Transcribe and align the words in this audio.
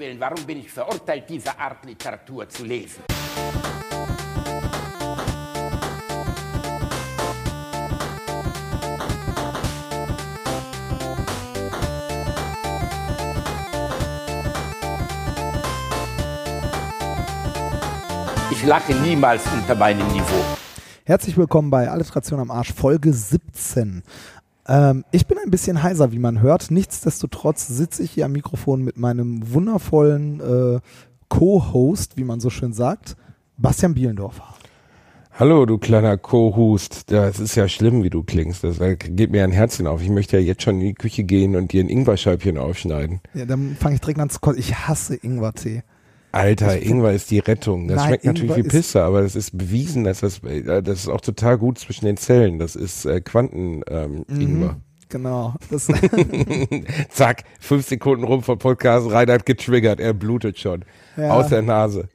Willen, 0.00 0.18
warum 0.18 0.42
bin 0.46 0.60
ich 0.60 0.70
verurteilt, 0.70 1.24
diese 1.28 1.50
Art 1.58 1.84
Literatur 1.84 2.48
zu 2.48 2.64
lesen? 2.64 3.02
Ich 18.50 18.64
lache 18.64 18.94
niemals 18.94 19.42
unter 19.52 19.74
meinem 19.74 20.08
Niveau. 20.12 20.24
Herzlich 21.04 21.36
willkommen 21.36 21.68
bei 21.68 21.90
Alliteration 21.90 22.40
am 22.40 22.50
Arsch, 22.50 22.72
Folge 22.72 23.12
17. 23.12 24.02
Ähm, 24.70 25.04
ich 25.10 25.26
bin 25.26 25.36
ein 25.38 25.50
bisschen 25.50 25.82
heiser, 25.82 26.12
wie 26.12 26.20
man 26.20 26.40
hört. 26.40 26.70
Nichtsdestotrotz 26.70 27.66
sitze 27.66 28.04
ich 28.04 28.12
hier 28.12 28.26
am 28.26 28.32
Mikrofon 28.32 28.82
mit 28.82 28.96
meinem 28.96 29.52
wundervollen 29.52 30.40
äh, 30.40 30.80
Co-Host, 31.28 32.16
wie 32.16 32.24
man 32.24 32.38
so 32.38 32.50
schön 32.50 32.72
sagt, 32.72 33.16
Bastian 33.56 33.94
Bielendorfer. 33.94 34.54
Hallo, 35.32 35.66
du 35.66 35.78
kleiner 35.78 36.16
Co-Hust. 36.18 37.10
Das 37.10 37.40
ist 37.40 37.56
ja 37.56 37.66
schlimm, 37.66 38.04
wie 38.04 38.10
du 38.10 38.22
klingst. 38.22 38.62
Das 38.62 38.78
geht 38.78 39.30
mir 39.30 39.42
ein 39.42 39.52
Herzchen 39.52 39.86
auf. 39.86 40.02
Ich 40.02 40.10
möchte 40.10 40.36
ja 40.38 40.42
jetzt 40.42 40.62
schon 40.62 40.76
in 40.76 40.86
die 40.86 40.94
Küche 40.94 41.24
gehen 41.24 41.56
und 41.56 41.72
dir 41.72 41.82
ein 41.82 41.88
Ingwerscheibchen 41.88 42.56
aufschneiden. 42.56 43.20
Ja, 43.34 43.46
dann 43.46 43.76
fange 43.80 43.96
ich 43.96 44.00
direkt 44.00 44.20
an 44.20 44.30
zu 44.30 44.38
kotzen. 44.38 44.60
Ich 44.60 44.86
hasse 44.86 45.16
Ingwertee. 45.16 45.82
Alter, 46.32 46.80
Ingwer 46.80 47.12
ist 47.12 47.30
die 47.30 47.38
Rettung. 47.40 47.88
Das 47.88 47.96
Nein, 47.96 48.06
schmeckt 48.08 48.24
natürlich 48.24 48.50
wie 48.56 48.60
Ingwer 48.60 48.66
ist- 48.66 48.72
Pisse, 48.72 49.02
aber 49.02 49.22
das 49.22 49.34
ist 49.36 49.56
bewiesen, 49.56 50.04
dass 50.04 50.20
das, 50.20 50.38
äh, 50.44 50.82
das 50.82 51.00
ist 51.00 51.08
auch 51.08 51.20
total 51.20 51.58
gut 51.58 51.78
zwischen 51.78 52.04
den 52.06 52.16
Zellen. 52.16 52.58
Das 52.58 52.76
ist 52.76 53.04
äh, 53.04 53.20
Quanten-Ingwer. 53.20 54.76
Genau. 55.08 55.54
Das, 55.70 55.88
Zack, 57.10 57.42
fünf 57.58 57.86
Sekunden 57.88 58.24
rum 58.24 58.42
vom 58.42 58.58
Podcast, 58.58 59.10
Reinhard 59.10 59.44
getriggert, 59.44 59.98
er 59.98 60.12
blutet 60.14 60.58
schon. 60.58 60.84
Ja. 61.16 61.30
Aus 61.30 61.48
der 61.48 61.62
Nase. 61.62 62.08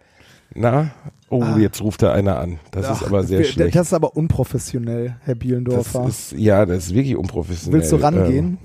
Na? 0.54 0.92
Oh, 1.30 1.42
Ah. 1.44 1.58
jetzt 1.58 1.82
ruft 1.82 2.04
er 2.04 2.14
einer 2.14 2.38
an. 2.40 2.60
Das 2.72 2.90
ist 2.90 3.04
aber 3.06 3.24
sehr 3.24 3.40
wir- 3.40 3.46
schlecht. 3.46 3.76
Das 3.76 3.88
ist 3.88 3.94
aber 3.94 4.16
unprofessionell, 4.16 5.16
Herr 5.24 5.34
Das 5.36 5.40
Bielendorfer. 5.40 6.08
ist, 6.08 6.32
ja, 6.34 6.66
das 6.66 6.86
ist 6.88 6.94
wirklich 6.94 7.18
unprofessionell. 7.18 7.82
Willst 7.82 7.92
du 7.92 7.98
rangehen? 7.98 8.58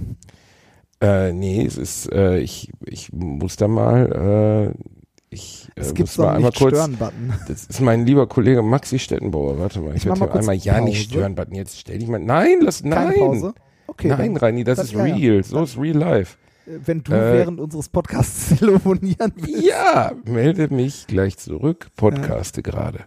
Ähm, 1.00 1.08
äh, 1.08 1.32
nee, 1.32 1.64
es 1.64 1.76
ist, 1.78 2.12
äh, 2.12 2.38
ich, 2.38 2.70
ich 2.86 3.12
muss 3.12 3.56
da 3.56 3.66
mal, 3.66 4.74
äh, 4.76 4.82
ich 5.30 5.68
äh, 5.76 5.80
es 5.80 5.94
gibt 5.94 6.08
so 6.08 6.26
einen 6.26 6.44
Nicht-Stören-Button. 6.44 7.32
das 7.48 7.64
ist 7.66 7.80
mein 7.80 8.04
lieber 8.04 8.26
Kollege 8.26 8.62
Maxi 8.62 8.98
Stettenbauer, 8.98 9.58
warte 9.58 9.80
mal, 9.80 9.90
ich, 9.96 9.98
Ich 10.02 10.06
werde 10.06 10.18
hier 10.20 10.34
einmal, 10.34 10.56
ja, 10.56 10.80
nicht 10.80 10.96
Pause. 11.08 11.10
stören, 11.10 11.34
Button, 11.34 11.54
jetzt 11.54 11.78
stell 11.78 11.98
dich 11.98 12.08
mal, 12.08 12.18
nein, 12.18 12.58
lass, 12.60 12.82
Keine 12.82 12.94
nein, 12.94 13.14
Pause? 13.14 13.54
Okay, 13.86 14.08
nein, 14.08 14.36
Reini, 14.36 14.64
das 14.64 14.78
ist 14.80 14.92
ja, 14.92 15.06
ja. 15.06 15.14
real, 15.14 15.42
so 15.44 15.62
ist 15.62 15.78
real 15.78 15.96
life. 15.96 16.36
wenn 16.66 17.02
du 17.02 17.12
Äh, 17.12 17.32
während 17.38 17.60
unseres 17.60 17.88
Podcasts 17.88 18.56
telefonieren 18.58 19.32
willst. 19.36 19.64
Ja, 19.64 20.12
melde 20.24 20.72
mich 20.74 21.06
gleich 21.06 21.38
zurück, 21.38 21.88
podcaste 21.96 22.62
gerade, 22.62 23.04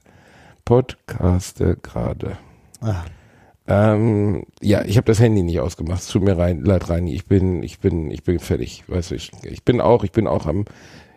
podcaste 0.66 1.78
gerade. 1.82 2.38
Ah, 2.82 3.04
Ähm, 3.66 4.44
ja, 4.62 4.84
ich 4.84 4.98
habe 4.98 5.06
das 5.06 5.20
Handy 5.22 5.42
nicht 5.42 5.60
ausgemacht. 5.62 6.02
Es 6.02 6.08
tut 6.10 6.24
mir 6.24 6.38
rein, 6.38 6.66
leid, 6.66 6.90
Reini. 6.90 7.14
Ich 7.16 7.26
bin, 7.28 7.64
ich 7.64 7.80
bin, 7.80 8.12
ich 8.12 8.24
bin 8.24 8.40
fertig. 8.40 8.84
Weißt 8.88 9.12
du, 9.12 9.16
ich, 9.16 9.32
ich 9.44 9.64
bin 9.64 9.80
auch, 9.80 10.04
ich 10.04 10.12
bin 10.12 10.28
auch 10.28 10.48
am 10.48 10.66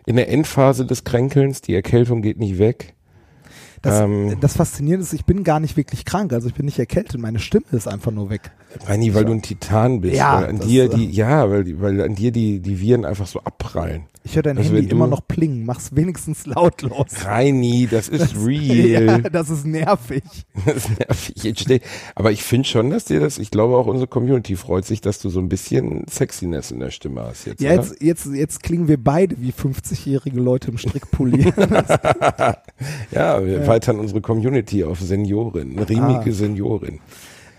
in 0.07 0.15
der 0.15 0.29
Endphase 0.29 0.85
des 0.85 1.03
Kränkelns. 1.03 1.61
Die 1.61 1.75
Erkältung 1.75 2.21
geht 2.23 2.39
nicht 2.39 2.57
weg. 2.57 2.95
Das, 3.83 4.01
Ähm. 4.01 4.37
das 4.41 4.55
Faszinierende 4.55 5.05
ist, 5.05 5.13
ich 5.13 5.25
bin 5.25 5.43
gar 5.43 5.59
nicht 5.59 5.77
wirklich 5.77 6.03
krank, 6.03 6.33
also 6.33 6.47
ich 6.47 6.55
bin 6.55 6.65
nicht 6.65 6.79
erkältet, 6.79 7.21
meine 7.21 7.37
Stimme 7.37 7.65
ist 7.71 7.87
einfach 7.87 8.11
nur 8.11 8.31
weg. 8.31 8.49
Reini, 8.85 9.13
weil 9.13 9.25
du 9.25 9.33
ein 9.33 9.43
Titan 9.43 10.01
bist. 10.01 10.15
Ja, 10.15 10.41
weil 10.41 10.49
an 10.49 10.59
dir 10.59 10.85
äh, 10.85 10.89
die, 10.89 11.11
ja, 11.11 11.47
weil, 11.49 11.79
weil 11.79 12.01
an 12.01 12.15
dir 12.15 12.31
die, 12.31 12.59
die 12.59 12.81
Viren 12.81 13.05
einfach 13.05 13.27
so 13.27 13.39
abprallen. 13.41 14.05
Ich 14.29 14.35
höre 14.35 14.43
dein 14.43 14.57
Also 14.57 14.73
Handy 14.73 14.89
immer 14.91 15.07
noch 15.07 15.25
plingen, 15.25 15.65
mach's 15.65 15.95
wenigstens 15.95 16.45
lautlos. 16.45 17.25
Reini, 17.25 17.87
das 17.89 18.09
ist 18.09 18.33
Ja, 18.35 18.43
real. 18.45 19.21
das 19.23 19.49
ist 19.49 19.65
nervig. 19.65 20.21
Das 20.65 20.75
ist 20.89 20.99
nervig. 20.99 21.81
Aber 22.13 22.31
ich 22.31 22.43
finde 22.43 22.67
schon, 22.67 22.89
dass 22.89 23.05
dir 23.05 23.21
das, 23.21 23.37
ich 23.37 23.51
glaube 23.51 23.77
auch 23.77 23.87
unsere 23.87 24.07
Community 24.07 24.55
freut 24.57 24.85
sich, 24.85 24.99
dass 24.99 25.19
du 25.19 25.29
so 25.29 25.39
ein 25.39 25.47
bisschen 25.47 26.05
Sexiness 26.09 26.71
in 26.71 26.79
der 26.81 26.91
Stimme 26.91 27.21
hast 27.23 27.45
jetzt. 27.45 27.61
Ja, 27.61 27.71
jetzt, 27.73 28.01
jetzt, 28.01 28.25
jetzt 28.27 28.63
klingen 28.63 28.87
wir 28.89 29.01
beide 29.01 29.35
wie 29.39 29.51
50-jährige 29.51 30.39
Leute 30.41 30.71
im 30.71 30.77
Strickpulli. 30.77 31.53
Ja, 33.11 33.43
wir 33.43 33.53
Ja. 33.53 33.59
erweitern 33.59 33.99
unsere 33.99 34.21
Community 34.21 34.83
auf 34.83 34.99
Seniorin, 34.99 35.79
riemige 35.79 36.29
Ah. 36.29 36.31
Seniorin. 36.33 36.99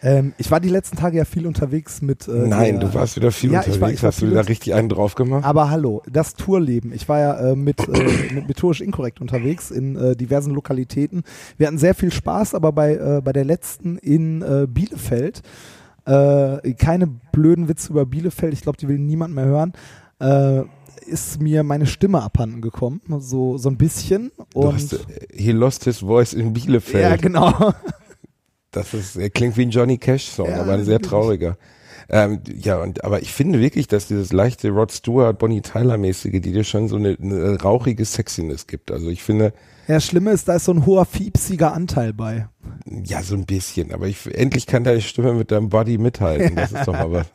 Ähm, 0.02 0.32
ich 0.38 0.50
war 0.50 0.60
die 0.60 0.68
letzten 0.68 0.96
Tage 0.96 1.18
ja 1.18 1.24
viel 1.24 1.46
unterwegs 1.46 2.02
mit. 2.02 2.28
Äh, 2.28 2.32
Nein, 2.48 2.78
der, 2.80 2.88
du 2.88 2.94
warst 2.94 3.16
wieder 3.16 3.32
viel 3.32 3.52
Ja, 3.52 3.60
ich 3.62 3.66
war- 3.68 3.74
unterwegs. 3.74 3.98
ich 3.98 4.02
war 4.02 4.08
Hast 4.12 4.22
du 4.22 4.26
unter- 4.26 4.48
richtig 4.48 4.74
einen 4.74 4.88
drauf 4.88 5.14
gemacht? 5.14 5.44
Aber 5.44 5.70
hallo, 5.70 6.02
das 6.10 6.34
Tourleben. 6.34 6.92
Ich 6.92 7.08
war 7.08 7.18
ja 7.18 7.50
äh, 7.52 7.56
mit, 7.56 7.80
äh, 7.88 8.34
mit 8.34 8.48
methodisch 8.48 8.80
inkorrekt 8.80 9.20
unterwegs 9.20 9.70
in 9.70 9.96
äh, 9.96 10.14
diversen 10.16 10.52
Lokalitäten. 10.54 11.22
Wir 11.56 11.66
hatten 11.66 11.78
sehr 11.78 11.94
viel 11.94 12.12
Spaß, 12.12 12.54
aber 12.54 12.72
bei, 12.72 12.94
äh, 12.94 13.20
bei 13.24 13.32
der 13.32 13.44
letzten 13.44 13.98
in 13.98 14.42
äh, 14.42 14.66
Bielefeld, 14.68 15.42
äh, 16.06 16.72
keine 16.74 17.06
blöden 17.32 17.68
Witze 17.68 17.90
über 17.90 18.06
Bielefeld, 18.06 18.52
ich 18.54 18.62
glaube, 18.62 18.78
die 18.78 18.88
will 18.88 18.98
niemand 18.98 19.34
mehr 19.34 19.44
hören, 19.46 19.72
äh, 20.20 20.62
ist 21.06 21.40
mir 21.40 21.62
meine 21.62 21.86
Stimme 21.86 22.22
abhanden 22.22 22.60
gekommen, 22.60 23.00
so, 23.20 23.56
so 23.56 23.68
ein 23.70 23.76
bisschen. 23.78 24.30
du 24.52 24.60
Und 24.60 24.74
hast, 24.74 24.92
äh, 24.92 24.98
he 25.32 25.52
lost 25.52 25.84
his 25.84 26.00
voice 26.00 26.34
in 26.34 26.52
Bielefeld. 26.52 27.02
ja, 27.04 27.16
genau. 27.16 27.72
Das 28.70 28.92
ist, 28.94 29.16
er 29.16 29.30
klingt 29.30 29.56
wie 29.56 29.62
ein 29.62 29.70
Johnny 29.70 29.98
Cash 29.98 30.28
Song, 30.28 30.50
Ja, 30.50 30.60
aber 30.60 30.72
ein 30.74 30.84
sehr 30.84 31.00
trauriger. 31.00 31.56
Ähm, 32.10 32.40
ja, 32.58 32.80
und 32.80 33.04
aber 33.04 33.20
ich 33.20 33.32
finde 33.32 33.60
wirklich, 33.60 33.86
dass 33.86 34.06
dieses 34.08 34.32
leichte 34.32 34.70
Rod 34.70 34.92
Stewart, 34.92 35.38
Bonnie 35.38 35.60
Tyler 35.60 35.98
mäßige, 35.98 36.40
die 36.40 36.52
dir 36.52 36.64
schon 36.64 36.88
so 36.88 36.96
eine, 36.96 37.16
eine 37.20 37.60
rauchige 37.60 38.04
Sexiness 38.04 38.66
gibt. 38.66 38.90
Also 38.90 39.08
ich 39.10 39.22
finde, 39.22 39.52
Ja, 39.88 39.96
das 39.96 40.06
Schlimme 40.06 40.30
ist, 40.32 40.48
da 40.48 40.54
ist 40.54 40.64
so 40.64 40.72
ein 40.72 40.86
hoher 40.86 41.04
fiepsiger 41.04 41.72
Anteil 41.74 42.14
bei. 42.14 42.48
ja, 43.04 43.22
so 43.22 43.34
ein 43.34 43.44
bisschen. 43.44 43.92
Aber 43.92 44.06
ich 44.06 44.26
endlich 44.34 44.66
kann 44.66 44.84
deine 44.84 45.02
Stimme 45.02 45.34
mit 45.34 45.50
deinem 45.50 45.68
Body 45.68 45.98
mithalten. 45.98 46.56
Das 46.56 46.72
ist 46.72 46.86
doch 46.88 46.94
mal 46.94 47.12
was. 47.12 47.26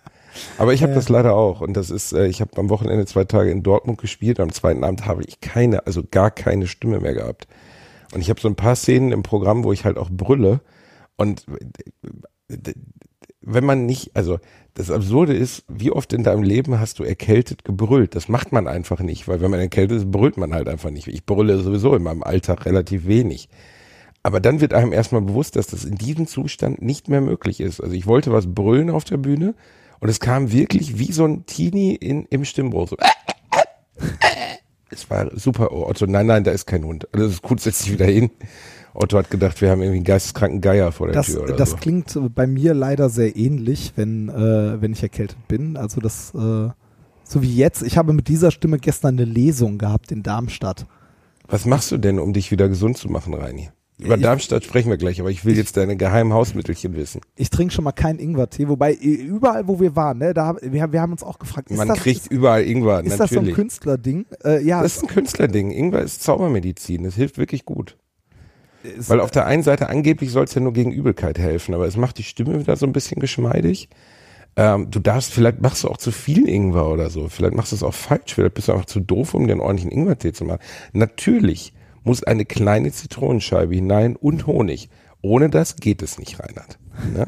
Aber 0.58 0.74
ich 0.74 0.82
habe 0.82 0.94
Ja. 0.94 0.96
das 0.98 1.10
leider 1.10 1.36
auch. 1.36 1.62
Und 1.62 1.76
das 1.78 1.92
ist, 1.92 2.12
äh, 2.14 2.26
ich 2.26 2.42
habe 2.42 2.58
am 2.58 2.70
Wochenende 2.70 3.06
zwei 3.06 3.26
Tage 3.26 3.52
in 3.52 3.62
Dortmund 3.62 4.00
gespielt. 4.00 4.40
Am 4.40 4.52
zweiten 4.52 4.84
Abend 4.84 5.06
habe 5.06 5.24
ich 5.24 5.40
keine, 5.40 5.86
also 5.86 6.02
gar 6.10 6.32
keine 6.32 6.66
Stimme 6.66 7.00
mehr 7.00 7.14
gehabt. 7.14 7.48
Und 8.16 8.22
ich 8.22 8.30
habe 8.32 8.42
so 8.42 8.48
ein 8.48 8.56
paar 8.56 8.76
Szenen 8.76 9.12
im 9.12 9.22
Programm, 9.22 9.64
wo 9.64 9.72
ich 9.72 9.86
halt 9.86 9.98
auch 9.98 10.10
brülle. 10.10 10.62
Und 11.18 11.46
äh, 12.50 12.74
wenn 13.42 13.66
man 13.66 13.86
nicht, 13.86 14.16
also 14.16 14.40
das 14.74 14.90
Absurde 14.90 15.34
ist, 15.34 15.66
wie 15.68 15.92
oft 15.92 16.14
in 16.14 16.24
deinem 16.24 16.44
Leben 16.44 16.80
hast 16.80 17.00
du 17.00 17.04
erkältet 17.04 17.66
gebrüllt? 17.66 18.16
Das 18.16 18.30
macht 18.30 18.52
man 18.52 18.68
einfach 18.68 19.02
nicht, 19.02 19.28
weil 19.28 19.42
wenn 19.42 19.52
man 19.52 19.60
erkältet 19.60 19.98
ist, 19.98 20.12
brüllt 20.12 20.38
man 20.38 20.54
halt 20.54 20.68
einfach 20.68 20.90
nicht. 20.90 21.08
Ich 21.08 21.26
brülle 21.26 21.60
sowieso 21.60 21.94
in 21.96 22.04
meinem 22.04 22.24
Alltag 22.24 22.66
relativ 22.66 23.06
wenig. 23.06 23.50
Aber 24.24 24.40
dann 24.40 24.62
wird 24.62 24.74
einem 24.74 24.94
erstmal 24.94 25.22
bewusst, 25.22 25.58
dass 25.58 25.68
das 25.68 25.84
in 25.84 25.96
diesem 25.96 26.28
Zustand 26.28 26.82
nicht 26.82 27.10
mehr 27.10 27.20
möglich 27.20 27.60
ist. 27.60 27.82
Also 27.82 27.94
ich 27.94 28.08
wollte 28.08 28.32
was 28.32 28.54
brüllen 28.54 28.90
auf 28.90 29.04
der 29.04 29.18
Bühne 29.18 29.54
und 30.00 30.10
es 30.10 30.22
kam 30.22 30.52
wirklich 30.52 30.98
wie 30.98 31.12
so 31.12 31.26
ein 31.26 31.46
Teenie 31.46 31.96
in, 31.96 32.26
im 32.26 32.46
Stimmbruch. 32.46 32.90
So. 32.90 32.98
Es 34.90 35.10
war 35.10 35.32
super. 35.38 35.72
Oh, 35.72 35.88
Otto, 35.88 36.06
nein, 36.06 36.28
nein, 36.28 36.44
da 36.44 36.52
ist 36.52 36.68
kein 36.68 36.84
Hund. 36.84 37.12
Also 37.12 37.26
das 37.26 37.36
ist 37.36 37.42
gut, 37.42 37.60
setz 37.60 37.80
dich 37.80 37.94
wieder 37.94 38.06
hin. 38.06 38.30
Otto 38.96 39.18
hat 39.18 39.30
gedacht, 39.32 39.60
wir 39.62 39.70
haben 39.72 39.82
irgendwie 39.82 39.98
einen 39.98 40.06
geisteskranken 40.06 40.62
Geier 40.62 40.92
vor 40.92 41.08
der 41.08 41.16
Das, 41.16 41.28
Tür 41.28 41.44
oder 41.44 41.56
das 41.56 41.72
so. 41.72 41.78
klingt 41.78 42.18
bei 42.36 42.46
mir 42.48 42.74
leider 42.74 43.10
sehr 43.10 43.36
ähnlich, 43.36 43.94
wenn, 43.96 44.30
äh, 44.30 44.82
wenn 44.82 44.92
ich 44.94 45.02
erkältet 45.02 45.38
bin. 45.48 45.78
Also 45.78 46.00
das, 46.00 46.34
äh, 46.36 46.70
so 47.24 47.42
wie 47.42 47.56
jetzt, 47.56 47.82
ich 47.84 47.98
habe 47.98 48.14
mit 48.14 48.28
dieser 48.28 48.52
Stimme 48.52 48.78
gestern 48.78 49.16
eine 49.16 49.26
Lesung 49.26 49.78
gehabt 49.78 50.12
in 50.12 50.22
Darmstadt. 50.24 50.86
Was 51.48 51.66
machst 51.66 51.92
du 51.92 51.98
denn, 51.98 52.20
um 52.20 52.34
dich 52.34 52.52
wieder 52.52 52.70
gesund 52.70 52.98
zu 52.98 53.10
machen, 53.10 53.34
Reini? 53.34 53.70
Über 54.00 54.16
Ich- 54.16 54.22
Darmstadt 54.24 54.64
sprechen 54.64 54.90
wir 54.90 54.98
gleich, 54.98 55.20
aber 55.22 55.30
ich 55.30 55.46
will 55.46 55.56
jetzt 55.56 55.78
deine 55.78 55.96
geheimen 55.96 56.34
Hausmittelchen 56.34 56.96
wissen. 56.96 57.22
Ich 57.36 57.50
trinke 57.52 57.74
schon 57.74 57.84
mal 57.84 57.92
keinen 57.92 58.20
Ingwertee, 58.20 58.68
wobei 58.68 58.94
äh, 58.94 58.96
überall, 59.06 59.68
wo 59.68 59.80
wir 59.80 59.96
waren, 59.96 60.18
ne, 60.18 60.34
da, 60.34 60.56
wir, 60.62 60.92
wir 60.92 61.02
haben 61.02 61.12
uns 61.12 61.22
auch 61.24 61.38
gefragt, 61.40 61.70
ist 61.70 61.78
Man 61.78 61.88
das, 61.88 62.00
kriegt 62.00 62.22
ist, 62.22 62.32
überall 62.32 62.64
Ingwer, 62.64 63.04
ist 63.04 63.20
das 63.20 63.30
so 63.30 63.36
ein 63.36 63.44
natürlich. 63.46 63.56
Künstlerding? 63.56 64.26
Äh, 64.44 64.64
ja, 64.66 64.82
das 64.82 64.98
ist 64.98 65.04
ein 65.04 65.08
Künstlerding. 65.10 65.72
Ingwer 65.72 66.02
ist 66.02 66.24
Zaubermedizin. 66.24 67.04
Das 67.04 67.16
hilft 67.16 67.38
wirklich 67.38 67.66
gut. 67.66 67.98
Weil 68.98 69.22
auf 69.22 69.32
der 69.32 69.46
einen 69.46 69.64
Seite 69.64 69.90
angeblich 69.90 70.32
soll 70.32 70.46
es 70.46 70.54
ja 70.54 70.62
nur 70.62 70.74
gegen 70.74 70.92
Übelkeit 70.92 71.40
helfen, 71.40 71.74
aber 71.74 71.88
es 71.88 71.98
macht 71.98 72.18
die 72.18 72.24
Stimme 72.24 72.60
wieder 72.60 72.76
so 72.76 72.86
ein 72.86 72.94
bisschen 72.94 73.20
geschmeidig. 73.22 73.90
Ähm, 74.56 74.92
du 74.92 75.00
darfst, 75.00 75.34
vielleicht 75.34 75.62
machst 75.62 75.84
du 75.84 75.90
auch 75.90 75.98
zu 75.98 76.12
viel 76.12 76.48
Ingwer 76.48 76.88
oder 76.88 77.10
so. 77.10 77.28
Vielleicht 77.30 77.56
machst 77.56 77.72
du 77.72 77.76
es 77.76 77.84
auch 77.84 77.94
falsch. 77.94 78.36
Vielleicht 78.36 78.54
bist 78.54 78.68
du 78.68 78.74
einfach 78.74 78.86
zu 78.86 79.00
doof, 79.00 79.34
um 79.34 79.44
einen 79.44 79.60
ordentlichen 79.60 79.92
Ingwertee 79.92 80.34
zu 80.34 80.46
machen. 80.46 80.60
Natürlich 80.92 81.74
muss 82.04 82.24
eine 82.24 82.46
kleine 82.46 82.92
Zitronenscheibe 82.92 83.74
hinein 83.74 84.16
und 84.16 84.46
Honig. 84.46 84.90
Ohne 85.22 85.50
das 85.50 85.78
geht 85.78 86.02
es 86.02 86.20
nicht, 86.20 86.40
Reinhard. 86.40 86.78
Ne? 87.14 87.28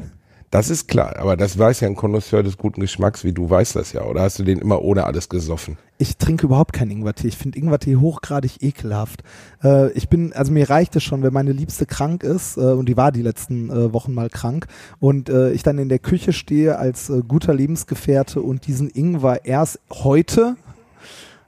Das 0.50 0.70
ist 0.70 0.88
klar, 0.88 1.16
aber 1.16 1.36
das 1.36 1.58
weiß 1.58 1.80
ja 1.80 1.88
ein 1.88 1.96
Connoisseur 1.96 2.42
des 2.42 2.56
guten 2.56 2.80
Geschmacks, 2.80 3.24
wie 3.24 3.32
du 3.32 3.50
weißt 3.50 3.76
das 3.76 3.92
ja. 3.92 4.04
Oder 4.04 4.22
hast 4.22 4.38
du 4.38 4.44
den 4.44 4.58
immer 4.58 4.82
ohne 4.82 5.04
alles 5.04 5.28
gesoffen? 5.28 5.76
ich 5.98 6.16
trinke 6.16 6.46
überhaupt 6.46 6.72
keinen 6.72 6.90
Ingwertee. 6.90 7.28
Ich 7.28 7.36
finde 7.36 7.58
Ingwertee 7.58 7.96
hochgradig 7.96 8.62
ekelhaft. 8.62 9.22
Äh, 9.62 9.90
ich 9.92 10.08
bin, 10.08 10.32
also 10.32 10.52
mir 10.52 10.68
reicht 10.68 10.94
es 10.96 11.02
schon, 11.02 11.22
wenn 11.22 11.32
meine 11.32 11.52
Liebste 11.52 11.86
krank 11.86 12.22
ist, 12.22 12.56
äh, 12.56 12.60
und 12.60 12.88
die 12.88 12.96
war 12.96 13.12
die 13.12 13.22
letzten 13.22 13.70
äh, 13.70 13.92
Wochen 13.92 14.12
mal 14.12 14.28
krank, 14.28 14.66
und 15.00 15.28
äh, 15.28 15.52
ich 15.52 15.62
dann 15.62 15.78
in 15.78 15.88
der 15.88 15.98
Küche 15.98 16.32
stehe 16.32 16.78
als 16.78 17.08
äh, 17.08 17.22
guter 17.26 17.54
Lebensgefährte 17.54 18.42
und 18.42 18.66
diesen 18.66 18.90
Ingwer 18.90 19.44
erst 19.44 19.80
heute 19.90 20.56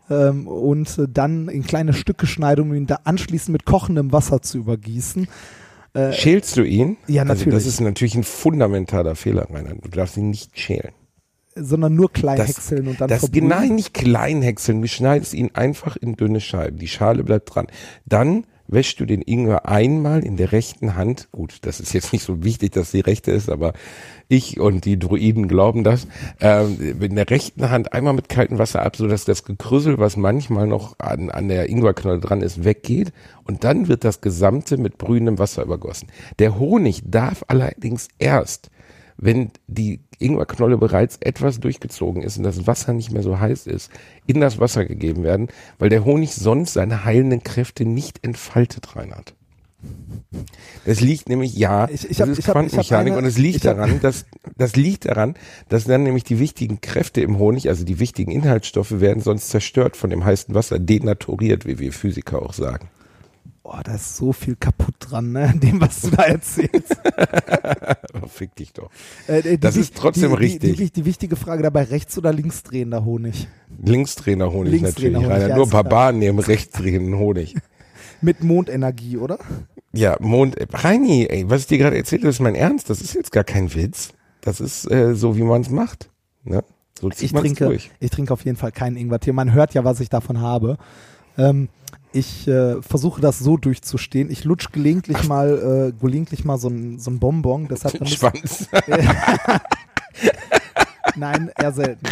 ähm, 0.09 0.47
und 0.47 0.99
äh, 0.99 1.07
dann 1.09 1.49
in 1.49 1.63
kleine 1.63 1.93
Stücke 1.93 2.27
schneiden, 2.27 2.65
um 2.65 2.75
ihn 2.75 2.87
da 2.87 3.01
anschließend 3.05 3.53
mit 3.53 3.67
kochendem 3.67 4.13
Wasser 4.13 4.41
zu 4.41 4.59
übergießen. 4.59 5.29
Äh, 5.99 6.13
Schälst 6.13 6.57
du 6.57 6.63
ihn? 6.63 6.97
Ja, 7.09 7.25
natürlich. 7.25 7.55
Also 7.55 7.57
das 7.57 7.75
ist 7.75 7.81
natürlich 7.81 8.15
ein 8.15 8.25
fundamentaler 8.25 9.17
Fehler, 9.17 9.49
Rainer. 9.51 9.75
Du 9.75 9.89
darfst 9.89 10.17
ihn 10.17 10.31
nicht 10.31 10.59
schälen. 10.59 10.93
Sondern 11.57 11.97
nur 11.97 12.13
klein 12.13 12.41
häckseln 12.41 12.87
und 12.87 13.01
dann 13.01 13.09
das 13.09 13.21
verbrühen. 13.21 13.49
Nein, 13.49 13.75
nicht 13.75 13.93
klein 13.93 14.43
häckseln. 14.43 14.81
Du 14.81 14.87
schneidest 14.87 15.35
ihn 15.35 15.51
einfach 15.55 15.97
in 15.97 16.15
dünne 16.15 16.41
Scheiben. 16.41 16.79
Die 16.79 16.87
Schale 16.87 17.25
bleibt 17.25 17.53
dran. 17.53 17.67
Dann 18.07 18.45
wäschst 18.69 19.01
du 19.01 19.07
den 19.07 19.23
Ingwer 19.23 19.67
einmal 19.67 20.25
in 20.25 20.37
der 20.37 20.53
rechten 20.53 20.95
Hand. 20.95 21.29
Gut, 21.33 21.59
das 21.63 21.81
ist 21.81 21.93
jetzt 21.95 22.13
nicht 22.13 22.23
so 22.23 22.45
wichtig, 22.45 22.73
dass 22.73 22.93
die 22.93 23.01
rechte 23.01 23.33
ist, 23.33 23.51
aber 23.51 23.73
ich 24.29 24.61
und 24.61 24.85
die 24.85 24.99
Druiden 24.99 25.49
glauben 25.49 25.85
das. 25.85 26.07
Ähm, 26.41 26.97
in 27.01 27.17
der 27.17 27.29
rechten 27.29 27.71
Hand 27.71 27.93
einmal 27.93 28.13
mit 28.13 28.29
kaltem 28.29 28.59
Wasser 28.59 28.83
ab, 28.83 28.97
so 28.97 29.09
dass 29.09 29.25
das 29.25 29.45
Gekrüssel, 29.45 29.99
was 29.99 30.17
manchmal 30.17 30.67
noch 30.67 30.99
an, 30.99 31.31
an 31.31 31.49
der 31.49 31.69
Ingwerknolle 31.69 32.21
dran 32.21 32.43
ist, 32.43 32.63
weggeht. 32.63 33.13
Und 33.45 33.65
dann 33.65 33.89
wird 33.89 34.05
das 34.05 34.21
Gesamte 34.21 34.77
mit 34.77 34.99
brühendem 34.99 35.39
Wasser 35.39 35.63
übergossen. 35.63 36.09
Der 36.39 36.59
Honig 36.59 37.03
darf 37.07 37.45
allerdings 37.49 38.09
erst 38.19 38.71
wenn 39.21 39.51
die 39.67 40.01
Ingwerknolle 40.21 40.79
bereits 40.79 41.17
etwas 41.21 41.61
durchgezogen 41.61 42.23
ist 42.23 42.39
und 42.39 42.45
das 42.45 42.67
Wasser 42.67 42.93
nicht 42.93 43.11
mehr 43.13 43.23
so 43.23 43.39
heiß 43.41 43.67
ist, 43.67 43.91
in 44.27 44.41
das 44.41 44.59
Wasser 44.59 44.85
gegeben 44.85 45.25
werden, 45.25 45.49
weil 45.79 45.91
der 45.91 46.05
Honig 46.05 46.35
sonst 46.35 46.73
seine 46.75 47.05
heilenden 47.05 47.43
Kräfte 47.43 47.85
nicht 47.85 48.25
entfaltet, 48.25 48.97
Reinhard. 48.97 49.35
Das 50.85 51.01
liegt 51.01 51.29
nämlich, 51.29 51.55
ja, 51.57 51.89
Ich- 51.89 52.03
ich 52.11 52.17
das 52.17 52.21
hab- 52.21 52.29
ist 52.29 52.39
ich 52.39 52.45
ich 52.45 52.49
hab 52.49 52.55
Quantenmechanik 52.55 53.13
eine- 53.13 53.19
und 53.23 53.27
es 53.29 53.39
liegt 53.39 53.65
hab- 53.65 53.77
daran, 53.77 54.01
dass, 54.01 54.25
das 54.57 54.75
liegt 54.75 55.05
daran, 55.07 55.35
dass 55.69 55.85
dann 55.85 56.03
nämlich 56.03 56.25
die 56.25 56.39
wichtigen 56.41 56.81
Kräfte 56.81 57.21
im 57.21 57.39
Honig, 57.39 57.69
also 57.69 57.85
die 57.85 58.01
wichtigen 58.01 58.31
Inhaltsstoffe 58.33 59.01
werden 59.01 59.23
sonst 59.23 59.51
zerstört 59.51 59.97
von 59.97 60.11
dem 60.11 60.25
heißen 60.25 60.55
Wasser, 60.55 60.79
denaturiert, 60.81 61.65
wie 61.67 61.79
wir 61.79 61.93
Physiker 61.93 62.43
auch 62.43 62.55
sagen. 62.55 62.89
Boah, 63.71 63.83
da 63.85 63.97
ist 63.97 64.17
so 64.17 64.33
viel 64.33 64.57
kaputt 64.57 64.95
dran, 64.99 65.33
ne, 65.33 65.43
an 65.47 65.61
dem, 65.61 65.79
was 65.79 66.01
du 66.01 66.11
da 66.11 66.23
erzählst. 66.23 66.97
Oh, 68.23 68.27
fick 68.27 68.55
dich 68.57 68.73
doch. 68.73 68.91
Äh, 69.27 69.43
die- 69.43 69.59
Das 69.61 69.77
ist 69.77 69.95
trotzdem 69.95 70.31
die, 70.31 70.37
richtig. 70.37 70.77
Die, 70.77 70.85
die, 70.87 70.91
die 70.91 71.05
wichtige 71.05 71.37
Frage 71.37 71.63
dabei, 71.63 71.83
rechts 71.85 72.17
oder 72.17 72.33
linksdrehender 72.33 73.05
Honig? 73.05 73.47
Linksdrehner 73.83 74.51
Honig 74.51 74.73
Linksdrehner 74.73 75.21
natürlich, 75.21 75.37
Honig, 75.39 75.49
ja, 75.51 75.57
Nur. 75.57 75.69
Barbaren 75.69 76.19
nehmen 76.19 76.39
rechtsdrehenden 76.39 77.17
Honig. 77.19 77.55
Mit 78.23 78.43
Mondenergie, 78.43 79.19
oder? 79.19 79.39
Ja, 79.93 80.17
Mond, 80.21 80.57
äh, 80.57 80.67
Reini, 80.73 81.27
ey, 81.29 81.49
was 81.51 81.63
ich 81.63 81.67
dir 81.67 81.79
gerade 81.79 81.97
erzählt 81.99 82.23
habe, 82.23 82.31
ist 82.31 82.41
mein 82.41 82.55
Ernst. 82.55 82.89
Das 82.89 83.03
ist 83.03 83.13
jetzt 83.15 83.33
gar 83.33 83.45
kein 83.45 83.75
Witz. 83.75 84.15
Das 84.41 84.61
ist 84.61 84.91
äh, 84.91 85.15
so, 85.15 85.37
wie 85.37 85.43
man 85.43 85.61
es 85.61 85.69
macht. 85.71 86.09
Ne? 86.45 86.65
So 86.99 87.11
zieht 87.11 87.25
Ich 87.25 87.33
trinke, 87.39 87.67
durch. 87.67 87.91
ich 88.01 88.11
trinke 88.11 88.33
auf 88.33 88.45
jeden 88.47 88.57
Fall 88.57 88.73
keinen 88.73 88.97
Ingwertee. 88.97 89.33
Man 89.33 89.53
hört 89.53 89.75
ja, 89.75 89.85
was 89.85 90.01
ich 90.01 90.09
davon 90.09 90.41
habe. 90.41 90.79
Ähm, 91.37 91.69
ich 92.13 92.49
äh, 92.49 92.81
versuche 92.83 93.21
das 93.21 93.39
so 93.39 93.57
durchzustehen. 93.57 94.31
Ich 94.31 94.45
lutsch 94.45 94.71
gelegentlich 94.73 95.25
mal, 95.29 95.93
äh, 95.93 96.01
gelegentlich 96.01 96.45
mal 96.45 96.59
so 96.59 96.69
ein, 96.69 96.99
so 96.99 97.11
ein 97.11 97.19
Bonbon. 97.19 97.69
Deshalb 97.69 97.93
Den 97.93 98.01
dann 98.01 98.09
Schwanz. 98.09 98.69
Nein, 101.17 101.51
eher 101.59 101.73
selten. 101.73 102.07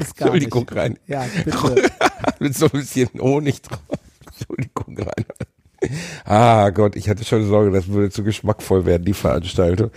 Ist 0.00 0.16
gar 0.16 0.26
Entschuldigung, 0.28 0.62
nicht. 0.64 0.76
rein. 0.76 0.98
Ja, 1.06 1.24
bitte. 1.44 1.90
Mit 2.40 2.56
so 2.56 2.66
ein 2.66 2.72
bisschen 2.72 3.08
Honig 3.20 3.62
drauf. 3.62 3.80
Entschuldigung, 4.26 4.98
rein. 4.98 5.24
Ah 6.24 6.70
Gott, 6.70 6.96
ich 6.96 7.08
hatte 7.08 7.24
schon 7.24 7.46
Sorge, 7.46 7.70
das 7.70 7.88
würde 7.88 8.10
zu 8.10 8.24
geschmackvoll 8.24 8.84
werden, 8.84 9.04
die 9.04 9.14
Veranstaltung. 9.14 9.90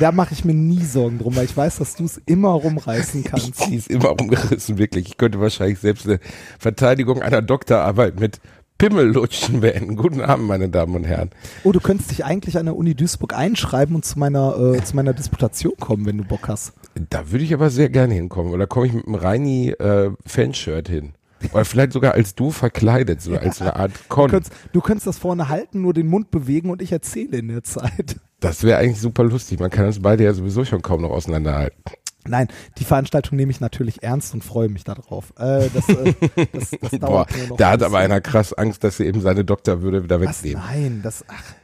Da 0.00 0.10
mache 0.12 0.34
ich 0.34 0.44
mir 0.44 0.54
nie 0.54 0.82
Sorgen 0.84 1.18
drum, 1.18 1.36
weil 1.36 1.44
ich 1.44 1.56
weiß, 1.56 1.76
dass 1.76 1.94
du 1.94 2.04
es 2.04 2.20
immer 2.26 2.50
rumreißen 2.50 3.20
Ich 3.20 3.26
kannst. 3.26 3.54
zieh's 3.56 3.86
immer 3.86 4.18
umgerissen, 4.20 4.78
wirklich. 4.78 5.06
Ich 5.08 5.16
könnte 5.16 5.40
wahrscheinlich 5.40 5.78
selbst 5.78 6.06
eine 6.06 6.18
Verteidigung 6.58 7.22
einer 7.22 7.42
Doktorarbeit 7.42 8.18
mit 8.18 8.40
Pimmellutschen 8.78 9.60
beenden. 9.60 9.96
Guten 9.96 10.20
Abend, 10.20 10.48
meine 10.48 10.68
Damen 10.68 10.96
und 10.96 11.04
Herren. 11.04 11.30
Oh, 11.62 11.70
du 11.70 11.78
könntest 11.80 12.10
dich 12.10 12.24
eigentlich 12.24 12.58
an 12.58 12.66
der 12.66 12.76
Uni 12.76 12.94
Duisburg 12.96 13.32
einschreiben 13.32 13.94
und 13.94 14.04
zu 14.04 14.18
meiner, 14.18 14.58
äh, 14.58 14.82
zu 14.82 14.96
meiner 14.96 15.12
Disputation 15.12 15.74
kommen, 15.78 16.06
wenn 16.06 16.18
du 16.18 16.24
Bock 16.24 16.48
hast. 16.48 16.72
Da 17.10 17.30
würde 17.30 17.44
ich 17.44 17.54
aber 17.54 17.70
sehr 17.70 17.88
gerne 17.88 18.14
hinkommen. 18.14 18.52
Oder 18.52 18.66
komme 18.66 18.86
ich 18.86 18.92
mit 18.92 19.06
einem 19.06 19.14
Reini 19.14 19.70
äh, 19.70 20.10
Fanshirt 20.26 20.88
hin? 20.88 21.12
Oder 21.52 21.64
vielleicht 21.64 21.92
sogar 21.92 22.14
als 22.14 22.34
du 22.34 22.50
verkleidet, 22.50 23.20
so 23.22 23.36
als 23.36 23.60
eine 23.60 23.76
Art 23.76 23.92
Du 23.92 23.98
Con. 24.08 24.30
könntest, 24.30 24.52
du 24.72 24.80
könntest 24.80 25.06
das 25.06 25.18
vorne 25.18 25.48
halten, 25.48 25.80
nur 25.82 25.92
den 25.94 26.08
Mund 26.08 26.30
bewegen 26.30 26.70
und 26.70 26.82
ich 26.82 26.90
erzähle 26.90 27.36
in 27.38 27.48
der 27.48 27.62
Zeit. 27.62 28.16
Das 28.44 28.62
wäre 28.62 28.78
eigentlich 28.78 29.00
super 29.00 29.24
lustig. 29.24 29.58
Man 29.58 29.70
kann 29.70 29.86
uns 29.86 30.02
beide 30.02 30.24
ja 30.24 30.34
sowieso 30.34 30.66
schon 30.66 30.82
kaum 30.82 31.00
noch 31.00 31.10
auseinanderhalten. 31.10 31.82
Nein, 32.26 32.48
die 32.78 32.84
Veranstaltung 32.84 33.36
nehme 33.36 33.50
ich 33.50 33.60
natürlich 33.60 34.02
ernst 34.02 34.34
und 34.34 34.44
freue 34.44 34.68
mich 34.68 34.84
darauf. 34.84 35.32
Äh, 35.38 35.68
das, 35.72 35.88
äh, 35.88 36.14
das, 36.52 36.70
das 36.70 36.90
dauert 37.00 37.00
Boah, 37.00 37.26
nur 37.38 37.46
noch 37.48 37.56
da 37.56 37.70
hat 37.70 37.82
aber 37.82 37.98
einer 37.98 38.20
krass 38.20 38.52
Angst, 38.52 38.84
dass 38.84 38.98
sie 38.98 39.04
eben 39.06 39.20
seine 39.22 39.44
Doktorwürde 39.44 40.04
wieder 40.04 40.20
Was? 40.20 40.42
wegnehmen. 40.42 40.62
Nein, 40.66 41.00
das, 41.02 41.24
ach, 41.26 41.42
das, 41.42 41.54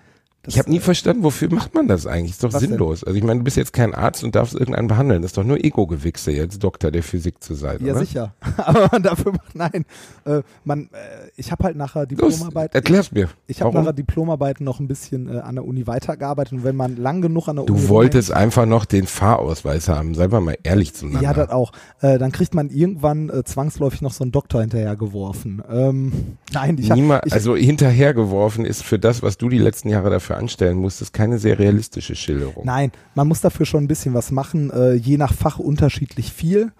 Ich 0.51 0.59
habe 0.59 0.71
nie 0.71 0.81
verstanden, 0.81 1.23
wofür 1.23 1.53
macht 1.53 1.75
man 1.75 1.89
das 1.89 2.07
eigentlich? 2.07 2.33
Ist 2.33 2.45
doch 2.45 2.53
Was 2.53 2.61
denn? 2.61 2.71
sinnlos. 2.71 3.05
Also 3.05 3.17
ich 3.17 3.25
meine, 3.25 3.41
du 3.41 3.45
bist 3.45 3.57
jetzt 3.57 3.73
kein 3.73 3.95
Arzt 3.95 4.25
und 4.25 4.35
darfst 4.35 4.55
irgendeinen 4.55 4.89
behandeln. 4.89 5.23
Das 5.23 5.31
ist 5.31 5.39
doch 5.39 5.45
nur 5.45 5.65
Ego-Gewichse, 5.65 6.33
jetzt 6.33 6.63
Doktor 6.63 6.91
der 6.91 7.03
Physik 7.03 7.43
zu 7.43 7.55
sein, 7.55 7.79
Ja, 7.85 7.93
oder? 7.93 8.01
sicher. 8.01 8.35
Aber 8.57 8.89
man 8.93 9.03
dafür 9.03 9.33
macht, 9.33 9.55
nein. 9.55 9.85
Äh, 10.25 10.43
man, 10.65 10.85
äh, 10.93 11.31
ich 11.37 11.53
habe 11.53 11.65
halt 11.65 11.77
nachher 11.77 12.01
Los, 12.01 12.09
Diplomarbeit. 12.35 12.75
erklär's 12.75 13.13
mir. 13.13 13.29
Ich 13.47 13.61
habe 13.61 13.73
Warum? 13.73 13.85
nachher 13.85 13.95
Diplomarbeiten 13.95 14.65
noch 14.65 14.81
ein 14.81 14.89
bisschen 14.89 15.29
äh, 15.35 15.39
an 15.41 15.55
der 15.55 15.65
Uni 15.65 15.87
weitergearbeitet 15.87 16.53
und 16.55 16.65
wenn 16.65 16.77
man 16.77 16.97
lang 16.97 17.23
genug 17.23 17.49
an 17.49 17.57
der 17.57 17.65
Uni 17.65 17.73
Du 17.81 17.89
wolltest 17.89 18.33
einfach 18.33 18.67
noch 18.67 18.85
den 18.85 19.07
Fahrausweis 19.07 19.89
haben. 19.89 20.15
Sei 20.15 20.27
mal 20.29 20.41
mal 20.41 20.59
ehrlich 20.63 20.95
zueinander. 20.95 21.23
ja, 21.23 21.33
das 21.35 21.51
auch. 21.51 21.73
Äh, 22.01 22.19
dann 22.19 22.33
kriegt 22.33 22.55
man 22.55 22.71
irgendwann 22.71 23.31
äh, 23.31 23.45
zwangsläufig 23.45 24.03
noch 24.03 24.13
so 24.13 24.25
einen 24.25 24.33
Doktor 24.33 24.61
hinterhergeworfen. 24.63 25.63
Ähm, 25.71 26.13
nein, 26.53 26.77
ich 26.79 26.91
habe 26.91 27.21
ich, 27.25 27.33
also 27.33 27.57
hinterhergeworfen 27.57 28.65
ist 28.65 28.83
für 28.83 28.99
das, 28.99 29.23
was 29.23 29.39
du 29.39 29.49
die 29.49 29.59
letzten 29.59 29.89
Jahre 29.89 30.11
dafür 30.11 30.37
anstellen 30.41 30.79
musstest, 30.79 31.13
keine 31.13 31.39
sehr 31.39 31.59
realistische 31.59 32.15
Schilderung. 32.17 32.65
Nein, 32.65 32.91
man 33.15 33.29
muss 33.29 33.41
dafür 33.41 33.67
schon 33.67 33.85
ein 33.85 33.89
bisschen 33.89 34.15
was 34.15 34.31
machen, 34.31 34.71
äh, 34.71 34.95
je 34.95 35.17
nach 35.17 35.33
Fach 35.33 35.59
unterschiedlich 35.59 36.33
viel. 36.33 36.73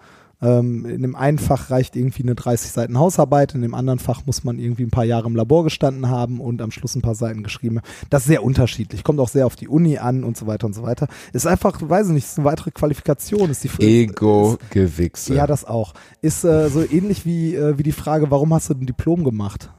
Ähm, 0.43 0.85
in 0.87 1.03
dem 1.03 1.15
einen 1.15 1.37
Fach 1.37 1.69
reicht 1.69 1.95
irgendwie 1.95 2.23
eine 2.23 2.33
30 2.33 2.71
Seiten 2.71 2.97
Hausarbeit, 2.97 3.53
in 3.53 3.61
dem 3.61 3.75
anderen 3.75 3.99
Fach 3.99 4.25
muss 4.25 4.43
man 4.43 4.57
irgendwie 4.57 4.83
ein 4.83 4.89
paar 4.89 5.03
Jahre 5.05 5.27
im 5.27 5.35
Labor 5.35 5.63
gestanden 5.63 6.09
haben 6.09 6.39
und 6.41 6.63
am 6.63 6.71
Schluss 6.71 6.95
ein 6.95 7.03
paar 7.03 7.13
Seiten 7.13 7.43
geschrieben. 7.43 7.79
Das 8.09 8.23
ist 8.23 8.27
sehr 8.29 8.43
unterschiedlich, 8.43 9.03
kommt 9.03 9.19
auch 9.19 9.29
sehr 9.29 9.45
auf 9.45 9.55
die 9.55 9.67
Uni 9.67 9.99
an 9.99 10.23
und 10.23 10.35
so 10.35 10.47
weiter 10.47 10.65
und 10.65 10.73
so 10.73 10.81
weiter. 10.81 11.07
Ist 11.31 11.45
einfach, 11.45 11.79
weiß 11.87 12.07
ich 12.07 12.13
nicht, 12.13 12.25
ist 12.25 12.39
eine 12.39 12.45
weitere 12.45 12.71
Qualifikation. 12.71 13.51
Ist 13.51 13.63
die 13.63 13.67
Ist, 13.67 13.79
Ego-Gewichse. 13.79 15.35
ja, 15.35 15.45
das 15.45 15.63
auch. 15.63 15.93
Ist 16.21 16.43
äh, 16.43 16.69
so 16.69 16.83
ähnlich 16.83 17.23
wie, 17.23 17.55
äh, 17.55 17.77
wie 17.77 17.83
die 17.83 17.91
Frage, 17.91 18.31
warum 18.31 18.51
hast 18.53 18.69
du 18.69 18.73
ein 18.73 18.87
Diplom 18.87 19.23
gemacht? 19.23 19.69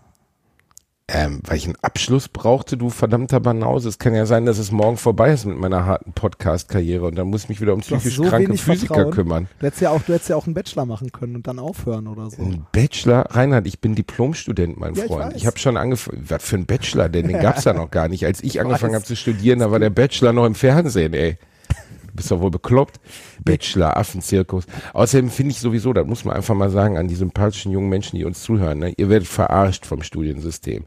Ähm, 1.09 1.41
weil 1.45 1.57
ich 1.57 1.67
einen 1.67 1.77
Abschluss 1.83 2.29
brauchte, 2.29 2.77
du 2.77 2.89
verdammter 2.89 3.41
Banause. 3.41 3.89
Es 3.89 3.99
kann 3.99 4.15
ja 4.15 4.25
sein, 4.25 4.47
dass 4.47 4.59
es 4.59 4.71
morgen 4.71 4.97
vorbei 4.97 5.33
ist 5.33 5.45
mit 5.45 5.59
meiner 5.59 5.85
harten 5.85 6.13
Podcast-Karriere 6.13 7.07
und 7.07 7.17
dann 7.17 7.29
muss 7.29 7.43
ich 7.45 7.49
mich 7.49 7.61
wieder 7.61 7.75
um 7.75 7.81
psychisch 7.81 8.17
so 8.17 8.23
kranke 8.23 8.57
Physiker 8.57 8.95
Vertrauen. 8.95 9.13
kümmern. 9.13 9.49
Du 9.59 9.67
hättest 9.67 9.83
ja 9.83 9.91
auch, 9.91 10.01
du 10.03 10.13
hättest 10.15 10.31
ja 10.31 10.37
auch 10.37 10.47
einen 10.47 10.55
Bachelor 10.55 10.87
machen 10.87 11.13
können 11.13 11.37
und 11.37 11.47
dann 11.47 11.59
aufhören 11.59 12.07
oder 12.07 12.31
so. 12.31 12.41
Ein 12.43 12.67
Bachelor, 12.73 13.27
Reinhard, 13.31 13.67
ich 13.67 13.81
bin 13.81 13.95
Diplomstudent, 13.95 14.79
mein 14.79 14.95
Ja, 14.95 15.05
ich 15.05 15.09
Freund. 15.11 15.27
weiß. 15.27 15.35
Ich, 15.37 15.47
habe 15.47 15.59
schon 15.59 15.77
angefangen, 15.77 16.25
was 16.29 16.43
für 16.43 16.57
ein 16.57 16.67
Bachelor 16.67 17.09
denn? 17.09 17.29
Den 17.29 17.41
gab's 17.43 17.65
ja 17.65 17.73
noch 17.73 17.91
gar 17.91 18.09
nicht. 18.09 18.25
Als 18.25 18.43
ich 18.43 18.61
angefangen 18.61 18.95
habe 18.95 19.05
zu 19.05 19.17
studieren, 19.17 19.59
da 19.59 19.71
war 19.71 19.81
der 19.81 19.91
Bachelor 19.91 20.33
noch 20.33 20.47
im 20.47 20.55
Fernsehen, 20.55 21.13
ey. 21.15 21.37
Bist 22.15 22.31
doch 22.31 22.41
wohl 22.41 22.51
bekloppt. 22.51 23.01
Bachelor, 23.45 23.97
Affenzirkus. 23.97 24.65
Außerdem 24.93 25.31
finde 25.31 25.53
ich 25.53 25.61
sowieso, 25.61 25.93
das 25.93 26.07
muss 26.07 26.25
man 26.25 26.37
einfach 26.37 26.55
mal 26.55 26.71
sagen, 26.71 26.99
an 26.99 27.09
die 27.09 27.15
sympathischen 27.15 27.73
jungen 27.73 27.89
Menschen, 27.89 28.17
die 28.17 28.25
uns 28.25 28.43
zuhören, 28.43 28.79
ne? 28.79 28.93
ihr 28.97 29.09
werdet 29.09 29.29
verarscht 29.29 29.87
vom 29.87 30.03
Studiensystem. 30.03 30.85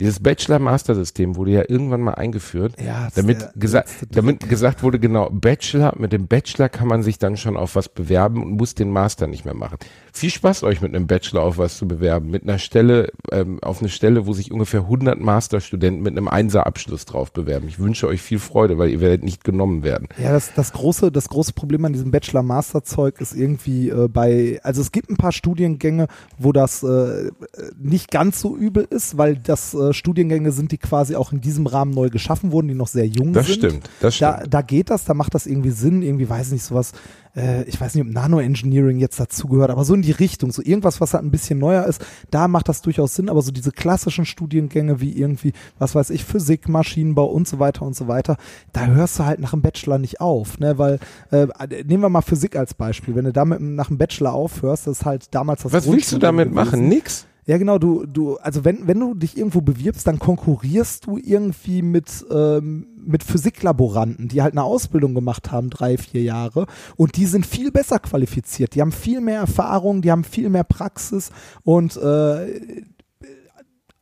Dieses 0.00 0.20
Bachelor-Master-System 0.20 1.36
wurde 1.36 1.50
ja 1.50 1.62
irgendwann 1.68 2.00
mal 2.00 2.14
eingeführt, 2.14 2.74
Ja, 2.84 3.08
damit, 3.14 3.50
gesa 3.54 3.84
damit 4.10 4.48
gesagt 4.48 4.82
wurde, 4.82 4.98
genau, 4.98 5.28
Bachelor, 5.30 5.94
mit 5.98 6.12
dem 6.12 6.26
Bachelor 6.26 6.70
kann 6.70 6.88
man 6.88 7.02
sich 7.02 7.18
dann 7.18 7.36
schon 7.36 7.56
auf 7.56 7.76
was 7.76 7.90
bewerben 7.90 8.42
und 8.42 8.52
muss 8.52 8.74
den 8.74 8.90
Master 8.90 9.26
nicht 9.26 9.44
mehr 9.44 9.54
machen. 9.54 9.76
Viel 10.12 10.30
Spaß 10.30 10.62
euch 10.62 10.80
mit 10.80 10.94
einem 10.94 11.06
Bachelor 11.06 11.42
auf 11.42 11.58
was 11.58 11.76
zu 11.76 11.86
bewerben, 11.86 12.30
mit 12.30 12.44
einer 12.44 12.58
Stelle, 12.58 13.12
ähm, 13.30 13.58
auf 13.62 13.80
eine 13.80 13.90
Stelle, 13.90 14.26
wo 14.26 14.32
sich 14.32 14.50
ungefähr 14.50 14.80
100 14.80 15.20
Masterstudenten 15.20 16.02
mit 16.02 16.16
einem 16.16 16.28
Einser-Abschluss 16.28 17.04
drauf 17.04 17.32
bewerben. 17.32 17.68
Ich 17.68 17.78
wünsche 17.78 18.08
euch 18.08 18.22
viel 18.22 18.38
Freude, 18.38 18.78
weil 18.78 18.88
ihr 18.88 19.00
werdet 19.00 19.22
nicht 19.22 19.44
genommen 19.44 19.84
werden. 19.84 20.08
Ja, 20.16 20.32
das, 20.32 20.54
das, 20.54 20.72
große, 20.72 21.12
das 21.12 21.28
große 21.28 21.52
Problem 21.52 21.84
an 21.84 21.92
diesem 21.92 22.10
Bachelor-Master-Zeug 22.10 23.20
ist 23.20 23.36
irgendwie 23.36 23.90
äh, 23.90 24.08
bei, 24.08 24.60
also 24.62 24.80
es 24.80 24.92
gibt 24.92 25.10
ein 25.10 25.16
paar 25.18 25.32
Studiengänge, 25.32 26.08
wo 26.38 26.52
das 26.52 26.82
äh, 26.82 27.30
nicht 27.78 28.10
ganz 28.10 28.40
so 28.40 28.56
übel 28.56 28.86
ist, 28.88 29.18
weil 29.18 29.36
das 29.36 29.74
äh, 29.74 29.89
äh, 29.90 29.94
Studiengänge 29.94 30.52
sind, 30.52 30.72
die 30.72 30.78
quasi 30.78 31.16
auch 31.16 31.32
in 31.32 31.40
diesem 31.40 31.66
Rahmen 31.66 31.92
neu 31.92 32.08
geschaffen 32.10 32.52
wurden, 32.52 32.68
die 32.68 32.74
noch 32.74 32.88
sehr 32.88 33.06
jung 33.06 33.32
Das 33.32 33.46
sind. 33.46 33.56
stimmt, 33.56 33.90
das 34.00 34.18
Da, 34.18 34.36
stimmt. 34.38 34.54
da 34.54 34.62
geht 34.62 34.90
das, 34.90 35.04
da 35.04 35.14
macht 35.14 35.34
das 35.34 35.46
irgendwie 35.46 35.70
Sinn, 35.70 36.02
irgendwie 36.02 36.28
weiß 36.28 36.52
nicht 36.52 36.62
sowas, 36.64 36.92
äh, 37.36 37.62
ich 37.64 37.80
weiß 37.80 37.94
nicht, 37.94 38.04
ob 38.06 38.12
Nano-Engineering 38.12 38.98
jetzt 38.98 39.20
dazugehört, 39.20 39.70
aber 39.70 39.84
so 39.84 39.94
in 39.94 40.02
die 40.02 40.10
Richtung, 40.10 40.50
so 40.52 40.62
irgendwas, 40.62 41.00
was 41.00 41.14
halt 41.14 41.24
ein 41.24 41.30
bisschen 41.30 41.58
neuer 41.58 41.84
ist, 41.86 42.04
da 42.30 42.48
macht 42.48 42.68
das 42.68 42.82
durchaus 42.82 43.14
Sinn, 43.14 43.28
aber 43.28 43.42
so 43.42 43.50
diese 43.52 43.70
klassischen 43.72 44.24
Studiengänge 44.26 45.00
wie 45.00 45.12
irgendwie, 45.16 45.52
was 45.78 45.94
weiß 45.94 46.10
ich, 46.10 46.24
Physik, 46.24 46.68
Maschinenbau 46.68 47.26
und 47.26 47.46
so 47.46 47.58
weiter 47.58 47.82
und 47.82 47.94
so 47.94 48.08
weiter, 48.08 48.36
da 48.72 48.86
hörst 48.86 49.18
du 49.18 49.24
halt 49.24 49.40
nach 49.40 49.50
dem 49.52 49.62
Bachelor 49.62 49.98
nicht 49.98 50.20
auf, 50.20 50.58
ne, 50.58 50.78
weil, 50.78 50.98
äh, 51.30 51.46
nehmen 51.84 52.02
wir 52.02 52.08
mal 52.08 52.22
Physik 52.22 52.56
als 52.56 52.74
Beispiel, 52.74 53.14
wenn 53.14 53.24
du 53.24 53.32
damit 53.32 53.60
nach 53.60 53.88
dem 53.88 53.98
Bachelor 53.98 54.32
aufhörst, 54.32 54.86
das 54.86 54.98
ist 55.00 55.04
halt 55.04 55.34
damals 55.34 55.62
das 55.62 55.72
Was 55.72 55.86
willst 55.90 56.12
du 56.12 56.18
damit 56.18 56.50
gewesen. 56.50 56.54
machen? 56.54 56.88
Nix. 56.88 57.26
Ja, 57.46 57.58
genau, 57.58 57.78
du, 57.78 58.06
du, 58.06 58.36
also 58.36 58.64
wenn, 58.64 58.86
wenn 58.86 59.00
du 59.00 59.14
dich 59.14 59.36
irgendwo 59.36 59.60
bewirbst, 59.60 60.06
dann 60.06 60.18
konkurrierst 60.18 61.06
du 61.06 61.16
irgendwie 61.16 61.82
mit, 61.82 62.24
ähm, 62.30 62.86
mit 63.04 63.24
Physiklaboranten, 63.24 64.28
die 64.28 64.42
halt 64.42 64.52
eine 64.54 64.64
Ausbildung 64.64 65.14
gemacht 65.14 65.50
haben, 65.50 65.70
drei, 65.70 65.96
vier 65.96 66.22
Jahre, 66.22 66.66
und 66.96 67.16
die 67.16 67.26
sind 67.26 67.46
viel 67.46 67.70
besser 67.70 67.98
qualifiziert, 67.98 68.74
die 68.74 68.80
haben 68.80 68.92
viel 68.92 69.20
mehr 69.20 69.40
Erfahrung, 69.40 70.02
die 70.02 70.10
haben 70.10 70.24
viel 70.24 70.50
mehr 70.50 70.64
Praxis. 70.64 71.30
Und 71.62 71.96
äh, 71.96 72.60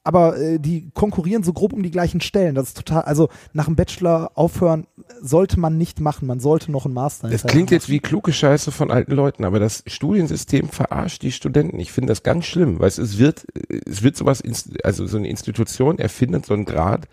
aber 0.08 0.38
äh, 0.38 0.58
die 0.58 0.88
konkurrieren 0.94 1.42
so 1.42 1.52
grob 1.52 1.74
um 1.74 1.82
die 1.82 1.90
gleichen 1.90 2.22
Stellen. 2.22 2.54
Das 2.54 2.68
ist 2.68 2.78
total, 2.78 3.02
also 3.02 3.28
nach 3.52 3.66
dem 3.66 3.76
Bachelor 3.76 4.30
aufhören 4.36 4.86
sollte 5.20 5.60
man 5.60 5.76
nicht 5.76 6.00
machen. 6.00 6.26
Man 6.26 6.40
sollte 6.40 6.72
noch 6.72 6.86
einen 6.86 6.94
Master. 6.94 7.28
Das 7.28 7.42
klingt 7.42 7.66
machen. 7.66 7.74
jetzt 7.74 7.90
wie 7.90 7.98
kluge 7.98 8.32
Scheiße 8.32 8.72
von 8.72 8.90
alten 8.90 9.12
Leuten, 9.12 9.44
aber 9.44 9.60
das 9.60 9.84
Studiensystem 9.86 10.70
verarscht 10.70 11.20
die 11.20 11.30
Studenten. 11.30 11.78
Ich 11.78 11.92
finde 11.92 12.08
das 12.08 12.22
ganz 12.22 12.46
schlimm, 12.46 12.80
weil 12.80 12.88
es 12.88 13.18
wird, 13.18 13.44
es 13.68 14.02
wird 14.02 14.16
sowas, 14.16 14.42
also 14.82 15.06
so 15.06 15.18
eine 15.18 15.28
Institution 15.28 15.98
erfindet 15.98 16.46
so 16.46 16.54
einen 16.54 16.64
Grad, 16.64 17.06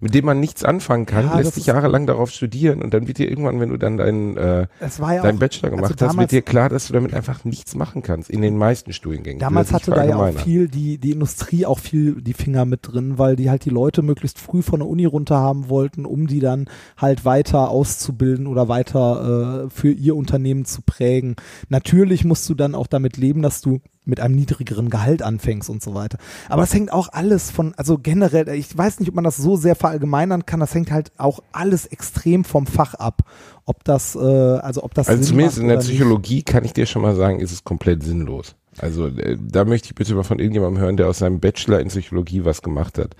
mit 0.00 0.14
dem 0.14 0.24
man 0.24 0.40
nichts 0.40 0.64
anfangen 0.64 1.06
kann, 1.06 1.26
Ja, 1.26 1.38
lässt 1.38 1.54
sich 1.54 1.66
jahrelang 1.66 2.06
darauf 2.06 2.30
studieren 2.30 2.82
und 2.82 2.92
dann 2.92 3.06
wird 3.06 3.18
dir 3.18 3.28
irgendwann, 3.28 3.60
wenn 3.60 3.70
du 3.70 3.76
dann 3.76 3.96
deinen, 3.96 4.36
äh, 4.36 4.66
ja 4.80 4.88
deinen 4.98 5.36
auch, 5.36 5.40
Bachelor 5.40 5.70
gemacht 5.70 5.92
also 5.92 6.06
hast, 6.06 6.18
wird 6.18 6.32
dir 6.32 6.42
klar, 6.42 6.68
dass 6.68 6.88
du 6.88 6.92
damit 6.92 7.14
einfach 7.14 7.44
nichts 7.44 7.74
machen 7.74 8.02
kannst. 8.02 8.30
In 8.30 8.42
den 8.42 8.56
meisten 8.56 8.92
Studiengängen. 8.92 9.38
Damals 9.38 9.72
hatte 9.72 9.90
da 9.90 10.04
ja 10.04 10.16
auch 10.16 10.32
viel 10.32 10.68
die, 10.68 10.98
die 10.98 11.12
Industrie 11.12 11.66
auch 11.66 11.78
viel 11.78 12.20
die 12.20 12.34
Finger 12.34 12.64
mit 12.64 12.80
drin, 12.82 13.18
weil 13.18 13.36
die 13.36 13.50
halt 13.50 13.64
die 13.64 13.70
Leute 13.70 14.02
möglichst 14.02 14.38
früh 14.38 14.62
von 14.62 14.80
der 14.80 14.88
Uni 14.88 15.06
runter 15.06 15.36
haben 15.36 15.68
wollten, 15.68 16.04
um 16.04 16.26
die 16.26 16.40
dann 16.40 16.68
halt 16.96 17.24
weiter 17.24 17.70
auszubilden 17.70 18.46
oder 18.46 18.68
weiter 18.68 19.66
äh, 19.66 19.70
für 19.70 19.90
ihr 19.90 20.16
Unternehmen 20.16 20.64
zu 20.64 20.82
prägen. 20.82 21.36
Natürlich 21.68 22.24
musst 22.24 22.48
du 22.48 22.54
dann 22.54 22.74
auch 22.74 22.86
damit 22.86 23.16
leben, 23.16 23.42
dass 23.42 23.60
du 23.60 23.80
mit 24.06 24.20
einem 24.20 24.34
niedrigeren 24.34 24.88
Gehalt 24.88 25.22
anfängst 25.22 25.68
und 25.68 25.82
so 25.82 25.94
weiter. 25.94 26.18
Aber 26.48 26.62
es 26.62 26.72
hängt 26.72 26.92
auch 26.92 27.08
alles 27.12 27.50
von, 27.50 27.74
also 27.76 27.98
generell, 27.98 28.48
ich 28.48 28.76
weiß 28.76 29.00
nicht, 29.00 29.08
ob 29.08 29.14
man 29.14 29.24
das 29.24 29.36
so 29.36 29.56
sehr 29.56 29.74
verallgemeinern 29.74 30.46
kann, 30.46 30.60
das 30.60 30.74
hängt 30.74 30.90
halt 30.90 31.12
auch 31.18 31.40
alles 31.52 31.86
extrem 31.86 32.44
vom 32.44 32.66
Fach 32.66 32.94
ab. 32.94 33.22
Ob 33.64 33.82
das, 33.84 34.14
äh, 34.14 34.18
also 34.18 34.84
ob 34.84 34.94
das 34.94 35.08
Also 35.08 35.24
zumindest 35.24 35.58
in 35.58 35.68
der 35.68 35.76
oder 35.76 35.84
nicht. 35.84 35.96
Psychologie 35.96 36.42
kann 36.42 36.64
ich 36.64 36.72
dir 36.72 36.86
schon 36.86 37.02
mal 37.02 37.16
sagen, 37.16 37.40
ist 37.40 37.52
es 37.52 37.64
komplett 37.64 38.02
sinnlos. 38.04 38.54
Also 38.78 39.08
äh, 39.08 39.36
da 39.40 39.64
möchte 39.64 39.86
ich 39.86 39.94
bitte 39.94 40.14
mal 40.14 40.22
von 40.22 40.38
irgendjemandem 40.38 40.80
hören, 40.80 40.96
der 40.96 41.08
aus 41.08 41.18
seinem 41.18 41.40
Bachelor 41.40 41.80
in 41.80 41.88
Psychologie 41.88 42.44
was 42.44 42.62
gemacht 42.62 42.98
hat. 42.98 43.16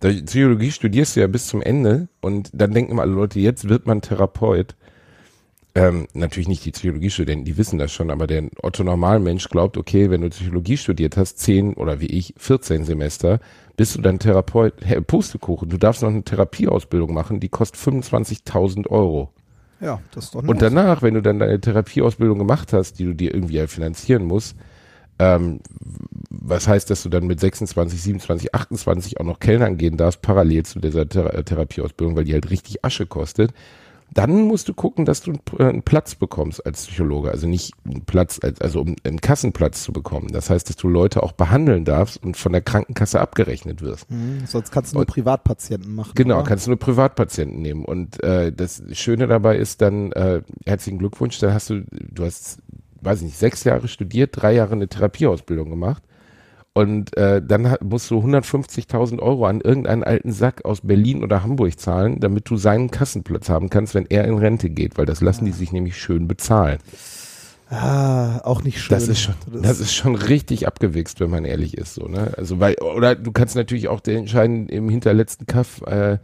Psychologie 0.00 0.70
studierst 0.70 1.16
du 1.16 1.20
ja 1.20 1.26
bis 1.26 1.46
zum 1.46 1.62
Ende 1.62 2.08
und 2.20 2.50
dann 2.52 2.72
denken 2.72 2.92
immer 2.92 3.02
alle 3.02 3.12
Leute, 3.12 3.40
jetzt 3.40 3.68
wird 3.68 3.86
man 3.86 4.02
Therapeut. 4.02 4.74
Ähm, 5.76 6.06
natürlich 6.14 6.46
nicht 6.46 6.64
die 6.64 6.70
Psychologiestudenten, 6.70 7.44
die 7.44 7.56
wissen 7.56 7.80
das 7.80 7.90
schon, 7.90 8.12
aber 8.12 8.28
der 8.28 8.44
Otto 8.62 8.84
Normalmensch 8.84 9.48
glaubt, 9.48 9.76
okay, 9.76 10.08
wenn 10.08 10.20
du 10.20 10.30
Psychologie 10.30 10.76
studiert 10.76 11.16
hast, 11.16 11.40
10 11.40 11.74
oder 11.74 11.98
wie 11.98 12.06
ich, 12.06 12.32
14 12.36 12.84
Semester, 12.84 13.40
bist 13.76 13.96
du 13.96 14.00
dann 14.00 14.20
Therapeut, 14.20 14.74
Herr 14.84 15.00
Pustekuchen, 15.00 15.68
du 15.68 15.76
darfst 15.76 16.02
noch 16.02 16.10
eine 16.10 16.22
Therapieausbildung 16.22 17.12
machen, 17.12 17.40
die 17.40 17.48
kostet 17.48 17.80
25.000 17.80 18.88
Euro. 18.88 19.32
Ja, 19.80 20.00
das 20.12 20.26
ist 20.26 20.34
doch 20.36 20.44
Und 20.44 20.62
danach, 20.62 21.02
wenn 21.02 21.14
du 21.14 21.22
dann 21.22 21.40
deine 21.40 21.60
Therapieausbildung 21.60 22.38
gemacht 22.38 22.72
hast, 22.72 23.00
die 23.00 23.04
du 23.04 23.12
dir 23.12 23.34
irgendwie 23.34 23.58
halt 23.58 23.70
finanzieren 23.70 24.24
musst, 24.24 24.56
ähm, 25.18 25.60
was 26.30 26.68
heißt, 26.68 26.88
dass 26.88 27.02
du 27.02 27.08
dann 27.08 27.26
mit 27.26 27.40
26, 27.40 28.00
27, 28.00 28.54
28 28.54 29.20
auch 29.20 29.24
noch 29.24 29.40
Kellnern 29.40 29.76
gehen 29.76 29.96
darfst, 29.96 30.22
parallel 30.22 30.64
zu 30.64 30.78
dieser 30.78 31.08
Thera 31.08 31.42
Therapieausbildung, 31.42 32.16
weil 32.16 32.24
die 32.24 32.32
halt 32.32 32.50
richtig 32.50 32.84
Asche 32.84 33.06
kostet, 33.06 33.52
dann 34.12 34.42
musst 34.42 34.68
du 34.68 34.74
gucken, 34.74 35.04
dass 35.04 35.22
du 35.22 35.32
einen, 35.32 35.40
äh, 35.58 35.64
einen 35.70 35.82
Platz 35.82 36.14
bekommst 36.14 36.64
als 36.64 36.86
Psychologe. 36.86 37.30
Also 37.30 37.48
nicht 37.48 37.72
einen 37.84 38.04
Platz, 38.04 38.38
als- 38.42 38.60
also 38.60 38.80
um 38.82 38.94
einen 39.04 39.20
Kassenplatz 39.20 39.82
zu 39.82 39.92
bekommen. 39.92 40.28
Das 40.32 40.50
heißt, 40.50 40.68
dass 40.68 40.76
du 40.76 40.88
Leute 40.88 41.22
auch 41.22 41.32
behandeln 41.32 41.84
darfst 41.84 42.22
und 42.22 42.36
von 42.36 42.52
der 42.52 42.60
Krankenkasse 42.60 43.20
abgerechnet 43.20 43.82
wirst. 43.82 44.10
Mhm, 44.10 44.46
sonst 44.46 44.70
kannst 44.70 44.92
du 44.92 44.96
nur 44.96 45.00
Und- 45.02 45.08
Privatpatienten 45.10 45.94
machen. 45.94 46.12
Genau, 46.14 46.36
oder? 46.36 46.44
kannst 46.44 46.66
du 46.66 46.70
nur 46.70 46.78
Privatpatienten 46.78 47.60
nehmen. 47.60 47.84
Und 47.84 48.22
äh, 48.22 48.52
das 48.52 48.82
Schöne 48.92 49.26
dabei 49.26 49.56
ist 49.56 49.80
dann, 49.82 50.12
äh, 50.12 50.42
herzlichen 50.64 50.98
Glückwunsch, 50.98 51.38
dann 51.38 51.52
hast 51.52 51.70
du, 51.70 51.82
du 51.90 52.24
hast, 52.24 52.58
weiß 53.00 53.18
ich 53.18 53.24
nicht, 53.24 53.38
sechs 53.38 53.64
Jahre 53.64 53.88
studiert, 53.88 54.30
drei 54.34 54.52
Jahre 54.54 54.72
eine 54.72 54.86
Therapieausbildung 54.88 55.70
gemacht. 55.70 56.02
Und 56.76 57.16
äh, 57.16 57.40
dann 57.40 57.76
musst 57.82 58.10
du 58.10 58.18
150.000 58.18 59.20
Euro 59.20 59.46
an 59.46 59.60
irgendeinen 59.60 60.02
alten 60.02 60.32
Sack 60.32 60.64
aus 60.64 60.80
Berlin 60.80 61.22
oder 61.22 61.44
Hamburg 61.44 61.78
zahlen, 61.78 62.18
damit 62.18 62.50
du 62.50 62.56
seinen 62.56 62.90
Kassenplatz 62.90 63.48
haben 63.48 63.70
kannst, 63.70 63.94
wenn 63.94 64.06
er 64.06 64.24
in 64.24 64.38
Rente 64.38 64.70
geht, 64.70 64.98
weil 64.98 65.06
das 65.06 65.20
lassen 65.20 65.44
die 65.44 65.52
sich 65.52 65.70
nämlich 65.70 65.96
schön 65.96 66.26
bezahlen. 66.26 66.78
Ah, 67.70 68.40
auch 68.40 68.62
nicht 68.62 68.80
schön. 68.80 68.94
Das 68.94 69.06
ist 69.06 69.20
schon, 69.20 69.34
das 69.62 69.78
ist 69.78 69.94
schon 69.94 70.16
richtig 70.16 70.66
abgewichst, 70.66 71.20
wenn 71.20 71.30
man 71.30 71.44
ehrlich 71.44 71.78
ist, 71.78 71.94
so, 71.94 72.08
ne? 72.08 72.32
Also, 72.36 72.58
weil, 72.58 72.74
oder 72.74 73.14
du 73.14 73.30
kannst 73.30 73.54
natürlich 73.54 73.86
auch 73.88 74.00
den 74.00 74.18
entscheiden, 74.18 74.68
im 74.68 74.88
hinterletzten 74.88 75.46
Kaff, 75.46 75.80
äh, 75.82 76.18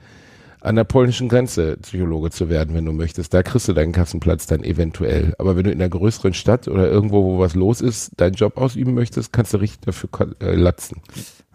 an 0.60 0.76
der 0.76 0.84
polnischen 0.84 1.28
Grenze 1.28 1.76
Psychologe 1.78 2.30
zu 2.30 2.48
werden, 2.48 2.74
wenn 2.74 2.84
du 2.84 2.92
möchtest. 2.92 3.32
Da 3.32 3.42
kriegst 3.42 3.68
du 3.68 3.72
deinen 3.72 3.92
Kassenplatz 3.92 4.46
dann 4.46 4.62
eventuell. 4.62 5.34
Aber 5.38 5.56
wenn 5.56 5.64
du 5.64 5.70
in 5.70 5.80
einer 5.80 5.88
größeren 5.88 6.34
Stadt 6.34 6.68
oder 6.68 6.88
irgendwo, 6.88 7.24
wo 7.24 7.38
was 7.38 7.54
los 7.54 7.80
ist, 7.80 8.12
deinen 8.20 8.34
Job 8.34 8.56
ausüben 8.56 8.94
möchtest, 8.94 9.32
kannst 9.32 9.54
du 9.54 9.58
richtig 9.58 9.80
dafür 9.80 10.08
äh, 10.40 10.54
latzen. 10.54 11.00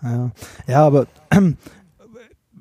Ja, 0.02 0.32
ja 0.68 0.86
aber 0.86 1.08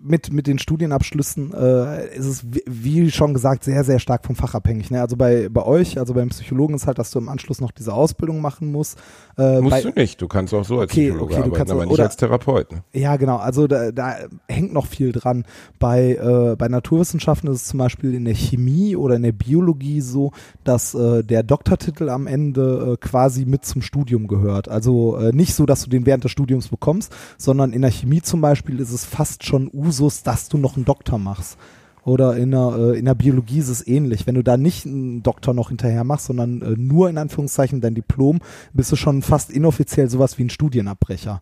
mit, 0.04 0.32
mit 0.32 0.46
den 0.46 0.58
Studienabschlüssen 0.58 1.54
äh, 1.54 2.14
ist 2.14 2.26
es, 2.26 2.46
wie, 2.66 3.10
schon 3.10 3.32
gesagt, 3.32 3.64
sehr, 3.64 3.84
sehr 3.84 3.98
stark 3.98 4.26
vom 4.26 4.36
Fach 4.36 4.54
abhängig. 4.54 4.90
Ne? 4.90 5.00
Also 5.00 5.16
bei, 5.16 5.48
bei 5.48 5.64
euch, 5.64 5.98
also 5.98 6.12
beim 6.12 6.28
Psychologen 6.28 6.74
ist 6.74 6.86
halt, 6.86 6.98
dass 6.98 7.10
du 7.10 7.18
im 7.18 7.30
Anschluss 7.30 7.60
noch 7.60 7.70
diese 7.72 7.94
Ausbildung 7.94 8.42
machen 8.42 8.70
musst. 8.70 8.98
Äh, 9.38 9.62
Musst 9.62 9.70
bei, 9.70 9.82
du 9.82 9.98
nicht. 9.98 10.20
Du 10.20 10.28
kannst 10.28 10.52
auch 10.52 10.64
so 10.64 10.78
als 10.78 10.92
Okay, 10.92 11.08
Psychologe 11.08 11.24
okay, 11.32 11.36
arbeiten, 11.36 11.56
kannst 11.56 11.72
aber 11.72 11.84
nicht 11.86 11.94
oder- 11.94 12.04
als 12.04 12.16
Therapeut. 12.16 12.72
Ne? 12.72 12.84
Ja, 12.92 13.16
genau. 13.16 13.38
Also 13.38 13.66
da, 13.66 13.92
da 13.92 14.16
hängt 14.46 14.74
noch 14.74 14.86
viel 14.86 15.12
dran. 15.12 15.44
Bei, 15.78 16.14
äh, 16.16 16.56
bei 16.56 16.68
Naturwissenschaften 16.68 17.48
ist 17.48 17.62
es 17.62 17.64
zum 17.64 17.78
Beispiel 17.78 18.14
in 18.14 18.26
der 18.26 18.34
Chemie 18.34 18.96
oder 18.96 19.16
in 19.16 19.22
der 19.22 19.32
Biologie 19.32 20.02
so, 20.02 20.32
dass 20.64 20.94
äh, 20.94 21.24
der 21.24 21.42
Doktortitel 21.42 22.10
am 22.10 22.26
Ende 22.26 22.92
äh, 22.92 22.96
quasi 22.98 23.46
mit 23.46 23.64
zum 23.64 23.80
Studium 23.80 24.28
gehört. 24.28 24.68
Also 24.68 25.16
äh, 25.16 25.32
nicht 25.32 25.54
so, 25.54 25.64
dass 25.64 25.82
du 25.82 25.88
den 25.88 26.04
während 26.04 26.24
des 26.24 26.30
Studiums 26.30 26.68
bekommst, 26.68 27.10
sondern 27.38 27.72
in 27.72 27.80
der 27.80 27.90
Chemie 27.90 28.20
zum 28.20 28.42
Beispiel 28.42 28.80
ist 28.80 28.92
es 28.92 29.06
fast 29.06 29.44
schon 29.44 29.70
Usus, 29.72 29.93
dass 30.22 30.48
du 30.48 30.58
noch 30.58 30.76
einen 30.76 30.84
Doktor 30.84 31.18
machst. 31.18 31.58
Oder 32.04 32.36
in 32.36 32.50
der, 32.50 32.76
äh, 32.76 32.98
in 32.98 33.06
der 33.06 33.14
Biologie 33.14 33.58
ist 33.58 33.68
es 33.68 33.86
ähnlich. 33.86 34.26
Wenn 34.26 34.34
du 34.34 34.42
da 34.42 34.56
nicht 34.56 34.84
einen 34.84 35.22
Doktor 35.22 35.54
noch 35.54 35.70
hinterher 35.70 36.04
machst, 36.04 36.26
sondern 36.26 36.60
äh, 36.60 36.74
nur 36.76 37.08
in 37.08 37.16
Anführungszeichen 37.16 37.80
dein 37.80 37.94
Diplom, 37.94 38.40
bist 38.74 38.92
du 38.92 38.96
schon 38.96 39.22
fast 39.22 39.50
inoffiziell 39.50 40.10
sowas 40.10 40.36
wie 40.36 40.44
ein 40.44 40.50
Studienabbrecher 40.50 41.40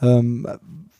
ähm, 0.00 0.46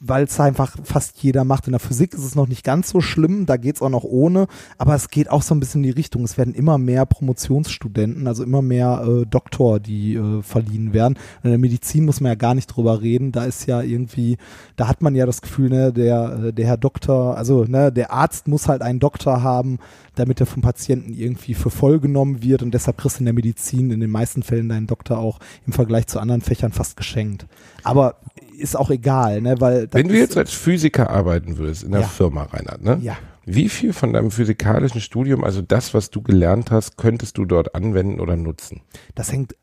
weil 0.00 0.24
es 0.24 0.40
einfach 0.40 0.76
fast 0.82 1.22
jeder 1.22 1.44
macht. 1.44 1.66
In 1.66 1.72
der 1.72 1.80
Physik 1.80 2.14
ist 2.14 2.24
es 2.24 2.34
noch 2.34 2.48
nicht 2.48 2.64
ganz 2.64 2.88
so 2.88 3.02
schlimm, 3.02 3.44
da 3.44 3.58
geht's 3.58 3.82
auch 3.82 3.90
noch 3.90 4.04
ohne, 4.04 4.46
aber 4.78 4.94
es 4.94 5.10
geht 5.10 5.30
auch 5.30 5.42
so 5.42 5.54
ein 5.54 5.60
bisschen 5.60 5.84
in 5.84 5.90
die 5.90 5.98
Richtung. 5.98 6.24
Es 6.24 6.38
werden 6.38 6.54
immer 6.54 6.78
mehr 6.78 7.04
Promotionsstudenten, 7.04 8.26
also 8.26 8.42
immer 8.42 8.62
mehr 8.62 9.04
äh, 9.06 9.26
Doktor, 9.26 9.78
die 9.78 10.14
äh, 10.14 10.42
verliehen 10.42 10.94
werden. 10.94 11.18
In 11.42 11.50
der 11.50 11.58
Medizin 11.58 12.06
muss 12.06 12.20
man 12.20 12.30
ja 12.30 12.34
gar 12.34 12.54
nicht 12.54 12.66
drüber 12.68 13.02
reden, 13.02 13.30
da 13.30 13.44
ist 13.44 13.66
ja 13.66 13.82
irgendwie, 13.82 14.38
da 14.76 14.88
hat 14.88 15.02
man 15.02 15.14
ja 15.14 15.26
das 15.26 15.42
Gefühl, 15.42 15.68
ne, 15.68 15.92
der, 15.92 16.44
äh, 16.44 16.52
der 16.54 16.66
Herr 16.66 16.78
Doktor, 16.78 17.36
also 17.36 17.64
ne, 17.64 17.92
der 17.92 18.10
Arzt 18.10 18.48
muss 18.48 18.68
halt 18.68 18.80
einen 18.80 19.00
Doktor 19.00 19.42
haben, 19.42 19.78
damit 20.14 20.40
er 20.40 20.46
vom 20.46 20.62
Patienten 20.62 21.12
irgendwie 21.12 21.52
für 21.52 21.70
voll 21.70 22.00
genommen 22.00 22.42
wird 22.42 22.62
und 22.62 22.72
deshalb 22.72 22.96
kriegst 22.96 23.18
du 23.18 23.20
in 23.20 23.26
der 23.26 23.34
Medizin 23.34 23.90
in 23.90 24.00
den 24.00 24.10
meisten 24.10 24.42
Fällen 24.42 24.70
deinen 24.70 24.86
Doktor 24.86 25.18
auch 25.18 25.40
im 25.66 25.74
Vergleich 25.74 26.06
zu 26.06 26.20
anderen 26.20 26.40
Fächern 26.40 26.72
fast 26.72 26.96
geschenkt. 26.96 27.46
Aber 27.82 28.16
ist 28.60 28.76
auch 28.76 28.90
egal, 28.90 29.40
ne, 29.40 29.60
weil 29.60 29.88
Wenn 29.92 30.08
du 30.08 30.16
jetzt 30.16 30.36
als 30.36 30.52
Physiker 30.52 31.10
arbeiten 31.10 31.58
würdest 31.58 31.82
in 31.82 31.92
der 31.92 32.02
Ja. 32.02 32.06
Firma, 32.06 32.44
Reinhard, 32.44 32.82
ne? 32.82 32.98
ja, 33.02 33.16
Wie 33.46 33.68
viel 33.68 33.92
von 33.92 34.12
deinem 34.12 34.30
physikalischen 34.30 35.00
Studium, 35.00 35.42
also 35.44 35.62
das, 35.62 35.94
was 35.94 36.10
du 36.10 36.22
gelernt 36.22 36.70
hast, 36.70 36.96
könntest 36.96 37.38
du 37.38 37.44
dort 37.44 37.74
anwenden 37.74 38.20
oder 38.20 38.36
nutzen? 38.36 38.82
das 39.14 39.32
hängt 39.32 39.54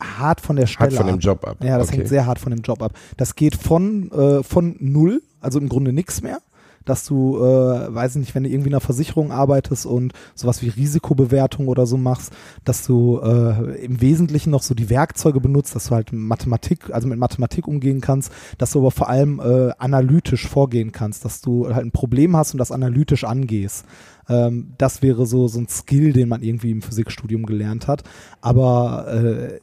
hart 0.00 0.40
von 0.40 0.56
der 0.56 0.66
Stelle 0.66 0.90
Hat 0.90 0.96
von 0.96 1.06
dem 1.06 1.16
ab. 1.16 1.20
Job 1.22 1.46
ab. 1.46 1.56
Ja, 1.62 1.78
das 1.78 1.88
okay. 1.88 1.98
hängt 1.98 2.08
sehr 2.08 2.26
hart 2.26 2.38
von 2.38 2.50
dem 2.50 2.60
Job 2.62 2.82
ab. 2.82 2.92
Das 3.16 3.34
geht 3.36 3.54
von, 3.56 4.10
äh, 4.12 4.42
von 4.42 4.76
null, 4.80 5.22
also 5.40 5.58
im 5.58 5.68
Grunde 5.68 5.92
nichts 5.92 6.20
mehr. 6.22 6.38
Dass 6.84 7.04
du, 7.04 7.38
äh, 7.38 7.94
weiß 7.94 8.12
ich 8.12 8.20
nicht, 8.20 8.34
wenn 8.34 8.44
du 8.44 8.50
irgendwie 8.50 8.68
in 8.68 8.74
einer 8.74 8.80
Versicherung 8.80 9.32
arbeitest 9.32 9.86
und 9.86 10.12
sowas 10.34 10.62
wie 10.62 10.68
Risikobewertung 10.68 11.68
oder 11.68 11.86
so 11.86 11.96
machst, 11.96 12.32
dass 12.64 12.86
du 12.86 13.20
äh, 13.20 13.84
im 13.84 14.00
Wesentlichen 14.00 14.50
noch 14.50 14.62
so 14.62 14.74
die 14.74 14.90
Werkzeuge 14.90 15.40
benutzt, 15.40 15.74
dass 15.74 15.88
du 15.88 15.94
halt 15.94 16.12
Mathematik, 16.12 16.90
also 16.92 17.08
mit 17.08 17.18
Mathematik 17.18 17.66
umgehen 17.66 18.00
kannst, 18.00 18.32
dass 18.58 18.72
du 18.72 18.80
aber 18.80 18.90
vor 18.90 19.08
allem 19.08 19.40
äh, 19.40 19.70
analytisch 19.78 20.48
vorgehen 20.48 20.92
kannst, 20.92 21.24
dass 21.24 21.40
du 21.40 21.72
halt 21.74 21.84
ein 21.84 21.92
Problem 21.92 22.36
hast 22.36 22.52
und 22.52 22.58
das 22.58 22.72
analytisch 22.72 23.24
angehst. 23.24 23.84
Ähm, 24.28 24.74
das 24.78 25.02
wäre 25.02 25.26
so, 25.26 25.48
so 25.48 25.60
ein 25.60 25.68
Skill, 25.68 26.12
den 26.12 26.28
man 26.28 26.42
irgendwie 26.42 26.70
im 26.70 26.82
Physikstudium 26.82 27.46
gelernt 27.46 27.88
hat. 27.88 28.02
Aber 28.40 29.06
äh, 29.08 29.60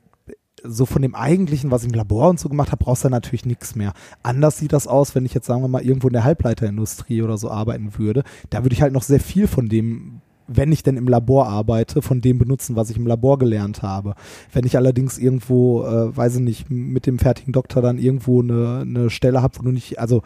so 0.63 0.85
von 0.85 1.01
dem 1.01 1.15
eigentlichen, 1.15 1.71
was 1.71 1.83
ich 1.83 1.89
im 1.89 1.95
Labor 1.95 2.29
und 2.29 2.39
so 2.39 2.49
gemacht 2.49 2.71
habe, 2.71 2.83
brauchst 2.83 3.03
du 3.03 3.09
natürlich 3.09 3.45
nichts 3.45 3.75
mehr. 3.75 3.93
Anders 4.23 4.57
sieht 4.57 4.73
das 4.73 4.87
aus, 4.87 5.15
wenn 5.15 5.25
ich 5.25 5.33
jetzt 5.33 5.47
sagen 5.47 5.61
wir 5.61 5.67
mal 5.67 5.83
irgendwo 5.83 6.07
in 6.07 6.13
der 6.13 6.23
Halbleiterindustrie 6.23 7.21
oder 7.21 7.37
so 7.37 7.49
arbeiten 7.49 7.97
würde. 7.97 8.23
Da 8.49 8.63
würde 8.63 8.73
ich 8.73 8.81
halt 8.81 8.93
noch 8.93 9.03
sehr 9.03 9.19
viel 9.19 9.47
von 9.47 9.69
dem 9.69 10.21
wenn 10.53 10.71
ich 10.71 10.83
denn 10.83 10.97
im 10.97 11.07
Labor 11.07 11.47
arbeite, 11.47 12.01
von 12.01 12.19
dem 12.19 12.37
benutzen, 12.37 12.75
was 12.75 12.89
ich 12.89 12.97
im 12.97 13.07
Labor 13.07 13.39
gelernt 13.39 13.83
habe. 13.83 14.15
Wenn 14.51 14.65
ich 14.65 14.75
allerdings 14.75 15.17
irgendwo, 15.17 15.83
äh, 15.85 16.15
weiß 16.15 16.35
ich 16.35 16.41
nicht, 16.41 16.69
mit 16.69 17.05
dem 17.05 17.19
fertigen 17.19 17.53
Doktor 17.53 17.81
dann 17.81 17.97
irgendwo 17.97 18.41
eine, 18.41 18.79
eine 18.81 19.09
Stelle 19.09 19.41
habe, 19.41 19.59
wo 19.59 19.63
du 19.63 19.71
nicht, 19.71 19.99
also 19.99 20.23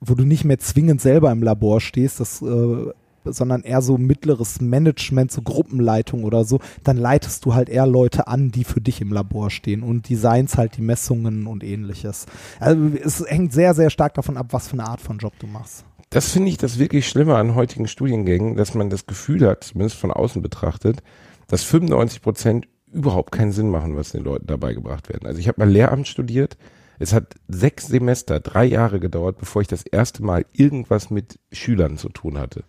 wo 0.00 0.14
du 0.14 0.24
nicht 0.24 0.44
mehr 0.44 0.58
zwingend 0.58 1.00
selber 1.00 1.30
im 1.30 1.42
Labor 1.42 1.80
stehst, 1.80 2.20
das 2.20 2.42
äh, 2.42 2.90
sondern 3.24 3.62
eher 3.62 3.82
so 3.82 3.98
mittleres 3.98 4.60
Management, 4.60 5.32
so 5.32 5.42
Gruppenleitung 5.42 6.24
oder 6.24 6.44
so, 6.44 6.60
dann 6.84 6.96
leitest 6.96 7.44
du 7.44 7.54
halt 7.54 7.68
eher 7.68 7.86
Leute 7.86 8.26
an, 8.26 8.50
die 8.50 8.64
für 8.64 8.80
dich 8.80 9.00
im 9.00 9.12
Labor 9.12 9.50
stehen 9.50 9.82
und 9.82 10.08
designs 10.08 10.56
halt 10.56 10.76
die 10.76 10.82
Messungen 10.82 11.46
und 11.46 11.64
ähnliches. 11.64 12.26
Also 12.60 12.90
es 13.02 13.24
hängt 13.26 13.52
sehr, 13.52 13.74
sehr 13.74 13.90
stark 13.90 14.14
davon 14.14 14.36
ab, 14.36 14.48
was 14.50 14.68
für 14.68 14.74
eine 14.74 14.86
Art 14.86 15.00
von 15.00 15.18
Job 15.18 15.32
du 15.38 15.46
machst. 15.46 15.84
Das 16.10 16.30
finde 16.30 16.50
ich 16.50 16.58
das 16.58 16.78
wirklich 16.78 17.08
Schlimme 17.08 17.36
an 17.36 17.54
heutigen 17.54 17.88
Studiengängen, 17.88 18.56
dass 18.56 18.74
man 18.74 18.90
das 18.90 19.06
Gefühl 19.06 19.48
hat, 19.48 19.64
zumindest 19.64 19.96
von 19.96 20.10
außen 20.10 20.42
betrachtet, 20.42 21.02
dass 21.46 21.64
95 21.64 22.20
Prozent 22.20 22.68
überhaupt 22.92 23.32
keinen 23.32 23.52
Sinn 23.52 23.70
machen, 23.70 23.96
was 23.96 24.12
den 24.12 24.22
Leuten 24.22 24.46
dabei 24.46 24.74
gebracht 24.74 25.08
werden. 25.08 25.26
Also 25.26 25.38
ich 25.38 25.48
habe 25.48 25.60
mal 25.60 25.70
Lehramt 25.70 26.06
studiert. 26.06 26.58
Es 26.98 27.12
hat 27.14 27.34
sechs 27.48 27.86
Semester, 27.86 28.40
drei 28.40 28.64
Jahre 28.66 29.00
gedauert, 29.00 29.38
bevor 29.38 29.62
ich 29.62 29.68
das 29.68 29.82
erste 29.82 30.22
Mal 30.22 30.44
irgendwas 30.52 31.10
mit 31.10 31.38
Schülern 31.50 31.96
zu 31.96 32.10
tun 32.10 32.38
hatte. 32.38 32.64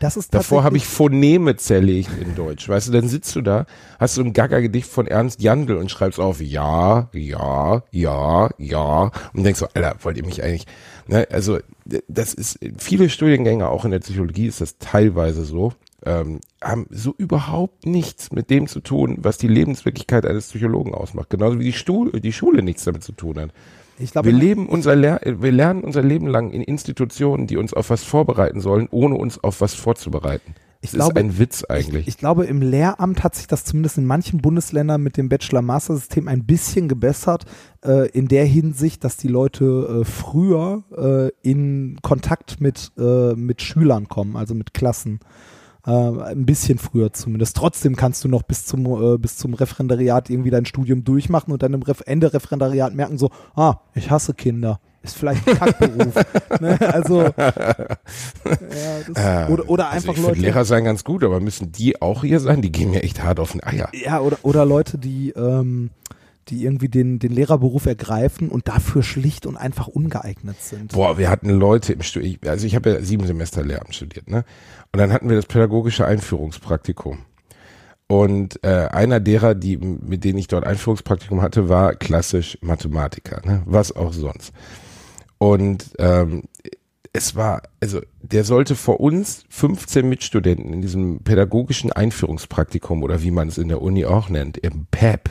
Das 0.00 0.16
ist 0.16 0.32
Davor 0.32 0.62
habe 0.62 0.76
ich 0.76 0.86
Phoneme 0.86 1.56
zerlegt 1.56 2.10
in 2.20 2.34
Deutsch. 2.34 2.68
Weißt 2.68 2.88
du, 2.88 2.92
dann 2.92 3.08
sitzt 3.08 3.34
du 3.34 3.40
da, 3.40 3.66
hast 3.98 4.16
du 4.16 4.22
ein 4.22 4.32
Gaga-Gedicht 4.32 4.88
von 4.88 5.06
Ernst 5.06 5.42
Jandl 5.42 5.76
und 5.76 5.90
schreibst 5.90 6.20
auf 6.20 6.40
ja, 6.40 7.08
ja, 7.12 7.82
ja, 7.90 8.50
ja 8.58 9.10
und 9.32 9.42
denkst 9.44 9.60
so, 9.60 9.66
Alter, 9.74 9.96
wollt 10.02 10.16
ihr 10.16 10.24
mich 10.24 10.42
eigentlich, 10.42 10.66
ne, 11.08 11.26
also 11.30 11.58
das 12.06 12.34
ist, 12.34 12.58
viele 12.76 13.08
Studiengänge, 13.08 13.68
auch 13.68 13.84
in 13.84 13.90
der 13.90 13.98
Psychologie 14.00 14.46
ist 14.46 14.60
das 14.60 14.78
teilweise 14.78 15.44
so, 15.44 15.72
ähm, 16.04 16.40
haben 16.62 16.86
so 16.90 17.14
überhaupt 17.16 17.86
nichts 17.86 18.30
mit 18.30 18.50
dem 18.50 18.68
zu 18.68 18.80
tun, 18.80 19.18
was 19.20 19.38
die 19.38 19.48
Lebenswirklichkeit 19.48 20.26
eines 20.26 20.48
Psychologen 20.48 20.94
ausmacht. 20.94 21.30
Genauso 21.30 21.58
wie 21.58 21.64
die, 21.64 21.72
Stuhl, 21.72 22.12
die 22.12 22.32
Schule 22.32 22.62
nichts 22.62 22.84
damit 22.84 23.02
zu 23.02 23.12
tun 23.12 23.38
hat. 23.40 23.50
Ich 23.98 24.12
glaub, 24.12 24.24
wir 24.24 24.32
leben 24.32 24.68
unser 24.68 24.94
Lehr 24.94 25.20
wir 25.24 25.52
lernen 25.52 25.82
unser 25.82 26.02
Leben 26.02 26.26
lang 26.26 26.50
in 26.50 26.62
Institutionen, 26.62 27.46
die 27.46 27.56
uns 27.56 27.74
auf 27.74 27.90
was 27.90 28.04
vorbereiten 28.04 28.60
sollen, 28.60 28.88
ohne 28.90 29.16
uns 29.16 29.42
auf 29.42 29.60
was 29.60 29.74
vorzubereiten. 29.74 30.54
Ich 30.80 30.92
das 30.92 30.98
glaube, 30.98 31.18
ist 31.18 31.26
ein 31.26 31.38
Witz 31.38 31.64
eigentlich. 31.64 32.02
Ich, 32.02 32.14
ich, 32.14 32.18
glaube, 32.18 32.44
im 32.44 32.62
Lehramt 32.62 33.24
hat 33.24 33.34
sich 33.34 33.48
das 33.48 33.64
zumindest 33.64 33.98
in 33.98 34.06
manchen 34.06 34.40
Bundesländern 34.40 35.02
mit 35.02 35.16
dem 35.16 35.28
Bachelor-Master-System 35.28 36.28
ein 36.28 36.44
bisschen 36.44 36.86
gebessert, 36.86 37.46
äh, 37.84 38.08
in 38.10 38.28
der 38.28 38.44
Hinsicht, 38.44 39.02
dass 39.02 39.16
die 39.16 39.26
Leute 39.26 40.02
äh, 40.02 40.04
früher 40.04 40.84
äh, 40.96 41.48
in 41.48 41.98
Kontakt 42.02 42.60
mit, 42.60 42.92
äh, 42.96 43.34
mit 43.34 43.60
Schülern 43.60 44.08
kommen, 44.08 44.36
also 44.36 44.54
mit 44.54 44.72
Klassen. 44.72 45.18
Äh, 45.88 45.90
ein 45.90 46.44
bisschen 46.44 46.78
früher 46.78 47.14
zumindest. 47.14 47.56
Trotzdem 47.56 47.96
kannst 47.96 48.22
du 48.22 48.28
noch 48.28 48.42
bis 48.42 48.66
zum, 48.66 48.84
äh, 48.84 49.16
bis 49.16 49.38
zum 49.38 49.54
Referendariat 49.54 50.28
irgendwie 50.28 50.50
dein 50.50 50.66
Studium 50.66 51.02
durchmachen 51.02 51.50
und 51.50 51.62
dann 51.62 51.72
im 51.72 51.80
Ref 51.80 52.02
Ende 52.04 52.34
Referendariat 52.34 52.94
merken 52.94 53.16
so, 53.16 53.30
ah, 53.54 53.76
ich 53.94 54.10
hasse 54.10 54.34
Kinder 54.34 54.80
ist 55.00 55.16
vielleicht 55.16 55.48
ein 55.48 55.56
Kackberuf. 55.56 56.14
ne? 56.60 56.78
Also 56.92 57.22
ja, 57.38 57.52
das, 59.12 59.50
oder, 59.50 59.70
oder 59.70 59.90
also 59.90 60.10
einfach 60.10 60.22
Leute. 60.22 60.40
Lehrer 60.40 60.64
sein 60.66 60.84
ganz 60.84 61.04
gut, 61.04 61.24
aber 61.24 61.40
müssen 61.40 61.72
die 61.72 62.02
auch 62.02 62.22
hier 62.22 62.40
sein? 62.40 62.60
Die 62.60 62.72
gehen 62.72 62.90
mir 62.90 63.02
echt 63.02 63.22
hart 63.22 63.40
auf 63.40 63.52
den 63.52 63.62
Eier. 63.62 63.88
Ja, 63.92 64.20
oder, 64.20 64.36
oder 64.42 64.66
Leute, 64.66 64.98
die 64.98 65.30
ähm, 65.30 65.90
die 66.48 66.64
irgendwie 66.64 66.88
den, 66.88 67.18
den 67.18 67.32
Lehrerberuf 67.32 67.86
ergreifen 67.86 68.48
und 68.48 68.68
dafür 68.68 69.02
schlicht 69.02 69.46
und 69.46 69.56
einfach 69.56 69.86
ungeeignet 69.86 70.60
sind. 70.60 70.92
Boah, 70.92 71.18
wir 71.18 71.30
hatten 71.30 71.50
Leute 71.50 71.92
im 71.92 72.02
Studium, 72.02 72.38
also 72.46 72.66
ich 72.66 72.74
habe 72.74 72.90
ja 72.90 73.00
sieben 73.02 73.26
Semester 73.26 73.64
Lehramt 73.64 73.94
studiert, 73.94 74.28
ne? 74.30 74.44
Und 74.92 74.98
dann 74.98 75.12
hatten 75.12 75.28
wir 75.28 75.36
das 75.36 75.46
pädagogische 75.46 76.06
Einführungspraktikum. 76.06 77.18
Und 78.08 78.64
äh, 78.64 78.88
einer 78.90 79.20
derer, 79.20 79.54
die, 79.54 79.76
mit 79.76 80.24
denen 80.24 80.38
ich 80.38 80.48
dort 80.48 80.66
Einführungspraktikum 80.66 81.42
hatte, 81.42 81.68
war 81.68 81.94
klassisch 81.94 82.56
Mathematiker, 82.62 83.42
ne? 83.44 83.62
was 83.66 83.94
auch 83.94 84.14
sonst. 84.14 84.52
Und 85.36 85.90
ähm, 85.98 86.44
es 87.12 87.36
war, 87.36 87.62
also 87.80 88.00
der 88.22 88.44
sollte 88.44 88.74
vor 88.74 89.00
uns 89.00 89.44
15 89.48 90.08
Mitstudenten 90.08 90.72
in 90.72 90.82
diesem 90.82 91.20
pädagogischen 91.20 91.92
Einführungspraktikum 91.92 93.02
oder 93.02 93.22
wie 93.22 93.30
man 93.30 93.48
es 93.48 93.58
in 93.58 93.68
der 93.68 93.82
Uni 93.82 94.04
auch 94.04 94.28
nennt, 94.28 94.56
im 94.58 94.86
PEP. 94.90 95.30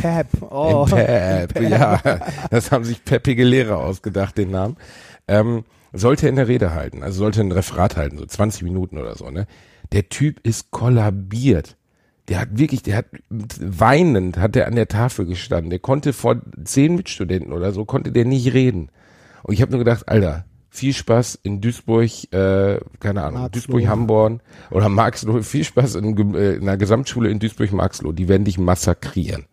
PEP, 0.00 0.26
oh. 0.50 0.86
Im 0.88 0.96
PEP, 0.96 1.60
ja. 1.68 2.00
Das 2.50 2.70
haben 2.70 2.84
sich 2.84 3.04
peppige 3.04 3.44
Lehrer 3.44 3.78
ausgedacht, 3.78 4.38
den 4.38 4.50
Namen. 4.50 4.76
Ähm, 5.26 5.64
sollte 5.92 6.28
in 6.28 6.36
der 6.36 6.48
Rede 6.48 6.74
halten, 6.74 7.02
also 7.02 7.18
sollte 7.18 7.40
ein 7.40 7.52
Referat 7.52 7.96
halten, 7.96 8.18
so 8.18 8.26
20 8.26 8.62
Minuten 8.62 8.98
oder 8.98 9.14
so, 9.14 9.30
ne? 9.30 9.46
Der 9.92 10.08
Typ 10.08 10.46
ist 10.46 10.70
kollabiert. 10.70 11.76
Der 12.28 12.40
hat 12.40 12.58
wirklich, 12.58 12.82
der 12.82 12.98
hat 12.98 13.06
weinend 13.30 14.36
hat 14.36 14.54
er 14.54 14.66
an 14.66 14.74
der 14.74 14.88
Tafel 14.88 15.24
gestanden. 15.24 15.70
Der 15.70 15.78
konnte 15.78 16.12
vor 16.12 16.42
zehn 16.62 16.94
Mitstudenten 16.94 17.52
oder 17.54 17.72
so, 17.72 17.86
konnte 17.86 18.12
der 18.12 18.26
nicht 18.26 18.52
reden. 18.52 18.90
Und 19.44 19.54
ich 19.54 19.62
habe 19.62 19.70
nur 19.72 19.78
gedacht, 19.78 20.06
Alter, 20.08 20.44
viel 20.70 20.92
Spaß 20.92 21.38
in 21.42 21.60
Duisburg, 21.60 22.10
äh, 22.32 22.78
keine 23.00 23.24
Ahnung, 23.24 23.50
Duisburg-Hamborn 23.50 24.40
oder 24.70 24.88
Marxloh, 24.88 25.42
viel 25.42 25.64
Spaß 25.64 25.96
in, 25.96 26.34
äh, 26.34 26.54
in 26.54 26.62
einer 26.62 26.76
Gesamtschule 26.76 27.30
in 27.30 27.38
Duisburg-Marxloh. 27.38 28.12
Die 28.12 28.28
werden 28.28 28.44
dich 28.44 28.58
massakrieren. 28.58 29.46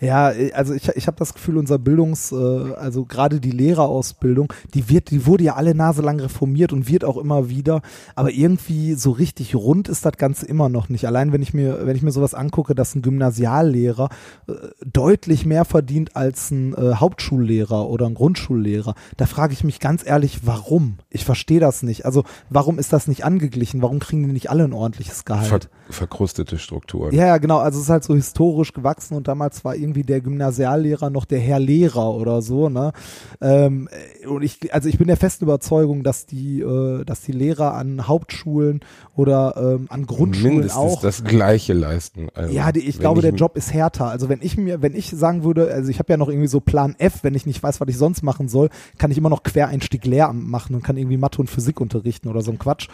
Ja, 0.00 0.32
also 0.52 0.74
ich, 0.74 0.88
ich 0.88 1.06
habe 1.06 1.16
das 1.16 1.32
Gefühl, 1.32 1.56
unser 1.56 1.78
Bildungs, 1.78 2.30
äh, 2.32 2.34
also 2.34 3.04
gerade 3.04 3.40
die 3.40 3.50
Lehrerausbildung, 3.50 4.52
die 4.74 4.90
wird, 4.90 5.10
die 5.10 5.26
wurde 5.26 5.44
ja 5.44 5.54
alle 5.54 5.74
Nase 5.74 6.02
lang 6.02 6.20
reformiert 6.20 6.72
und 6.72 6.88
wird 6.88 7.04
auch 7.04 7.16
immer 7.16 7.48
wieder, 7.48 7.80
aber 8.14 8.30
irgendwie 8.30 8.94
so 8.94 9.10
richtig 9.12 9.54
rund 9.54 9.88
ist 9.88 10.04
das 10.04 10.16
Ganze 10.18 10.46
immer 10.46 10.68
noch 10.68 10.88
nicht. 10.88 11.06
Allein 11.06 11.32
wenn 11.32 11.40
ich 11.40 11.54
mir, 11.54 11.86
wenn 11.86 11.96
ich 11.96 12.02
mir 12.02 12.12
sowas 12.12 12.34
angucke, 12.34 12.74
dass 12.74 12.94
ein 12.94 13.02
Gymnasiallehrer 13.02 14.10
äh, 14.48 14.52
deutlich 14.84 15.46
mehr 15.46 15.64
verdient 15.64 16.14
als 16.14 16.50
ein 16.50 16.74
äh, 16.74 16.94
Hauptschullehrer 16.96 17.88
oder 17.88 18.06
ein 18.06 18.14
Grundschullehrer, 18.14 18.94
da 19.16 19.26
frage 19.26 19.54
ich 19.54 19.64
mich 19.64 19.80
ganz 19.80 20.06
ehrlich, 20.06 20.40
warum? 20.44 20.98
Ich 21.08 21.24
verstehe 21.24 21.60
das 21.60 21.82
nicht. 21.82 22.04
Also 22.04 22.24
warum 22.50 22.78
ist 22.78 22.92
das 22.92 23.08
nicht 23.08 23.24
angeglichen? 23.24 23.80
Warum 23.80 23.98
kriegen 23.98 24.26
die 24.26 24.32
nicht 24.32 24.50
alle 24.50 24.64
ein 24.64 24.74
ordentliches 24.74 25.24
Gehalt? 25.24 25.46
Ver 25.46 25.60
verkrustete 25.88 26.58
Strukturen. 26.58 27.14
Ja, 27.14 27.26
ja, 27.26 27.38
genau. 27.38 27.58
Also 27.58 27.78
es 27.78 27.84
ist 27.84 27.90
halt 27.90 28.02
so 28.02 28.14
historisch 28.14 28.72
gewachsen 28.72 29.14
und 29.14 29.28
damals 29.28 29.64
war 29.64 29.76
irgendwie 29.76 29.85
der 29.92 30.20
Gymnasiallehrer 30.20 31.10
noch 31.10 31.24
der 31.24 31.38
Herr 31.38 31.58
Lehrer 31.58 32.14
oder 32.14 32.42
so, 32.42 32.68
ne? 32.68 32.92
Ähm, 33.40 33.88
und 34.28 34.42
ich, 34.42 34.72
also 34.72 34.88
ich 34.88 34.98
bin 34.98 35.06
der 35.06 35.16
festen 35.16 35.44
Überzeugung, 35.44 36.02
dass 36.02 36.26
die, 36.26 36.60
äh, 36.60 37.04
dass 37.04 37.22
die 37.22 37.32
Lehrer 37.32 37.74
an 37.74 38.08
Hauptschulen 38.08 38.80
oder 39.14 39.54
ähm, 39.56 39.86
an 39.88 40.06
Grundschulen 40.06 40.54
Mindestens 40.54 40.80
auch 40.80 41.00
das 41.00 41.24
Gleiche 41.24 41.72
leisten. 41.72 42.28
Also, 42.34 42.54
ja, 42.54 42.72
die, 42.72 42.80
ich 42.80 42.98
glaube, 42.98 43.20
ich 43.20 43.26
der 43.26 43.34
Job 43.34 43.56
ist 43.56 43.72
härter. 43.72 44.06
Also 44.06 44.28
wenn 44.28 44.40
ich 44.42 44.56
mir, 44.56 44.82
wenn 44.82 44.94
ich 44.94 45.10
sagen 45.10 45.44
würde, 45.44 45.72
also 45.72 45.90
ich 45.90 45.98
habe 45.98 46.12
ja 46.12 46.16
noch 46.16 46.28
irgendwie 46.28 46.48
so 46.48 46.60
Plan 46.60 46.94
F, 46.98 47.22
wenn 47.22 47.34
ich 47.34 47.46
nicht 47.46 47.62
weiß, 47.62 47.80
was 47.80 47.88
ich 47.88 47.98
sonst 47.98 48.22
machen 48.22 48.48
soll, 48.48 48.68
kann 48.98 49.10
ich 49.10 49.18
immer 49.18 49.30
noch 49.30 49.42
Quereinstieg 49.42 50.04
Lehramt 50.04 50.46
machen 50.48 50.74
und 50.74 50.82
kann 50.82 50.96
irgendwie 50.96 51.16
Mathe 51.16 51.40
und 51.40 51.48
Physik 51.48 51.80
unterrichten 51.80 52.28
oder 52.28 52.42
so 52.42 52.50
ein 52.50 52.58
Quatsch. 52.58 52.88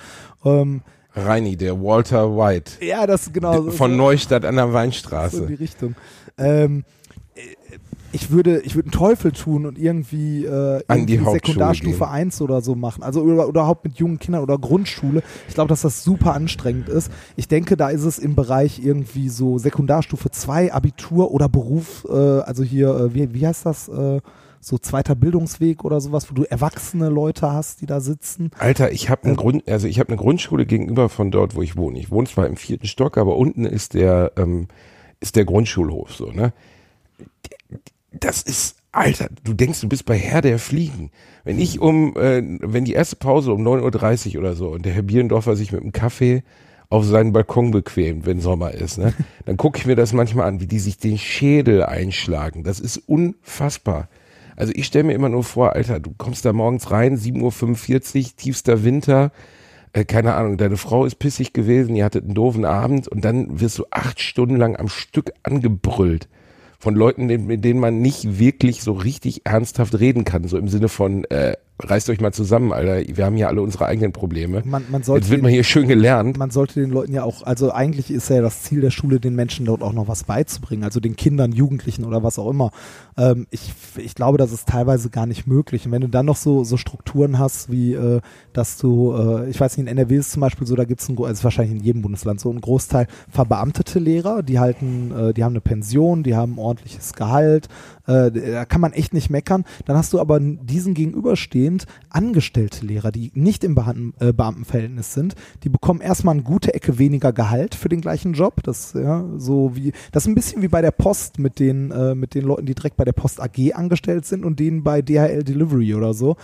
Ähm, 0.44 0.82
Reini, 1.14 1.56
der 1.56 1.80
Walter 1.80 2.36
White. 2.36 2.84
Ja, 2.84 3.06
das 3.06 3.32
genau. 3.32 3.70
Von 3.70 3.90
so, 3.92 3.96
Neustadt 3.96 4.44
an 4.44 4.56
der 4.56 4.72
Weinstraße. 4.72 5.36
So 5.36 5.42
in 5.44 5.48
die 5.48 5.54
Richtung. 5.54 5.94
Ähm, 6.38 6.84
ich 8.12 8.30
würde, 8.30 8.60
ich 8.60 8.74
würde 8.74 8.88
einen 8.88 8.92
Teufel 8.92 9.32
tun 9.32 9.64
und 9.64 9.78
irgendwie, 9.78 10.44
äh, 10.44 10.82
irgendwie 10.88 11.16
Sekundarstufe 11.16 11.98
gehen. 11.98 12.08
1 12.08 12.42
oder 12.42 12.60
so 12.60 12.74
machen. 12.74 13.02
Also 13.02 13.22
oder, 13.22 13.46
überhaupt 13.46 13.84
mit 13.84 13.96
jungen 13.96 14.18
Kindern 14.18 14.42
oder 14.42 14.58
Grundschule. 14.58 15.22
Ich 15.48 15.54
glaube, 15.54 15.68
dass 15.68 15.80
das 15.80 16.04
super 16.04 16.34
anstrengend 16.34 16.88
ist. 16.88 17.10
Ich 17.36 17.48
denke, 17.48 17.76
da 17.76 17.88
ist 17.88 18.04
es 18.04 18.18
im 18.18 18.34
Bereich 18.34 18.84
irgendwie 18.84 19.30
so 19.30 19.58
Sekundarstufe 19.58 20.30
2, 20.30 20.72
Abitur 20.72 21.30
oder 21.32 21.48
Beruf, 21.48 22.06
äh, 22.08 22.12
also 22.12 22.62
hier, 22.62 22.94
äh, 22.94 23.14
wie, 23.14 23.32
wie 23.32 23.46
heißt 23.46 23.64
das? 23.64 23.88
Äh, 23.88 24.20
so 24.62 24.78
zweiter 24.78 25.16
Bildungsweg 25.16 25.84
oder 25.84 26.00
sowas, 26.00 26.30
wo 26.30 26.34
du 26.34 26.44
erwachsene 26.44 27.08
Leute 27.08 27.52
hast, 27.52 27.80
die 27.80 27.86
da 27.86 28.00
sitzen. 28.00 28.52
Alter, 28.58 28.92
ich 28.92 29.10
habe 29.10 29.24
einen 29.24 29.36
Grund, 29.36 29.68
also 29.68 29.88
ich 29.88 29.98
habe 29.98 30.10
eine 30.10 30.16
Grundschule 30.16 30.66
gegenüber 30.66 31.08
von 31.08 31.32
dort, 31.32 31.56
wo 31.56 31.62
ich 31.62 31.76
wohne. 31.76 31.98
Ich 31.98 32.12
wohne 32.12 32.28
zwar 32.28 32.46
im 32.46 32.56
vierten 32.56 32.86
Stock, 32.86 33.18
aber 33.18 33.36
unten 33.36 33.64
ist 33.64 33.94
der 33.94 34.32
ähm, 34.36 34.68
ist 35.18 35.34
der 35.34 35.44
Grundschulhof 35.44 36.14
so, 36.14 36.30
ne? 36.30 36.52
Das 38.12 38.42
ist 38.42 38.76
Alter, 38.92 39.30
du 39.42 39.52
denkst, 39.52 39.80
du 39.80 39.88
bist 39.88 40.04
bei 40.04 40.16
Herr 40.16 40.42
der 40.42 40.60
Fliegen. 40.60 41.10
Wenn 41.44 41.58
ich 41.58 41.80
um, 41.80 42.16
äh, 42.16 42.42
wenn 42.60 42.84
die 42.84 42.92
erste 42.92 43.16
Pause 43.16 43.52
um 43.52 43.66
9.30 43.66 44.34
Uhr 44.34 44.40
oder 44.40 44.54
so 44.54 44.68
und 44.68 44.86
der 44.86 44.92
Herr 44.92 45.02
Bierendorfer 45.02 45.56
sich 45.56 45.72
mit 45.72 45.82
einem 45.82 45.92
Kaffee 45.92 46.44
auf 46.88 47.04
seinen 47.04 47.32
Balkon 47.32 47.72
bequemt, 47.72 48.26
wenn 48.26 48.38
Sommer 48.38 48.72
ist, 48.72 48.98
ne? 48.98 49.12
Dann 49.44 49.56
gucke 49.56 49.78
ich 49.78 49.86
mir 49.86 49.96
das 49.96 50.12
manchmal 50.12 50.46
an, 50.46 50.60
wie 50.60 50.66
die 50.66 50.78
sich 50.78 50.98
den 50.98 51.18
Schädel 51.18 51.82
einschlagen. 51.82 52.62
Das 52.62 52.78
ist 52.78 52.98
unfassbar. 52.98 54.08
Also 54.62 54.74
ich 54.76 54.86
stelle 54.86 55.02
mir 55.02 55.14
immer 55.14 55.28
nur 55.28 55.42
vor, 55.42 55.72
Alter, 55.72 55.98
du 55.98 56.14
kommst 56.16 56.44
da 56.44 56.52
morgens 56.52 56.92
rein, 56.92 57.18
7.45 57.18 58.26
Uhr, 58.26 58.36
tiefster 58.36 58.84
Winter, 58.84 59.32
äh, 59.92 60.04
keine 60.04 60.34
Ahnung, 60.34 60.56
deine 60.56 60.76
Frau 60.76 61.04
ist 61.04 61.16
pissig 61.16 61.52
gewesen, 61.52 61.96
ihr 61.96 62.04
hattet 62.04 62.26
einen 62.26 62.34
doofen 62.34 62.64
Abend 62.64 63.08
und 63.08 63.24
dann 63.24 63.58
wirst 63.58 63.80
du 63.80 63.86
acht 63.90 64.20
Stunden 64.20 64.54
lang 64.54 64.76
am 64.76 64.86
Stück 64.86 65.32
angebrüllt 65.42 66.28
von 66.78 66.94
Leuten, 66.94 67.26
mit 67.26 67.64
denen 67.64 67.80
man 67.80 67.98
nicht 68.02 68.38
wirklich 68.38 68.84
so 68.84 68.92
richtig 68.92 69.44
ernsthaft 69.46 69.98
reden 69.98 70.22
kann, 70.22 70.46
so 70.46 70.56
im 70.56 70.68
Sinne 70.68 70.88
von, 70.88 71.24
äh, 71.24 71.56
reißt 71.88 72.10
euch 72.10 72.20
mal 72.20 72.32
zusammen, 72.32 72.72
Alter. 72.72 73.02
Wir 73.16 73.24
haben 73.24 73.36
ja 73.36 73.48
alle 73.48 73.62
unsere 73.62 73.86
eigenen 73.86 74.12
Probleme. 74.12 74.62
Man, 74.64 74.84
man 74.90 75.02
sollte 75.02 75.24
Jetzt 75.24 75.30
wird 75.30 75.42
man 75.42 75.50
hier 75.50 75.64
schön 75.64 75.88
gelernt. 75.88 76.36
Man 76.38 76.50
sollte 76.50 76.80
den 76.80 76.90
Leuten 76.90 77.12
ja 77.12 77.24
auch, 77.24 77.42
also 77.42 77.72
eigentlich 77.72 78.10
ist 78.10 78.28
ja 78.30 78.40
das 78.40 78.62
Ziel 78.62 78.80
der 78.80 78.90
Schule, 78.90 79.20
den 79.20 79.34
Menschen 79.34 79.66
dort 79.66 79.82
auch 79.82 79.92
noch 79.92 80.08
was 80.08 80.24
beizubringen, 80.24 80.84
also 80.84 81.00
den 81.00 81.16
Kindern, 81.16 81.52
Jugendlichen 81.52 82.04
oder 82.04 82.22
was 82.22 82.38
auch 82.38 82.50
immer. 82.50 82.70
Ähm, 83.16 83.46
ich, 83.50 83.72
ich 83.96 84.14
glaube, 84.14 84.38
das 84.38 84.52
ist 84.52 84.68
teilweise 84.68 85.10
gar 85.10 85.26
nicht 85.26 85.46
möglich. 85.46 85.86
Und 85.86 85.92
wenn 85.92 86.02
du 86.02 86.08
dann 86.08 86.26
noch 86.26 86.36
so, 86.36 86.64
so 86.64 86.76
Strukturen 86.76 87.38
hast, 87.38 87.70
wie 87.70 87.94
äh, 87.94 88.20
dass 88.52 88.76
du, 88.78 89.14
äh, 89.14 89.50
ich 89.50 89.60
weiß 89.60 89.76
nicht, 89.76 89.88
in 89.88 89.98
NRW 89.98 90.16
ist 90.16 90.32
zum 90.32 90.40
Beispiel 90.40 90.66
so, 90.66 90.76
da 90.76 90.84
gibt 90.84 91.00
es 91.00 91.08
ein, 91.08 91.18
also 91.18 91.44
wahrscheinlich 91.44 91.78
in 91.78 91.84
jedem 91.84 92.02
Bundesland 92.02 92.40
so 92.40 92.50
einen 92.50 92.60
Großteil 92.60 93.06
verbeamtete 93.28 93.98
Lehrer, 93.98 94.42
die 94.42 94.58
halten, 94.58 95.12
äh, 95.16 95.34
die 95.34 95.44
haben 95.44 95.52
eine 95.52 95.60
Pension, 95.60 96.22
die 96.22 96.34
haben 96.34 96.54
ein 96.54 96.58
ordentliches 96.58 97.14
Gehalt, 97.14 97.68
äh, 98.06 98.30
da 98.30 98.64
kann 98.64 98.80
man 98.80 98.92
echt 98.92 99.14
nicht 99.14 99.30
meckern. 99.30 99.64
Dann 99.86 99.96
hast 99.96 100.12
du 100.12 100.20
aber 100.20 100.40
diesen 100.40 100.94
gegenüberstehend 101.72 101.86
angestellte 102.10 102.84
Lehrer, 102.84 103.10
die 103.10 103.30
nicht 103.34 103.64
im 103.64 103.74
Beam 103.74 104.14
äh, 104.20 104.32
Beamtenverhältnis 104.32 105.14
sind. 105.14 105.34
Die 105.64 105.68
bekommen 105.68 106.00
erstmal 106.00 106.34
eine 106.34 106.42
gute 106.42 106.74
Ecke 106.74 106.98
weniger 106.98 107.32
Gehalt 107.32 107.74
für 107.74 107.88
den 107.88 108.00
gleichen 108.00 108.34
Job. 108.34 108.62
Das 108.62 108.92
ja 108.92 109.24
so 109.36 109.74
wie 109.74 109.92
das 110.12 110.24
ist 110.24 110.28
ein 110.28 110.34
bisschen 110.34 110.62
wie 110.62 110.68
bei 110.68 110.82
der 110.82 110.90
Post 110.90 111.38
mit 111.38 111.58
den 111.58 111.90
äh, 111.90 112.14
mit 112.14 112.34
den 112.34 112.44
Leuten, 112.44 112.66
die 112.66 112.74
direkt 112.74 112.96
bei 112.96 113.04
der 113.04 113.12
Post 113.12 113.40
AG 113.40 113.74
angestellt 113.74 114.26
sind 114.26 114.44
und 114.44 114.60
denen 114.60 114.82
bei 114.82 115.02
DHL 115.02 115.42
Delivery 115.44 115.94
oder 115.94 116.14
so. 116.14 116.36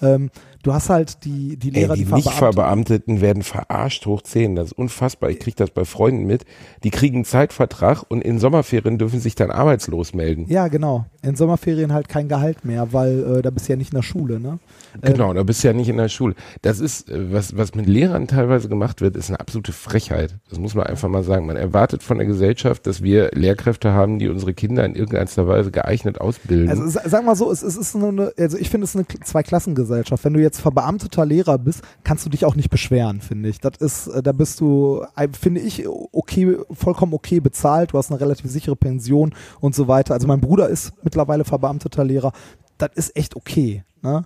Ähm, 0.00 0.30
du 0.66 0.74
hast 0.74 0.90
halt 0.90 1.24
die, 1.24 1.56
die 1.56 1.70
Lehrer, 1.70 1.92
Ey, 1.92 2.00
die, 2.00 2.04
die, 2.06 2.14
nicht 2.14 2.30
Verbeamteten 2.30 3.20
werden 3.20 3.42
verarscht 3.42 4.04
hoch 4.06 4.22
10. 4.22 4.56
Das 4.56 4.66
ist 4.66 4.72
unfassbar. 4.72 5.30
Ich 5.30 5.38
kriege 5.38 5.56
das 5.56 5.70
bei 5.70 5.84
Freunden 5.84 6.26
mit. 6.26 6.44
Die 6.82 6.90
kriegen 6.90 7.16
einen 7.16 7.24
Zeitvertrag 7.24 8.02
und 8.08 8.22
in 8.22 8.38
Sommerferien 8.38 8.98
dürfen 8.98 9.20
sich 9.20 9.36
dann 9.36 9.50
arbeitslos 9.50 10.12
melden. 10.12 10.46
Ja, 10.48 10.66
genau. 10.68 11.06
In 11.22 11.36
Sommerferien 11.36 11.92
halt 11.92 12.08
kein 12.08 12.28
Gehalt 12.28 12.64
mehr, 12.64 12.92
weil 12.92 13.38
äh, 13.38 13.42
da 13.42 13.50
bist 13.50 13.68
du 13.68 13.72
ja 13.72 13.76
nicht 13.76 13.92
in 13.92 13.96
der 13.96 14.02
Schule, 14.02 14.40
ne? 14.40 14.58
Genau, 15.02 15.32
da 15.34 15.42
bist 15.42 15.62
du 15.62 15.68
ja 15.68 15.74
nicht 15.74 15.88
in 15.88 15.98
der 15.98 16.08
Schule. 16.08 16.34
Das 16.62 16.80
ist, 16.80 17.10
äh, 17.10 17.32
was, 17.32 17.56
was 17.56 17.74
mit 17.74 17.86
Lehrern 17.86 18.26
teilweise 18.26 18.68
gemacht 18.68 19.00
wird, 19.00 19.16
ist 19.16 19.30
eine 19.30 19.38
absolute 19.38 19.72
Frechheit. 19.72 20.36
Das 20.48 20.58
muss 20.58 20.74
man 20.74 20.86
einfach 20.86 21.08
mal 21.08 21.22
sagen. 21.22 21.46
Man 21.46 21.56
erwartet 21.56 22.02
von 22.02 22.18
der 22.18 22.26
Gesellschaft, 22.26 22.86
dass 22.86 23.02
wir 23.02 23.30
Lehrkräfte 23.34 23.92
haben, 23.92 24.18
die 24.18 24.28
unsere 24.28 24.54
Kinder 24.54 24.84
in 24.84 24.94
irgendeiner 24.94 25.46
Weise 25.46 25.70
geeignet 25.70 26.20
ausbilden. 26.20 26.70
Also 26.70 26.86
sag 26.86 27.24
mal 27.24 27.36
so, 27.36 27.52
es, 27.52 27.62
es 27.62 27.76
ist 27.76 27.94
nur 27.94 28.08
eine, 28.08 28.32
also 28.38 28.56
ich 28.58 28.70
finde 28.70 28.84
es 28.84 28.96
eine 28.96 29.06
Zweiklassengesellschaft. 29.06 30.24
Wenn 30.24 30.34
du 30.34 30.40
jetzt 30.40 30.55
verbeamteter 30.60 31.24
Lehrer 31.26 31.58
bist, 31.58 31.82
kannst 32.04 32.24
du 32.26 32.30
dich 32.30 32.44
auch 32.44 32.56
nicht 32.56 32.70
beschweren, 32.70 33.20
finde 33.20 33.48
ich. 33.48 33.60
Das 33.60 33.76
ist, 33.78 34.08
äh, 34.08 34.22
da 34.22 34.32
bist 34.32 34.60
du, 34.60 35.04
finde 35.38 35.60
ich, 35.60 35.86
okay, 35.86 36.56
vollkommen 36.70 37.14
okay 37.14 37.40
bezahlt. 37.40 37.92
Du 37.92 37.98
hast 37.98 38.10
eine 38.10 38.20
relativ 38.20 38.50
sichere 38.50 38.76
Pension 38.76 39.34
und 39.60 39.74
so 39.74 39.88
weiter. 39.88 40.14
Also 40.14 40.26
mein 40.26 40.40
Bruder 40.40 40.68
ist 40.68 40.92
mittlerweile 41.02 41.44
verbeamteter 41.44 42.04
Lehrer. 42.04 42.32
Das 42.78 42.90
ist 42.94 43.16
echt 43.16 43.36
okay. 43.36 43.84
Ne? 44.02 44.24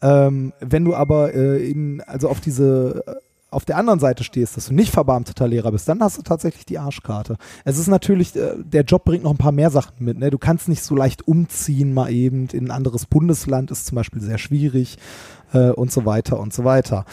Ähm, 0.00 0.52
wenn 0.60 0.84
du 0.84 0.94
aber 0.94 1.34
äh, 1.34 1.70
in, 1.70 2.00
also 2.02 2.28
auf 2.28 2.40
diese 2.40 3.04
äh, 3.06 3.14
auf 3.52 3.64
der 3.66 3.76
anderen 3.76 4.00
Seite 4.00 4.24
stehst, 4.24 4.56
dass 4.56 4.66
du 4.66 4.74
nicht 4.74 4.90
verbeamteter 4.90 5.46
Lehrer 5.46 5.72
bist, 5.72 5.88
dann 5.88 6.02
hast 6.02 6.16
du 6.16 6.22
tatsächlich 6.22 6.64
die 6.64 6.78
Arschkarte. 6.78 7.36
Es 7.64 7.78
ist 7.78 7.86
natürlich, 7.86 8.34
äh, 8.34 8.54
der 8.56 8.82
Job 8.82 9.04
bringt 9.04 9.24
noch 9.24 9.30
ein 9.30 9.38
paar 9.38 9.52
mehr 9.52 9.70
Sachen 9.70 10.04
mit. 10.04 10.18
Ne? 10.18 10.30
Du 10.30 10.38
kannst 10.38 10.68
nicht 10.68 10.82
so 10.82 10.96
leicht 10.96 11.28
umziehen, 11.28 11.92
mal 11.92 12.10
eben 12.10 12.48
in 12.48 12.66
ein 12.66 12.70
anderes 12.70 13.06
Bundesland, 13.06 13.70
ist 13.70 13.86
zum 13.86 13.96
Beispiel 13.96 14.22
sehr 14.22 14.38
schwierig 14.38 14.96
äh, 15.52 15.70
und 15.70 15.92
so 15.92 16.04
weiter 16.04 16.38
und 16.38 16.52
so 16.52 16.64
weiter 16.64 17.04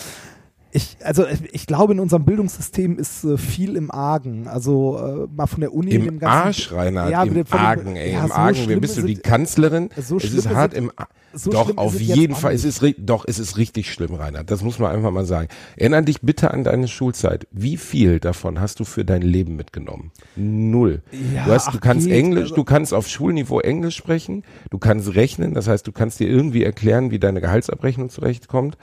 ich, 0.72 0.98
also 1.04 1.26
ich 1.52 1.66
glaube, 1.66 1.94
in 1.94 2.00
unserem 2.00 2.26
Bildungssystem 2.26 2.98
ist 2.98 3.24
äh, 3.24 3.38
viel 3.38 3.76
im 3.76 3.92
Argen. 3.92 4.48
Also 4.48 5.00
äh, 5.00 5.36
mal 5.36 5.48
von 5.48 5.62
der 5.62 5.74
Uni. 5.74 5.92
Im 5.92 6.06
dem 6.06 6.20
ganzen, 6.20 6.38
Arsch, 6.38 6.72
Reinhard, 6.72 7.12
ja, 7.12 7.24
im 7.24 7.46
Argen, 7.50 7.96
ey, 7.96 8.14
ja, 8.14 8.22
im 8.22 8.28
so 8.28 8.34
Argen. 8.34 8.60
Wer 8.68 8.80
bist 8.80 8.98
du, 8.98 9.02
die 9.04 9.16
Kanzlerin? 9.16 9.90
So 9.98 10.18
es 10.18 10.34
ist 10.34 10.50
hart 10.50 10.74
im 10.74 10.92
so 11.34 11.52
Doch, 11.52 11.78
auf 11.78 12.00
jeden 12.00 12.36
Fall. 12.36 12.54
Es 12.54 12.64
ist, 12.64 12.84
doch, 12.98 13.26
es 13.28 13.38
ist 13.38 13.58
richtig 13.58 13.92
schlimm, 13.92 14.16
Reinhard. 14.16 14.50
Das 14.50 14.64
muss 14.64 14.80
man 14.80 14.92
einfach 14.92 15.12
mal 15.12 15.26
sagen. 15.26 15.48
Erinner 15.76 16.02
dich 16.02 16.22
bitte 16.22 16.52
an 16.52 16.64
deine 16.64 16.88
Schulzeit. 16.88 17.48
Wie 17.52 17.78
viel 17.78 18.20
davon 18.20 18.60
hast 18.60 18.80
du 18.80 18.84
für 18.84 19.06
dein 19.06 19.22
Leben 19.22 19.56
mitgenommen? 19.56 20.12
Null. 20.36 21.04
Ja, 21.36 21.46
du, 21.46 21.52
hast, 21.52 21.74
du 21.74 21.80
kannst 21.80 22.08
geht, 22.08 22.16
Englisch, 22.16 22.44
also- 22.44 22.56
du 22.56 22.64
kannst 22.64 22.94
auf 22.94 23.08
Schulniveau 23.08 23.60
Englisch 23.60 23.96
sprechen, 23.96 24.44
du 24.72 24.80
kannst 24.80 25.14
rechnen, 25.16 25.54
das 25.54 25.68
heißt, 25.68 25.86
du 25.86 25.92
kannst 25.92 26.20
dir 26.20 26.28
irgendwie 26.28 26.64
erklären, 26.64 27.12
wie 27.12 27.20
deine 27.20 27.42
Gehaltsabrechnung 27.42 28.10
zurechtkommt. 28.10 28.78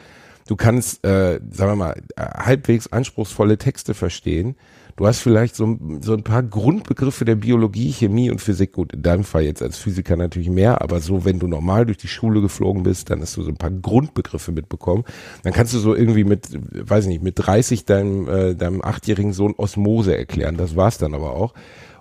Du 0.46 0.56
kannst, 0.56 1.04
äh, 1.04 1.40
sagen 1.50 1.72
wir 1.72 1.76
mal, 1.76 2.02
äh, 2.16 2.22
halbwegs 2.22 2.87
anspruchsvolle 2.87 3.59
Texte 3.59 3.94
verstehen. 3.94 4.56
Du 4.96 5.06
hast 5.06 5.20
vielleicht 5.20 5.54
so, 5.54 5.78
so 6.00 6.14
ein 6.14 6.22
paar 6.22 6.42
Grundbegriffe 6.42 7.26
der 7.26 7.35
Biologie, 7.35 7.92
Chemie 7.92 8.30
und 8.30 8.40
Physik. 8.40 8.72
Gut, 8.72 8.94
in 8.94 9.02
deinem 9.02 9.24
Fall 9.24 9.42
jetzt 9.42 9.61
als 9.61 9.76
Physiker 9.76 10.16
natürlich 10.16 10.48
mehr, 10.48 10.80
aber 10.80 11.00
so, 11.00 11.26
wenn 11.26 11.38
du 11.38 11.46
normal 11.48 11.85
durch 11.85 11.98
die 11.98 12.09
Schule 12.09 12.40
geflogen 12.40 12.82
bist, 12.82 13.11
dann 13.11 13.20
hast 13.20 13.37
du 13.37 13.42
so 13.42 13.50
ein 13.50 13.56
paar 13.56 13.70
Grundbegriffe 13.70 14.52
mitbekommen. 14.52 15.04
Dann 15.42 15.52
kannst 15.52 15.74
du 15.74 15.78
so 15.78 15.94
irgendwie 15.94 16.24
mit, 16.24 16.48
weiß 16.50 17.04
ich 17.04 17.11
nicht, 17.11 17.22
mit 17.22 17.35
30 17.37 17.85
deinem, 17.85 18.28
äh, 18.28 18.54
deinem 18.54 18.80
achtjährigen 18.82 19.35
Sohn 19.35 19.54
Osmose 19.59 20.16
erklären. 20.16 20.56
Das 20.56 20.76
war's 20.76 20.96
dann 20.96 21.12
aber 21.12 21.32
auch. 21.32 21.52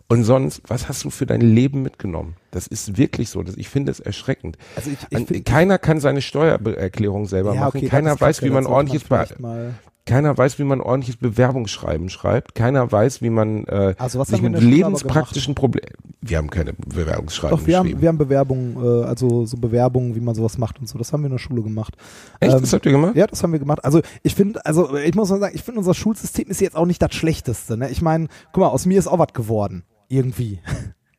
Und 0.08 0.24
sonst, 0.24 0.62
was 0.68 0.88
hast 0.88 1.04
du 1.04 1.10
für 1.10 1.26
dein 1.26 1.41
Leben 1.41 1.82
mitgenommen? 1.82 2.36
Das 2.52 2.68
ist 2.68 2.98
wirklich 2.98 3.30
so. 3.30 3.41
Das, 3.41 3.56
ich 3.58 3.70
finde 3.70 3.91
es 3.91 4.00
erschreckend. 4.00 4.58
Also 4.76 4.91
ich, 4.91 4.98
ich 5.10 5.18
An, 5.18 5.26
find- 5.26 5.46
keiner 5.46 5.80
kann 5.80 6.00
seine 6.00 6.22
Steuererklärung 6.22 7.26
selber 7.26 7.56
Ja, 7.56 7.62
machen. 7.62 7.78
okay, 7.80 7.88
keiner 7.88 8.20
weiß, 8.20 8.44
wie 8.44 8.52
man 8.52 8.68
ordentliches, 8.68 9.10
man 9.39 9.76
keiner 10.06 10.38
weiß, 10.38 10.60
wie 10.60 10.63
man 10.63 10.82
ordentliches 10.82 11.18
Bewerbungsschreiben 11.18 12.10
schreibt. 12.10 12.54
Keiner 12.54 12.91
weiß, 12.91 13.24
wie 13.24 13.32
man 13.32 13.65
äh, 13.65 13.96
Also 13.98 14.20
was 14.20 14.28
sich 14.28 14.38
haben 14.44 14.52
mit 14.52 14.62
lebenspraktischen 14.62 15.56
Problemen. 15.56 15.89
Wir 16.22 16.38
haben 16.38 16.52
keine 16.52 16.74
Bewerbungsschreiben 16.74 17.58
Doch, 17.58 17.65
wir 17.65 17.78
haben, 17.78 17.86
geschrieben. 17.86 18.02
wir 18.02 18.10
haben 18.10 18.18
Bewerbungen, 18.20 18.78
äh, 18.78 19.06
also 19.06 19.48
so 19.48 19.58
Bewerbungen, 19.58 20.13
wie 20.15 20.20
man 20.20 20.36
sowas 20.36 20.60
macht 20.60 20.80
und 20.80 20.88
so. 20.88 21.00
Das 21.00 21.12
haben 21.13 21.22
wir 21.24 21.28
in 21.28 21.32
der 21.32 21.39
Schule 21.39 21.63
gemacht. 21.63 21.96
Echt? 22.39 22.54
Ähm, 22.54 22.62
das 22.62 22.72
habt 22.74 22.86
ihr 22.86 22.91
gemacht? 22.91 23.15
Ja, 23.15 23.26
das 23.26 23.41
haben 23.41 23.52
wir 23.54 23.60
gemacht. 23.60 23.84
Also 23.84 24.02
ich 24.22 24.36
finde, 24.36 24.63
also 24.63 24.96
ich 24.96 25.15
muss 25.15 25.32
mal 25.32 25.39
sagen, 25.39 25.56
ich 25.56 25.63
finde 25.63 25.80
unser 25.80 25.96
Schulsystem 25.96 26.48
ist 26.48 26.62
jetzt 26.62 26.76
auch 26.76 26.86
nicht 26.86 27.02
das 27.02 27.15
Schlechteste. 27.15 27.76
Ne? 27.76 27.89
Ich 27.89 28.04
meine, 28.04 28.28
guck 28.54 28.62
mal, 28.62 28.68
aus 28.70 28.86
mir 28.86 29.00
ist 29.00 29.08
auch 29.08 29.18
was 29.18 29.34
geworden. 29.34 29.84
Irgendwie. 30.10 30.60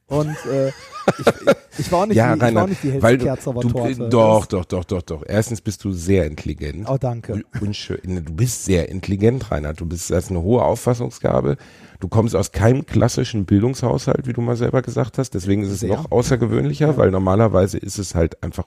Und 0.09 0.37
äh, 0.47 0.69
ich, 0.69 1.79
ich 1.79 1.93
war 1.93 2.07
nicht 2.07 2.17
ja, 2.17 2.29
die, 2.29 2.37
ich 2.37 2.41
war 2.41 2.49
Reinhard, 2.49 2.69
nicht 2.69 2.83
die 2.85 2.91
hellste 2.93 3.03
weil 3.03 3.19
du, 3.19 3.25
Kerze 3.25 3.51
auf 3.51 3.55
der 3.57 3.63
du 3.63 3.69
Torte. 3.71 4.09
doch, 4.09 4.47
doch, 4.47 4.65
doch, 4.65 4.85
doch, 4.85 5.03
doch. 5.03 5.23
Erstens 5.27 5.61
bist 5.61 5.83
du 5.83 5.91
sehr 5.91 6.27
intelligent. 6.27 6.89
Oh, 6.89 6.97
danke. 6.97 7.43
Unschön. 7.61 8.25
Du 8.25 8.33
bist 8.33 8.65
sehr 8.65 8.89
intelligent, 8.89 9.51
Reinhard. 9.51 9.81
Du 9.81 9.87
bist, 9.87 10.11
hast 10.13 10.31
eine 10.31 10.43
hohe 10.43 10.63
Auffassungsgabe. 10.63 11.57
Du 11.99 12.07
kommst 12.07 12.37
aus 12.37 12.53
keinem 12.53 12.87
klassischen 12.87 13.47
Bildungshaushalt, 13.47 14.29
wie 14.29 14.33
du 14.33 14.43
mal 14.43 14.57
selber 14.57 14.83
gesagt 14.83 15.19
hast. 15.19 15.31
Deswegen 15.35 15.65
ist 15.65 15.71
es 15.71 15.81
Sehr. 15.81 15.97
noch 15.97 16.13
außergewöhnlicher, 16.13 16.97
weil 16.97 17.11
normalerweise 17.11 17.79
ist 17.79 17.99
es 17.99 18.15
halt 18.15 18.43
einfach, 18.45 18.67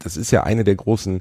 das 0.00 0.16
ist 0.16 0.32
ja 0.32 0.42
eine 0.42 0.64
der 0.64 0.74
großen 0.74 1.20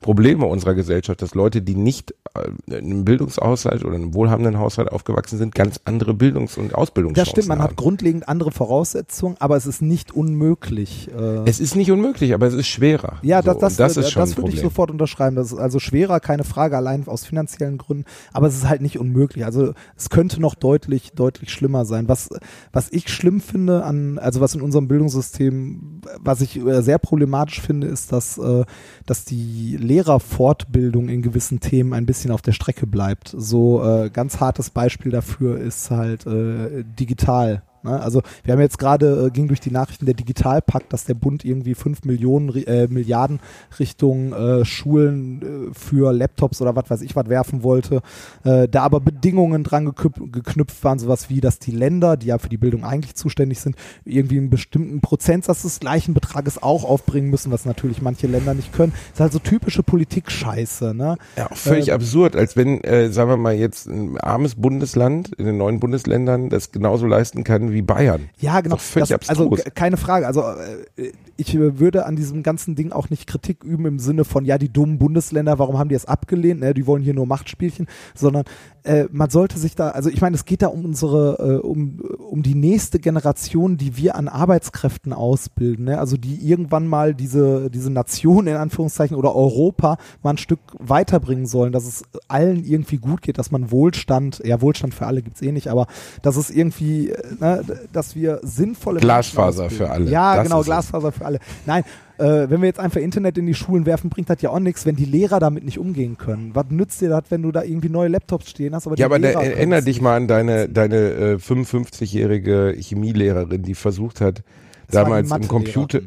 Probleme 0.00 0.46
unserer 0.46 0.74
Gesellschaft, 0.74 1.22
dass 1.22 1.34
Leute, 1.34 1.62
die 1.62 1.74
nicht 1.74 2.14
äh, 2.34 2.48
in 2.66 2.74
einem 2.74 3.04
Bildungshaushalt 3.04 3.84
oder 3.84 3.96
in 3.96 4.02
einem 4.02 4.14
wohlhabenden 4.14 4.58
Haushalt 4.58 4.92
aufgewachsen 4.92 5.38
sind, 5.38 5.54
ganz 5.54 5.80
andere 5.84 6.14
Bildungs- 6.14 6.56
und 6.56 6.74
Ausbildungschancen 6.74 7.24
Das 7.24 7.30
stimmt, 7.30 7.48
man 7.48 7.58
haben. 7.58 7.70
hat 7.70 7.76
grundlegend 7.76 8.28
andere 8.28 8.52
Voraussetzungen, 8.52 9.36
aber 9.40 9.56
es 9.56 9.66
ist 9.66 9.82
nicht 9.82 10.12
unmöglich. 10.12 11.10
Äh, 11.10 11.48
es 11.48 11.60
ist 11.60 11.74
nicht 11.76 11.90
unmöglich, 11.90 12.34
aber 12.34 12.46
es 12.46 12.54
ist 12.54 12.68
schwerer. 12.68 13.18
Ja, 13.22 13.42
so, 13.42 13.52
das, 13.52 13.58
das, 13.58 13.76
das 13.76 13.96
äh, 13.96 14.00
ist 14.00 14.10
schon 14.12 14.20
das 14.20 14.36
würde 14.36 14.50
ich 14.50 14.60
sofort 14.60 14.90
unterschreiben. 14.90 15.36
Das 15.36 15.52
ist 15.52 15.58
also 15.58 15.78
schwerer, 15.78 16.20
keine 16.20 16.44
Frage, 16.44 16.76
allein 16.76 17.06
aus 17.06 17.24
finanziellen 17.24 17.78
Gründen. 17.78 18.04
Aber 18.32 18.46
es 18.46 18.56
ist 18.56 18.68
halt 18.68 18.82
nicht 18.82 18.98
unmöglich. 18.98 19.44
Also 19.44 19.72
es 19.96 20.10
könnte 20.10 20.40
noch 20.40 20.54
deutlich, 20.54 21.12
deutlich 21.14 21.50
schlimmer 21.50 21.84
sein. 21.84 22.08
Was, 22.08 22.30
was 22.72 22.92
ich 22.92 23.08
schlimm 23.08 23.40
finde 23.40 23.84
an, 23.84 24.18
also 24.18 24.40
was 24.40 24.54
in 24.54 24.60
unserem 24.60 24.88
Bildungssystem, 24.88 26.02
was 26.20 26.40
ich 26.40 26.56
äh, 26.56 26.82
sehr 26.82 26.98
problematisch 26.98 27.60
finde, 27.60 27.86
ist, 27.86 28.12
dass, 28.12 28.38
äh, 28.38 28.64
dass 29.06 29.24
die 29.24 29.76
Lehrerfortbildung 29.88 31.08
in 31.08 31.22
gewissen 31.22 31.60
Themen 31.60 31.94
ein 31.94 32.06
bisschen 32.06 32.30
auf 32.30 32.42
der 32.42 32.52
Strecke 32.52 32.86
bleibt. 32.86 33.34
So 33.36 33.82
äh, 33.82 34.10
ganz 34.10 34.38
hartes 34.38 34.70
Beispiel 34.70 35.10
dafür 35.10 35.58
ist 35.58 35.90
halt 35.90 36.26
äh, 36.26 36.84
digital? 36.84 37.62
Also 37.82 38.22
wir 38.44 38.52
haben 38.52 38.60
jetzt 38.60 38.78
gerade, 38.78 39.26
äh, 39.26 39.30
ging 39.30 39.48
durch 39.48 39.60
die 39.60 39.70
Nachrichten 39.70 40.06
der 40.06 40.14
Digitalpakt, 40.14 40.92
dass 40.92 41.04
der 41.04 41.14
Bund 41.14 41.44
irgendwie 41.44 41.74
5 41.74 42.04
Millionen, 42.04 42.54
äh, 42.66 42.88
Milliarden 42.88 43.40
Richtung 43.78 44.32
äh, 44.32 44.64
Schulen 44.64 45.70
äh, 45.70 45.74
für 45.74 46.12
Laptops 46.12 46.60
oder 46.60 46.74
was 46.76 46.90
weiß 46.90 47.02
ich 47.02 47.16
was 47.16 47.28
werfen 47.28 47.62
wollte. 47.62 48.02
Äh, 48.44 48.68
da 48.68 48.82
aber 48.82 49.00
Bedingungen 49.00 49.64
dran 49.64 49.94
geknüpft 49.94 50.82
waren, 50.84 50.98
sowas 50.98 51.30
wie, 51.30 51.40
dass 51.40 51.58
die 51.58 51.70
Länder, 51.70 52.16
die 52.16 52.26
ja 52.26 52.38
für 52.38 52.48
die 52.48 52.56
Bildung 52.56 52.84
eigentlich 52.84 53.14
zuständig 53.14 53.60
sind, 53.60 53.76
irgendwie 54.04 54.38
einen 54.38 54.50
bestimmten 54.50 55.00
Prozentsatz 55.00 55.62
des 55.62 55.80
gleichen 55.80 56.14
Betrages 56.14 56.62
auch 56.62 56.84
aufbringen 56.84 57.30
müssen, 57.30 57.52
was 57.52 57.64
natürlich 57.64 58.02
manche 58.02 58.26
Länder 58.26 58.54
nicht 58.54 58.72
können. 58.72 58.92
Das 59.10 59.14
ist 59.14 59.20
halt 59.20 59.32
so 59.32 59.38
typische 59.38 59.82
Politik-Scheiße. 59.82 60.94
Ne? 60.94 61.16
Ja, 61.36 61.50
auch 61.50 61.56
völlig 61.56 61.88
Ähm, 61.88 61.94
absurd, 61.94 62.36
als 62.36 62.56
wenn, 62.56 62.82
äh, 62.82 63.10
sagen 63.10 63.30
wir 63.30 63.36
mal, 63.36 63.54
jetzt 63.54 63.86
ein 63.86 64.18
armes 64.18 64.54
Bundesland 64.54 65.28
in 65.34 65.46
den 65.46 65.58
neuen 65.58 65.80
Bundesländern 65.80 66.48
das 66.48 66.72
genauso 66.72 67.06
leisten 67.06 67.44
kann 67.44 67.67
wie 67.72 67.82
Bayern. 67.82 68.28
Ja, 68.38 68.60
genau. 68.60 68.76
Doch 68.76 68.82
völlig 68.82 69.08
das, 69.08 69.28
also 69.28 69.50
keine 69.74 69.96
Frage. 69.96 70.26
Also 70.26 70.42
äh, 70.42 71.12
ich 71.36 71.54
äh, 71.54 71.78
würde 71.78 72.04
an 72.04 72.16
diesem 72.16 72.42
ganzen 72.42 72.74
Ding 72.74 72.92
auch 72.92 73.10
nicht 73.10 73.26
Kritik 73.26 73.64
üben 73.64 73.86
im 73.86 73.98
Sinne 73.98 74.24
von, 74.24 74.44
ja, 74.44 74.58
die 74.58 74.72
dummen 74.72 74.98
Bundesländer, 74.98 75.58
warum 75.58 75.78
haben 75.78 75.88
die 75.88 75.94
es 75.94 76.04
abgelehnt? 76.04 76.60
Ne, 76.60 76.74
die 76.74 76.86
wollen 76.86 77.02
hier 77.02 77.14
nur 77.14 77.26
Machtspielchen, 77.26 77.86
sondern 78.14 78.44
äh, 78.82 79.06
man 79.12 79.30
sollte 79.30 79.58
sich 79.58 79.76
da, 79.76 79.90
also 79.90 80.10
ich 80.10 80.20
meine, 80.20 80.34
es 80.34 80.44
geht 80.44 80.62
da 80.62 80.68
um 80.68 80.84
unsere, 80.84 81.60
äh, 81.62 81.66
um, 81.66 82.00
um 82.18 82.42
die 82.42 82.54
nächste 82.54 82.98
Generation, 82.98 83.76
die 83.76 83.96
wir 83.96 84.16
an 84.16 84.28
Arbeitskräften 84.28 85.12
ausbilden. 85.12 85.84
Ne? 85.84 85.98
Also 85.98 86.16
die 86.16 86.36
irgendwann 86.36 86.88
mal 86.88 87.14
diese, 87.14 87.70
diese 87.70 87.90
Nation 87.90 88.46
in 88.46 88.56
Anführungszeichen 88.56 89.16
oder 89.16 89.34
Europa 89.34 89.98
mal 90.22 90.30
ein 90.30 90.38
Stück 90.38 90.60
weiterbringen 90.78 91.46
sollen, 91.46 91.72
dass 91.72 91.86
es 91.86 92.02
allen 92.26 92.64
irgendwie 92.64 92.96
gut 92.98 93.22
geht, 93.22 93.38
dass 93.38 93.50
man 93.50 93.70
Wohlstand, 93.70 94.42
ja, 94.44 94.60
Wohlstand 94.60 94.94
für 94.94 95.06
alle 95.06 95.22
gibt's 95.22 95.42
eh 95.42 95.52
nicht, 95.52 95.68
aber 95.68 95.86
dass 96.22 96.36
es 96.36 96.50
irgendwie, 96.50 97.10
äh, 97.10 97.57
dass 97.92 98.14
wir 98.14 98.40
sinnvolle 98.42 99.00
Glasfaser 99.00 99.70
für 99.70 99.90
alle. 99.90 100.10
Ja, 100.10 100.36
Das 100.36 100.44
genau, 100.44 100.56
ist 100.60 100.62
es. 100.62 100.66
Glasfaser 100.66 101.12
für 101.12 101.24
alle. 101.24 101.38
Nein, 101.66 101.84
äh, 102.18 102.50
wenn 102.50 102.60
wir 102.60 102.66
jetzt 102.66 102.80
einfach 102.80 103.00
Internet 103.00 103.38
in 103.38 103.46
die 103.46 103.54
Schulen 103.54 103.86
werfen, 103.86 104.10
bringt 104.10 104.28
das 104.28 104.42
ja 104.42 104.50
auch 104.50 104.58
nichts, 104.58 104.86
wenn 104.86 104.96
die 104.96 105.04
Lehrer 105.04 105.38
damit 105.38 105.64
nicht 105.64 105.78
umgehen 105.78 106.18
können. 106.18 106.50
Was 106.54 106.66
nützt 106.70 107.00
dir 107.00 107.08
das, 107.08 107.24
wenn 107.30 107.42
du 107.42 107.52
da 107.52 107.62
irgendwie 107.62 107.88
neue 107.88 108.08
Laptops 108.08 108.50
stehen 108.50 108.74
hast? 108.74 108.86
Aber 108.86 108.96
die 108.96 109.00
Ja, 109.00 109.06
aber 109.06 109.18
da, 109.18 109.28
Lehrer 109.28 109.44
erinnere 109.44 109.82
dich 109.82 110.00
mal 110.00 110.16
an 110.16 110.26
deine, 110.26 110.68
deine 110.68 110.96
äh, 110.96 111.34
55-jährige 111.36 112.74
Chemielehrerin, 112.78 113.62
die 113.62 113.74
versucht 113.74 114.20
hat, 114.20 114.42
Das 114.86 114.94
damals 114.94 115.30
im. 115.30 115.46
Computer, 115.48 115.98
äh, 115.98 116.02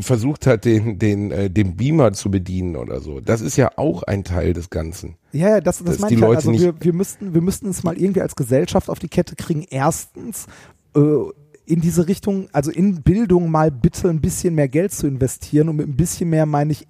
versucht 0.00 0.46
hat, 0.46 0.64
den, 0.64 0.98
den, 0.98 1.30
äh, 1.30 1.50
den 1.50 1.76
Beamer 1.76 2.12
zu 2.12 2.30
bedienen 2.30 2.76
oder 2.76 3.00
so. 3.00 3.20
Das 3.20 3.40
ist 3.40 3.56
ja 3.56 3.70
auch 3.76 4.02
ein 4.02 4.24
Teil 4.24 4.52
des 4.52 4.70
Ganzen. 4.70 5.16
Ja, 5.32 5.48
ja, 5.50 5.60
das, 5.60 5.82
das 5.82 5.98
meine 5.98 6.08
die 6.10 6.14
ich 6.16 6.22
halt. 6.22 6.28
Leute 6.30 6.36
Also 6.38 6.50
nicht- 6.50 6.62
wir, 6.62 6.74
wir, 6.80 6.92
müssten, 6.92 7.34
wir 7.34 7.40
müssten 7.40 7.68
es 7.68 7.82
mal 7.84 7.96
irgendwie 7.96 8.20
als 8.22 8.36
Gesellschaft 8.36 8.88
auf 8.90 8.98
die 8.98 9.08
Kette 9.08 9.36
kriegen. 9.36 9.64
Erstens, 9.68 10.46
äh, 10.96 11.00
in 11.66 11.80
diese 11.80 12.06
Richtung, 12.08 12.48
also 12.52 12.70
in 12.70 13.02
Bildung 13.02 13.50
mal 13.50 13.70
bitte 13.70 14.08
ein 14.10 14.20
bisschen 14.20 14.54
mehr 14.54 14.68
Geld 14.68 14.92
zu 14.92 15.06
investieren 15.06 15.70
und 15.70 15.76
mit 15.76 15.88
ein 15.88 15.96
bisschen 15.96 16.28
mehr 16.28 16.44
meine 16.44 16.72
ich 16.72 16.86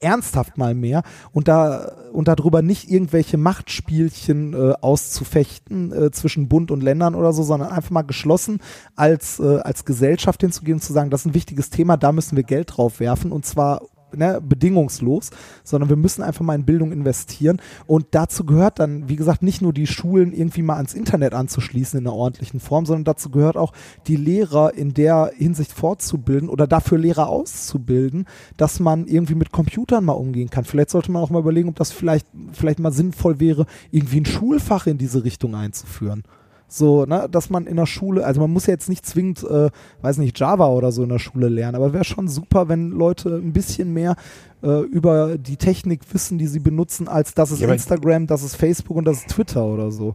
ernsthaft 0.00 0.58
mal 0.58 0.74
mehr 0.74 1.02
und 1.32 1.48
da 1.48 1.92
und 2.12 2.28
darüber 2.28 2.62
nicht 2.62 2.90
irgendwelche 2.90 3.36
Machtspielchen 3.36 4.54
äh, 4.54 4.74
auszufechten 4.80 5.92
äh, 5.92 6.10
zwischen 6.10 6.48
Bund 6.48 6.70
und 6.70 6.82
Ländern 6.82 7.14
oder 7.14 7.32
so, 7.32 7.42
sondern 7.42 7.70
einfach 7.70 7.90
mal 7.90 8.02
geschlossen 8.02 8.60
als 8.96 9.40
äh, 9.40 9.58
als 9.58 9.84
Gesellschaft 9.84 10.40
hinzugehen 10.40 10.76
und 10.76 10.82
zu 10.82 10.92
sagen, 10.92 11.10
das 11.10 11.22
ist 11.22 11.26
ein 11.26 11.34
wichtiges 11.34 11.70
Thema, 11.70 11.96
da 11.96 12.12
müssen 12.12 12.36
wir 12.36 12.44
Geld 12.44 12.76
drauf 12.76 13.00
werfen 13.00 13.32
und 13.32 13.44
zwar 13.44 13.82
ne, 14.14 14.40
bedingungslos, 14.42 15.30
sondern 15.64 15.88
wir 15.88 15.96
müssen 15.96 16.22
einfach 16.22 16.44
mal 16.44 16.54
in 16.54 16.64
Bildung 16.64 16.92
investieren. 16.92 17.60
Und 17.86 18.06
dazu 18.12 18.44
gehört 18.44 18.78
dann, 18.78 19.08
wie 19.08 19.16
gesagt, 19.16 19.42
nicht 19.42 19.62
nur 19.62 19.72
die 19.72 19.86
Schulen 19.86 20.32
irgendwie 20.32 20.62
mal 20.62 20.76
ans 20.76 20.94
Internet 20.94 21.34
anzuschließen 21.34 21.98
in 21.98 22.06
einer 22.06 22.16
ordentlichen 22.16 22.60
Form, 22.60 22.86
sondern 22.86 23.04
dazu 23.04 23.30
gehört 23.30 23.56
auch 23.56 23.72
die 24.06 24.16
Lehrer 24.16 24.74
in 24.74 24.94
der 24.94 25.32
Hinsicht 25.36 25.72
fortzubilden 25.72 26.48
oder 26.48 26.66
dafür 26.66 26.98
Lehrer 26.98 27.28
auszubilden, 27.28 28.26
dass 28.56 28.80
man 28.80 29.06
irgendwie 29.06 29.34
mit 29.34 29.52
Computern 29.52 30.04
mal 30.04 30.12
umgehen 30.12 30.50
kann. 30.50 30.64
Vielleicht 30.64 30.90
sollte 30.90 31.10
man 31.12 31.22
auch 31.22 31.30
mal 31.30 31.40
überlegen, 31.40 31.68
ob 31.68 31.76
das 31.76 31.92
vielleicht, 31.92 32.26
vielleicht 32.52 32.78
mal 32.78 32.92
sinnvoll 32.92 33.40
wäre, 33.40 33.66
irgendwie 33.90 34.20
ein 34.20 34.26
Schulfach 34.26 34.86
in 34.86 34.98
diese 34.98 35.24
Richtung 35.24 35.54
einzuführen. 35.54 36.22
So, 36.68 37.06
ne, 37.06 37.28
dass 37.30 37.48
man 37.48 37.66
in 37.66 37.76
der 37.76 37.86
Schule, 37.86 38.24
also 38.24 38.42
man 38.42 38.50
muss 38.50 38.66
ja 38.66 38.74
jetzt 38.74 38.90
nicht 38.90 39.06
zwingend, 39.06 39.42
äh, 39.42 39.70
weiß 40.02 40.18
nicht, 40.18 40.38
Java 40.38 40.68
oder 40.68 40.92
so 40.92 41.02
in 41.02 41.08
der 41.08 41.18
Schule 41.18 41.48
lernen, 41.48 41.76
aber 41.76 41.94
wäre 41.94 42.04
schon 42.04 42.28
super, 42.28 42.68
wenn 42.68 42.90
Leute 42.90 43.30
ein 43.36 43.54
bisschen 43.54 43.94
mehr 43.94 44.16
äh, 44.62 44.82
über 44.82 45.38
die 45.38 45.56
Technik 45.56 46.02
wissen, 46.12 46.36
die 46.36 46.46
sie 46.46 46.60
benutzen, 46.60 47.08
als 47.08 47.32
das 47.32 47.52
ist 47.52 47.60
Ja, 47.60 47.72
Instagram, 47.72 48.26
das 48.26 48.42
ist 48.42 48.54
Facebook 48.54 48.98
und 48.98 49.06
das 49.06 49.20
ist 49.20 49.28
Twitter 49.28 49.64
oder 49.64 49.90
so. 49.90 50.14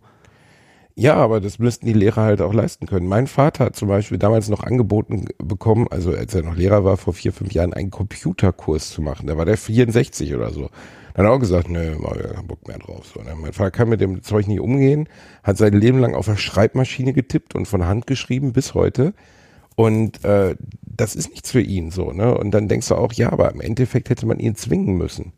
Ja, 0.96 1.16
aber 1.16 1.42
das 1.42 1.58
müssten 1.58 1.88
die 1.88 1.94
Lehrer 1.94 2.22
halt 2.22 2.42
auch 2.42 2.54
leisten 2.54 2.86
können. 2.86 3.08
Mein 3.08 3.26
Vater 3.26 3.66
hat 3.66 3.76
zum 3.76 3.88
Beispiel 3.88 4.20
damals 4.20 4.48
noch 4.50 4.64
angeboten 4.64 5.26
bekommen, 5.40 5.88
also 5.90 6.12
als 6.12 6.36
er 6.36 6.44
noch 6.44 6.56
Lehrer 6.56 6.84
war, 6.84 6.98
vor 6.98 7.14
vier, 7.14 7.34
fünf 7.34 7.52
Jahren, 7.52 7.74
einen 7.74 7.90
Computerkurs 7.90 8.92
zu 8.92 9.02
machen. 9.02 9.26
Da 9.26 9.36
war 9.36 9.46
der 9.46 9.58
64 9.58 10.36
oder 10.36 10.52
so. 10.52 10.70
Dann 11.14 11.26
hat 11.26 11.32
er 11.32 11.36
auch 11.36 11.40
gesagt, 11.40 11.70
nö, 11.70 11.96
mach 12.00 12.16
ich 12.16 12.24
keinen 12.24 12.48
Bock 12.48 12.68
mehr 12.68 12.80
drauf. 12.80 13.06
So, 13.14 13.22
ne? 13.22 13.36
Mein 13.36 13.54
Vater 13.54 13.72
kann 13.72 13.90
mit 13.90 14.02
dem 14.02 14.24
Zeug 14.24 14.48
nicht 14.48 14.60
umgehen, 14.60 15.08
hat 15.44 15.58
sein 15.58 15.74
Leben 15.74 16.00
lang 16.00 16.16
auf 16.16 16.26
der 16.26 16.38
Schreibmaschine 16.38 17.14
getippt 17.14 17.56
und 17.56 17.68
von 17.68 17.86
Hand 17.86 18.08
geschrieben 18.08 18.54
bis 18.54 18.74
heute. 18.74 19.14
Und 19.76 20.24
äh, 20.24 20.56
das 20.82 21.16
ist 21.16 21.32
nichts 21.32 21.52
für 21.52 21.62
ihn 21.62 21.92
so, 21.92 22.12
ne? 22.12 22.38
Und 22.38 22.52
dann 22.52 22.68
denkst 22.68 22.88
du 22.90 22.96
auch, 22.96 23.14
ja, 23.14 23.32
aber 23.32 23.52
im 23.52 23.62
Endeffekt 23.62 24.10
hätte 24.10 24.26
man 24.26 24.40
ihn 24.40 24.56
zwingen 24.56 24.98
müssen. 24.98 25.34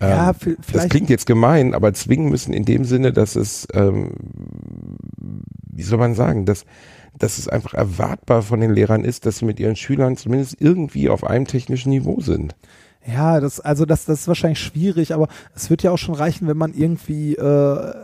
ja, 0.00 0.30
Ähm, 0.30 0.56
das 0.72 0.88
klingt 0.88 1.10
jetzt 1.10 1.26
gemein, 1.26 1.74
aber 1.74 1.92
zwingen 1.94 2.28
müssen 2.28 2.52
in 2.52 2.64
dem 2.64 2.84
Sinne, 2.84 3.12
dass 3.12 3.36
es, 3.36 3.66
ähm, 3.72 4.12
wie 5.72 5.82
soll 5.82 5.98
man 5.98 6.14
sagen, 6.14 6.44
dass, 6.44 6.66
dass 7.18 7.38
es 7.38 7.48
einfach 7.48 7.74
erwartbar 7.74 8.42
von 8.42 8.60
den 8.60 8.72
Lehrern 8.72 9.04
ist, 9.04 9.26
dass 9.26 9.38
sie 9.38 9.44
mit 9.44 9.58
ihren 9.60 9.76
Schülern 9.76 10.16
zumindest 10.16 10.56
irgendwie 10.60 11.08
auf 11.08 11.24
einem 11.24 11.46
technischen 11.46 11.90
Niveau 11.90 12.20
sind. 12.20 12.54
Ja, 13.08 13.40
das, 13.40 13.58
also 13.58 13.86
das, 13.86 14.04
das 14.04 14.20
ist 14.20 14.28
wahrscheinlich 14.28 14.60
schwierig, 14.60 15.14
aber 15.14 15.28
es 15.54 15.70
wird 15.70 15.82
ja 15.82 15.90
auch 15.90 15.98
schon 15.98 16.14
reichen, 16.14 16.46
wenn 16.46 16.58
man 16.58 16.74
irgendwie 16.74 17.36
äh, 17.36 17.94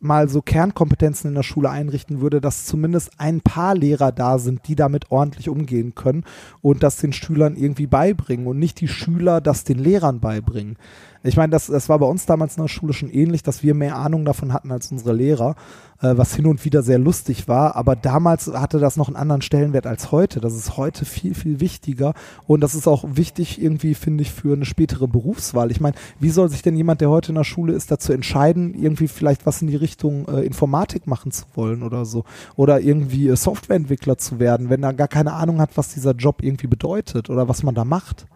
mal 0.00 0.28
so 0.28 0.42
Kernkompetenzen 0.42 1.28
in 1.28 1.34
der 1.34 1.42
Schule 1.42 1.70
einrichten 1.70 2.20
würde, 2.20 2.42
dass 2.42 2.66
zumindest 2.66 3.12
ein 3.18 3.40
paar 3.40 3.74
Lehrer 3.74 4.12
da 4.12 4.38
sind, 4.38 4.68
die 4.68 4.76
damit 4.76 5.10
ordentlich 5.10 5.48
umgehen 5.48 5.94
können 5.94 6.24
und 6.60 6.82
das 6.82 6.98
den 6.98 7.14
Schülern 7.14 7.56
irgendwie 7.56 7.86
beibringen 7.86 8.46
und 8.46 8.58
nicht 8.58 8.80
die 8.80 8.88
Schüler 8.88 9.40
das 9.40 9.64
den 9.64 9.78
Lehrern 9.78 10.20
beibringen. 10.20 10.76
Ich 11.22 11.36
meine, 11.36 11.50
das, 11.50 11.66
das 11.66 11.90
war 11.90 11.98
bei 11.98 12.06
uns 12.06 12.24
damals 12.24 12.56
in 12.56 12.62
der 12.62 12.68
Schule 12.68 12.94
schon 12.94 13.10
ähnlich, 13.10 13.42
dass 13.42 13.62
wir 13.62 13.74
mehr 13.74 13.96
Ahnung 13.96 14.24
davon 14.24 14.54
hatten 14.54 14.72
als 14.72 14.90
unsere 14.90 15.12
Lehrer, 15.12 15.54
äh, 16.00 16.16
was 16.16 16.34
hin 16.34 16.46
und 16.46 16.64
wieder 16.64 16.82
sehr 16.82 16.98
lustig 16.98 17.46
war, 17.46 17.76
aber 17.76 17.94
damals 17.94 18.46
hatte 18.46 18.78
das 18.78 18.96
noch 18.96 19.08
einen 19.08 19.16
anderen 19.16 19.42
Stellenwert 19.42 19.86
als 19.86 20.12
heute. 20.12 20.40
Das 20.40 20.54
ist 20.54 20.78
heute 20.78 21.04
viel, 21.04 21.34
viel 21.34 21.60
wichtiger 21.60 22.14
und 22.46 22.62
das 22.62 22.74
ist 22.74 22.88
auch 22.88 23.04
wichtig 23.06 23.60
irgendwie, 23.60 23.94
finde 23.94 24.22
ich, 24.22 24.32
für 24.32 24.54
eine 24.54 24.64
spätere 24.64 25.08
Berufswahl. 25.08 25.70
Ich 25.70 25.80
meine, 25.80 25.94
wie 26.18 26.30
soll 26.30 26.48
sich 26.48 26.62
denn 26.62 26.76
jemand, 26.76 27.02
der 27.02 27.10
heute 27.10 27.32
in 27.32 27.36
der 27.36 27.44
Schule 27.44 27.74
ist, 27.74 27.90
dazu 27.90 28.14
entscheiden, 28.14 28.74
irgendwie 28.74 29.08
vielleicht 29.08 29.44
was 29.44 29.60
in 29.60 29.68
die 29.68 29.76
Richtung 29.76 30.26
äh, 30.26 30.40
Informatik 30.40 31.06
machen 31.06 31.32
zu 31.32 31.44
wollen 31.54 31.82
oder 31.82 32.06
so 32.06 32.24
oder 32.56 32.80
irgendwie 32.80 33.28
äh, 33.28 33.36
Softwareentwickler 33.36 34.16
zu 34.16 34.38
werden, 34.38 34.70
wenn 34.70 34.82
er 34.82 34.94
gar 34.94 35.08
keine 35.08 35.34
Ahnung 35.34 35.60
hat, 35.60 35.76
was 35.76 35.92
dieser 35.92 36.12
Job 36.12 36.42
irgendwie 36.42 36.66
bedeutet 36.66 37.28
oder 37.28 37.46
was 37.46 37.62
man 37.62 37.74
da 37.74 37.84
macht? 37.84 38.26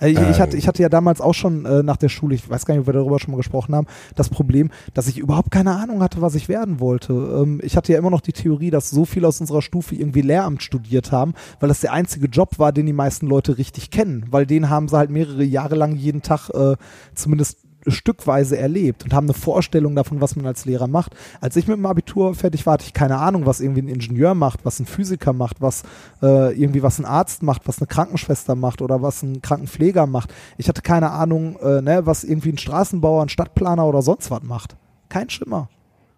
Äh, 0.00 0.10
Ich, 0.10 0.18
ich, 0.18 0.40
hatte, 0.40 0.56
ich 0.56 0.66
hatte 0.66 0.82
ja 0.82 0.88
damals 0.88 1.20
auch 1.20 1.34
schon 1.34 1.64
äh, 1.64 1.82
nach 1.82 1.96
der 1.96 2.08
Schule, 2.08 2.34
ich 2.34 2.48
weiß 2.48 2.66
gar 2.66 2.74
nicht, 2.74 2.80
ob 2.80 2.86
wir 2.86 2.94
darüber 2.94 3.18
schon 3.18 3.32
mal 3.32 3.36
gesprochen 3.36 3.74
haben, 3.74 3.86
das 4.14 4.28
Problem, 4.28 4.70
dass 4.94 5.08
ich 5.08 5.18
überhaupt 5.18 5.50
keine 5.50 5.72
Ahnung 5.76 6.02
hatte, 6.02 6.20
was 6.20 6.34
ich 6.34 6.48
werden 6.48 6.80
wollte. 6.80 7.12
Ähm, 7.12 7.60
ich 7.62 7.76
hatte 7.76 7.92
ja 7.92 7.98
immer 7.98 8.10
noch 8.10 8.20
die 8.20 8.32
Theorie, 8.32 8.70
dass 8.70 8.90
so 8.90 9.04
viele 9.04 9.28
aus 9.28 9.40
unserer 9.40 9.62
Stufe 9.62 9.94
irgendwie 9.94 10.22
Lehramt 10.22 10.62
studiert 10.62 11.12
haben, 11.12 11.34
weil 11.60 11.68
das 11.68 11.80
der 11.80 11.92
einzige 11.92 12.26
Job 12.26 12.58
war, 12.58 12.72
den 12.72 12.86
die 12.86 12.92
meisten 12.92 13.26
Leute 13.26 13.58
richtig 13.58 13.90
kennen, 13.90 14.26
weil 14.30 14.46
den 14.46 14.70
haben 14.70 14.88
sie 14.88 14.96
halt 14.96 15.10
mehrere 15.10 15.44
Jahre 15.44 15.74
lang 15.74 15.96
jeden 15.96 16.22
Tag 16.22 16.50
äh, 16.50 16.76
zumindest 17.14 17.58
stückweise 17.86 18.58
erlebt 18.58 19.04
und 19.04 19.14
haben 19.14 19.26
eine 19.26 19.34
Vorstellung 19.34 19.94
davon, 19.94 20.20
was 20.20 20.36
man 20.36 20.46
als 20.46 20.64
Lehrer 20.64 20.86
macht. 20.86 21.14
Als 21.40 21.56
ich 21.56 21.66
mit 21.66 21.76
dem 21.76 21.86
Abitur 21.86 22.34
fertig 22.34 22.66
war, 22.66 22.74
hatte 22.74 22.84
ich 22.86 22.92
keine 22.92 23.18
Ahnung, 23.18 23.46
was 23.46 23.60
irgendwie 23.60 23.82
ein 23.82 23.88
Ingenieur 23.88 24.34
macht, 24.34 24.64
was 24.64 24.80
ein 24.80 24.86
Physiker 24.86 25.32
macht, 25.32 25.60
was 25.60 25.82
äh, 26.22 26.52
irgendwie 26.60 26.82
was 26.82 26.98
ein 26.98 27.04
Arzt 27.04 27.42
macht, 27.42 27.66
was 27.66 27.78
eine 27.78 27.86
Krankenschwester 27.86 28.54
macht 28.54 28.82
oder 28.82 29.02
was 29.02 29.22
ein 29.22 29.42
Krankenpfleger 29.42 30.06
macht. 30.06 30.32
Ich 30.58 30.68
hatte 30.68 30.82
keine 30.82 31.10
Ahnung, 31.10 31.56
äh, 31.60 31.80
ne, 31.80 32.02
was 32.04 32.24
irgendwie 32.24 32.50
ein 32.50 32.58
Straßenbauer, 32.58 33.22
ein 33.22 33.28
Stadtplaner 33.28 33.86
oder 33.86 34.02
sonst 34.02 34.30
was 34.30 34.42
macht. 34.42 34.76
Kein 35.08 35.30
Schimmer. 35.30 35.68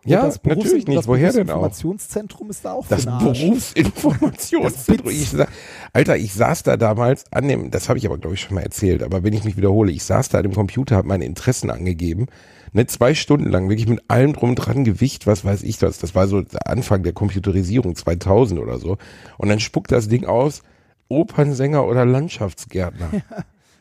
Ja, 0.04 0.26
das 0.26 0.38
Berufs- 0.40 0.64
natürlich 0.64 0.86
nicht. 0.88 0.98
Das 0.98 1.06
Woher 1.06 1.32
denn 1.32 1.48
auch? 1.50 1.60
Berufsinformationszentrum 1.62 2.50
ist 2.50 2.64
da 2.64 2.72
auch 2.72 2.86
Das. 2.88 3.04
Berufsinformationszentrum. 3.06 5.06
Das 5.06 5.14
Ich 5.14 5.30
sa- 5.30 5.46
Alter, 5.92 6.16
ich 6.16 6.34
saß 6.34 6.62
da 6.64 6.76
damals 6.76 7.24
an 7.32 7.46
dem, 7.48 7.70
das 7.70 7.88
habe 7.88 7.98
ich 7.98 8.06
aber 8.06 8.18
glaube 8.18 8.34
ich 8.34 8.40
schon 8.40 8.54
mal 8.56 8.62
erzählt, 8.62 9.02
aber 9.02 9.22
wenn 9.22 9.32
ich 9.32 9.44
mich 9.44 9.56
wiederhole, 9.56 9.92
ich 9.92 10.02
saß 10.04 10.28
da 10.30 10.38
an 10.38 10.44
dem 10.44 10.54
Computer, 10.54 10.96
habe 10.96 11.08
meine 11.08 11.24
Interessen 11.24 11.70
angegeben, 11.70 12.26
ne, 12.72 12.86
zwei 12.86 13.14
Stunden 13.14 13.48
lang, 13.50 13.68
wirklich 13.68 13.88
mit 13.88 14.02
allem 14.08 14.32
drum 14.32 14.50
und 14.50 14.56
dran, 14.56 14.84
Gewicht, 14.84 15.26
was 15.26 15.44
weiß 15.44 15.62
ich 15.62 15.78
das, 15.78 15.98
das 15.98 16.14
war 16.14 16.26
so 16.26 16.42
der 16.42 16.66
Anfang 16.68 17.02
der 17.04 17.12
Computerisierung 17.12 17.94
2000 17.94 18.58
oder 18.60 18.78
so 18.78 18.96
und 19.38 19.48
dann 19.48 19.60
spuckt 19.60 19.92
das 19.92 20.08
Ding 20.08 20.24
aus, 20.26 20.62
Opernsänger 21.08 21.86
oder 21.86 22.04
Landschaftsgärtner. 22.06 23.10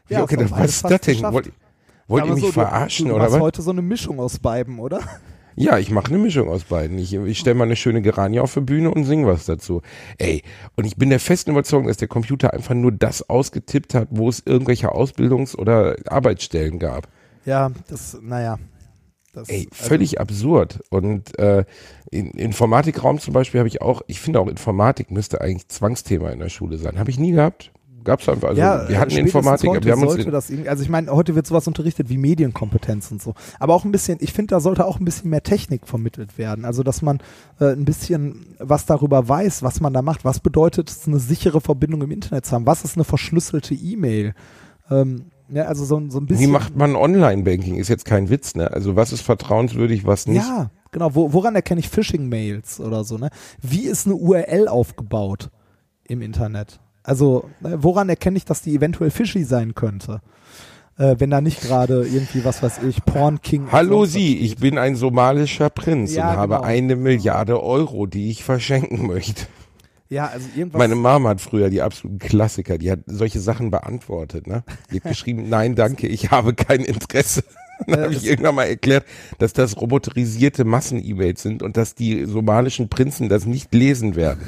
Ja, 0.10 0.24
okay, 0.24 0.36
hast 0.38 0.52
das, 0.52 0.60
was 0.60 0.70
ist 0.70 0.84
das 0.84 1.02
denn? 1.02 1.22
Wollt, 1.34 1.52
wollt 2.08 2.24
Ja, 2.26 2.30
ihr 2.30 2.34
mich 2.36 2.44
so, 2.44 2.52
verarschen 2.52 3.06
du, 3.08 3.12
du 3.14 3.16
oder 3.16 3.32
was? 3.32 3.40
heute 3.40 3.62
so 3.62 3.72
eine 3.72 3.82
Mischung 3.82 4.20
aus 4.20 4.38
beiden, 4.40 4.80
oder? 4.80 5.00
Ja, 5.56 5.78
ich 5.78 5.92
mache 5.92 6.08
eine 6.08 6.18
Mischung 6.18 6.50
aus 6.50 6.64
beiden. 6.64 6.98
Ich, 6.98 7.14
ich 7.14 7.40
stelle 7.40 7.56
mal 7.56 7.66
eine 7.66 7.76
schöne 7.76 8.02
Geranie 8.02 8.40
auf 8.40 8.54
die 8.54 8.62
Bühne 8.62 8.92
und 8.92 9.04
sing 9.04 9.26
was 9.26 9.46
dazu. 9.46 9.82
Ey, 10.18 10.44
und 10.76 10.86
ich 10.86 10.96
bin 10.96 11.10
der 11.10 11.20
festen 11.20 11.52
Überzeugung, 11.52 11.88
dass 11.88 11.98
der 11.98 12.08
Computer 12.08 12.54
einfach 12.54 12.74
nur 12.74 12.92
das 12.92 13.30
ausgetippt 13.30 13.94
hat, 13.94 14.08
wo 14.12 14.30
es 14.30 14.44
irgendwelche 14.46 14.94
Ausbildungs- 14.94 15.56
oder 15.56 15.98
Arbeitsstellen 16.08 16.80
gab. 16.80 17.08
Ja, 17.46 17.72
das, 17.90 18.18
naja. 18.22 18.58
Das, 19.34 19.48
Ey, 19.48 19.70
völlig 19.72 20.20
also, 20.20 20.34
absurd. 20.34 20.80
Und 20.90 21.38
äh, 21.40 21.64
in 22.10 22.32
Informatikraum 22.32 23.20
zum 23.20 23.34
Beispiel 23.34 23.60
habe 23.60 23.70
ich 23.70 23.82
auch, 23.82 24.02
ich 24.08 24.20
finde 24.20 24.40
auch 24.42 24.48
Informatik 24.48 25.10
müsste 25.10 25.40
eigentlich 25.40 25.70
Zwangsthema 25.70 26.32
in 26.32 26.40
der 26.40 26.50
Schule 26.50 26.78
sein. 26.78 27.00
Habe 27.00 27.12
ich 27.12 27.20
nie 27.20 27.32
gehabt. 27.32 27.72
Gab's 28.04 28.28
einfach. 28.28 28.50
Also 28.50 28.62
ja, 28.62 28.88
wir 28.88 29.00
hatten 29.00 29.12
Informatik, 29.12 29.70
heute 29.70 29.86
wir 29.86 29.94
haben 29.94 30.02
uns 30.02 30.14
sollte 30.14 30.32
das 30.32 30.52
also 30.68 30.84
ich 30.84 30.90
meine, 30.90 31.12
heute 31.12 31.36
wird 31.36 31.48
sowas 31.48 31.68
unterrichtet 31.68 32.10
wie 32.10 32.18
Medienkompetenz 32.18 33.12
und 33.12 33.22
so. 33.22 33.34
Aber 33.60 33.74
auch 33.76 33.86
ein 33.86 33.92
bisschen, 33.92 34.18
ich 34.22 34.34
finde, 34.34 34.56
da 34.56 34.60
sollte 34.60 34.86
auch 34.86 35.00
ein 35.00 35.06
bisschen 35.06 35.30
mehr 35.30 35.44
Technik 35.44 35.88
vermittelt 35.88 36.38
werden. 36.38 36.66
Also 36.66 36.84
dass 36.84 37.02
man 37.02 37.20
äh, 37.60 37.72
ein 37.72 37.86
bisschen 37.86 38.56
was 38.60 38.86
darüber 38.86 39.28
weiß, 39.28 39.64
was 39.64 39.80
man 39.82 39.94
da 39.94 40.02
macht. 40.02 40.26
Was 40.26 40.40
bedeutet 40.40 40.90
es, 40.90 41.08
eine 41.08 41.20
sichere 41.20 41.62
Verbindung 41.62 42.02
im 42.02 42.12
Internet 42.12 42.46
zu 42.46 42.54
haben? 42.54 42.66
Was 42.66 42.84
ist 42.84 42.98
eine 42.98 43.04
verschlüsselte 43.04 43.74
E-Mail? 43.74 44.34
Ähm, 44.90 45.32
ja, 45.50 45.64
also 45.64 45.86
so, 45.86 46.02
so 46.10 46.20
ein 46.20 46.26
bisschen. 46.26 46.48
Wie 46.48 46.52
macht 46.52 46.76
man 46.76 46.96
Online-Banking? 46.96 47.76
Ist 47.76 47.90
jetzt 47.90 48.06
kein 48.06 48.30
Witz, 48.30 48.56
ne? 48.56 48.72
Also 48.72 48.96
was 48.96 49.12
ist 49.12 49.22
vertrauenswürdig, 49.22 50.06
was 50.06 50.28
nicht? 50.28 50.46
Ja, 50.46 50.72
genau. 50.92 51.14
Wo, 51.16 51.34
woran 51.34 51.56
erkenne 51.56 51.80
ich 51.80 51.90
Phishing-Mails 51.90 52.80
oder 52.80 53.04
so, 53.04 53.18
ne? 53.18 53.30
Wie 53.62 53.86
ist 53.86 54.06
eine 54.06 54.16
URL 54.16 54.68
aufgebaut 54.68 55.50
im 56.08 56.22
Internet? 56.22 56.81
Also, 57.04 57.50
ne, 57.62 57.84
woran 57.84 58.10
erkenne 58.10 58.38
ich, 58.38 58.46
dass 58.46 58.62
die 58.62 58.76
eventuell 58.76 59.12
fishy 59.12 59.44
sein 59.44 59.76
könnte? 59.76 60.22
Äh, 60.98 61.16
wenn 61.20 61.32
da 61.32 61.42
nicht 61.42 61.62
gerade 61.62 62.06
irgendwie, 62.06 62.46
was 62.46 62.62
weiß 62.62 62.84
ich, 62.88 63.04
Porn 63.06 63.42
King. 63.42 63.72
Hallo 63.72 64.06
Sie, 64.06 64.38
ich 64.38 64.58
bin 64.58 64.78
ein 64.78 64.96
somalischer 64.96 65.70
Prinz 65.70 66.14
ja, 66.14 66.32
und 66.32 66.38
habe 66.38 66.56
genau. 66.56 66.68
eine 66.68 66.96
Milliarde 66.96 67.64
Euro, 67.64 68.06
die 68.06 68.30
ich 68.30 68.44
verschenken 68.44 69.08
möchte. 69.08 69.48
Ja, 70.10 70.28
also 70.28 70.48
irgendwas. 70.56 70.78
Meine 70.78 70.96
Mama 70.96 71.30
hat 71.30 71.42
früher 71.42 71.70
die 71.70 71.82
absoluten 71.82 72.20
Klassiker, 72.20 72.78
die 72.78 72.92
hat 72.92 73.00
solche 73.06 73.40
Sachen 73.40 73.72
beantwortet, 73.72 74.46
ne? 74.46 74.64
Die 74.92 74.98
hat 74.98 75.04
geschrieben, 75.10 75.48
nein, 75.48 75.74
danke, 75.74 76.08
ich 76.08 76.30
habe 76.30 76.54
kein 76.54 76.82
Interesse. 76.82 77.44
Dann 77.88 78.02
habe 78.02 78.14
ich 78.14 78.28
irgendwann 78.28 78.56
mal 78.56 78.66
erklärt, 78.66 79.06
dass 79.40 79.54
das 79.54 79.80
roboterisierte 79.80 80.66
Massen-E-Mails 80.66 81.42
sind 81.42 81.64
und 81.64 81.78
dass 81.78 81.96
die 81.96 82.26
somalischen 82.26 82.90
Prinzen 82.90 83.28
das 83.28 83.46
nicht 83.46 83.74
lesen 83.74 84.16
werden. 84.16 84.42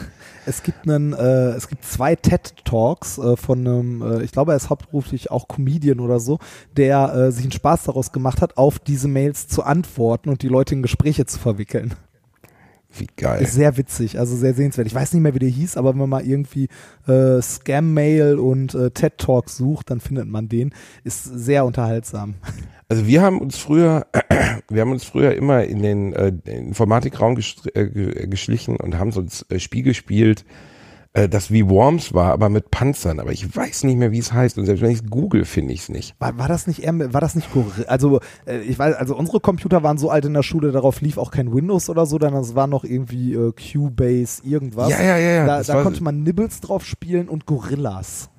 Es 0.45 0.63
gibt 0.63 0.87
einen, 0.87 1.13
äh, 1.13 1.51
es 1.51 1.67
gibt 1.67 1.85
zwei 1.85 2.15
TED 2.15 2.53
Talks 2.65 3.17
äh, 3.17 3.35
von 3.37 3.59
einem, 3.59 4.01
äh, 4.01 4.23
ich 4.23 4.31
glaube, 4.31 4.51
er 4.51 4.57
ist 4.57 4.69
hauptberuflich 4.69 5.31
auch 5.31 5.47
Comedian 5.47 5.99
oder 5.99 6.19
so, 6.19 6.39
der 6.75 7.13
äh, 7.13 7.31
sich 7.31 7.43
einen 7.43 7.51
Spaß 7.51 7.83
daraus 7.83 8.11
gemacht 8.11 8.41
hat, 8.41 8.57
auf 8.57 8.79
diese 8.79 9.07
Mails 9.07 9.47
zu 9.47 9.63
antworten 9.63 10.29
und 10.29 10.41
die 10.41 10.49
Leute 10.49 10.75
in 10.75 10.81
Gespräche 10.81 11.25
zu 11.25 11.39
verwickeln. 11.39 11.93
Wie 12.95 13.07
geil. 13.17 13.41
Ist 13.41 13.53
sehr 13.53 13.75
witzig, 13.77 14.19
also 14.19 14.35
sehr 14.35 14.53
sehenswert. 14.53 14.85
Ich 14.85 14.93
weiß 14.93 15.13
nicht 15.13 15.23
mehr, 15.23 15.33
wie 15.33 15.39
der 15.39 15.49
hieß, 15.49 15.77
aber 15.77 15.91
wenn 15.91 15.99
man 15.99 16.09
mal 16.09 16.25
irgendwie 16.25 16.67
äh, 17.07 17.41
Scam-Mail 17.41 18.37
und 18.37 18.75
äh, 18.75 18.91
TED 18.91 19.17
Talk 19.17 19.49
sucht, 19.49 19.89
dann 19.89 19.99
findet 19.99 20.27
man 20.27 20.47
den. 20.47 20.73
Ist 21.03 21.23
sehr 21.23 21.65
unterhaltsam. 21.65 22.35
Also 22.89 23.07
wir 23.07 23.21
haben 23.21 23.39
uns 23.39 23.57
früher, 23.57 24.07
wir 24.69 24.81
haben 24.81 24.91
uns 24.91 25.03
früher 25.03 25.35
immer 25.35 25.63
in 25.63 25.81
den 25.81 26.13
äh, 26.13 26.33
Informatikraum 26.45 27.37
äh, 27.73 28.27
geschlichen 28.27 28.77
und 28.77 28.97
haben 28.97 29.11
so 29.11 29.21
ein 29.21 29.29
äh, 29.49 29.59
Spiel 29.59 29.83
gespielt, 29.83 30.45
äh, 31.13 31.29
das 31.29 31.51
wie 31.51 31.69
Worms 31.69 32.13
war, 32.13 32.33
aber 32.33 32.49
mit 32.49 32.71
Panzern. 32.71 33.19
Aber 33.19 33.31
ich 33.31 33.55
weiß 33.55 33.83
nicht 33.83 33.97
mehr, 33.97 34.11
wie 34.11 34.17
es 34.17 34.33
heißt. 34.33 34.57
Und 34.57 34.65
selbst 34.65 34.81
wenn 34.81 34.89
ich 34.89 34.99
es 34.99 35.09
google, 35.09 35.45
finde 35.45 35.73
ich 35.73 35.81
es 35.81 35.89
nicht. 35.89 36.15
War, 36.19 36.37
war 36.37 36.47
das 36.47 36.65
nicht 36.67 36.79
eher, 36.79 37.13
war 37.13 37.21
das 37.21 37.35
nicht, 37.35 37.47
also 37.87 38.19
äh, 38.45 38.59
ich 38.61 38.79
weiß, 38.79 38.95
also 38.95 39.15
unsere 39.15 39.39
Computer 39.39 39.83
waren 39.83 39.97
so 39.97 40.09
alt 40.09 40.25
in 40.25 40.33
der 40.33 40.43
Schule, 40.43 40.71
darauf 40.71 41.01
lief 41.01 41.17
auch 41.17 41.31
kein 41.31 41.53
Windows 41.53 41.89
oder 41.89 42.05
so, 42.05 42.17
dann 42.17 42.33
das 42.33 42.55
war 42.55 42.67
noch 42.67 42.83
irgendwie 42.83 43.33
äh, 43.33 43.53
Cubase, 43.53 44.41
irgendwas. 44.43 44.89
Ja, 44.89 45.01
ja, 45.01 45.17
ja. 45.17 45.31
ja. 45.31 45.45
Da, 45.45 45.61
da 45.61 45.83
konnte 45.83 46.03
man 46.03 46.23
Nibbles 46.23 46.61
drauf 46.61 46.85
spielen 46.85 47.29
und 47.29 47.45
Gorillas. 47.45 48.29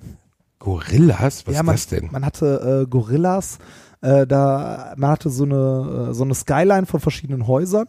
Gorillas? 0.59 1.47
Was 1.47 1.55
ja, 1.55 1.63
man, 1.63 1.75
ist 1.75 1.93
das 1.93 2.01
denn? 2.01 2.11
Man 2.11 2.25
hatte 2.25 2.83
äh, 2.85 2.91
Gorillas, 2.91 3.59
äh, 4.05 4.27
da, 4.27 4.95
man 4.97 5.11
hatte 5.11 5.31
so 5.31 5.45
eine, 5.45 6.09
äh, 6.11 6.15
so 6.15 6.25
eine 6.25 6.35
Skyline 6.35 6.87
von 6.87 7.01
verschiedenen 7.01 7.47
Häusern 7.47 7.89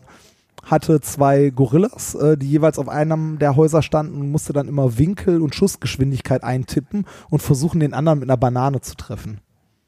hatte 0.64 1.00
zwei 1.00 1.52
Gorillas, 1.52 2.16
äh, 2.16 2.38
die 2.38 2.50
jeweils 2.50 2.80
auf 2.80 2.90
einem 2.90 3.38
der 3.38 3.56
Häuser 3.56 3.84
standen 3.84 4.20
und 4.20 4.32
musste 4.32 4.52
dann 4.52 4.68
immer 4.68 4.98
Winkel 4.98 5.42
und 5.42 5.54
Schussgeschwindigkeit 5.54 6.44
eintippen 6.44 7.06
und 7.30 7.42
versuchen, 7.42 7.80
den 7.80 7.94
anderen 7.94 8.20
mit 8.20 8.30
einer 8.30 8.38
Banane 8.38 8.82
zu 8.82 8.96
treffen. 8.96 9.42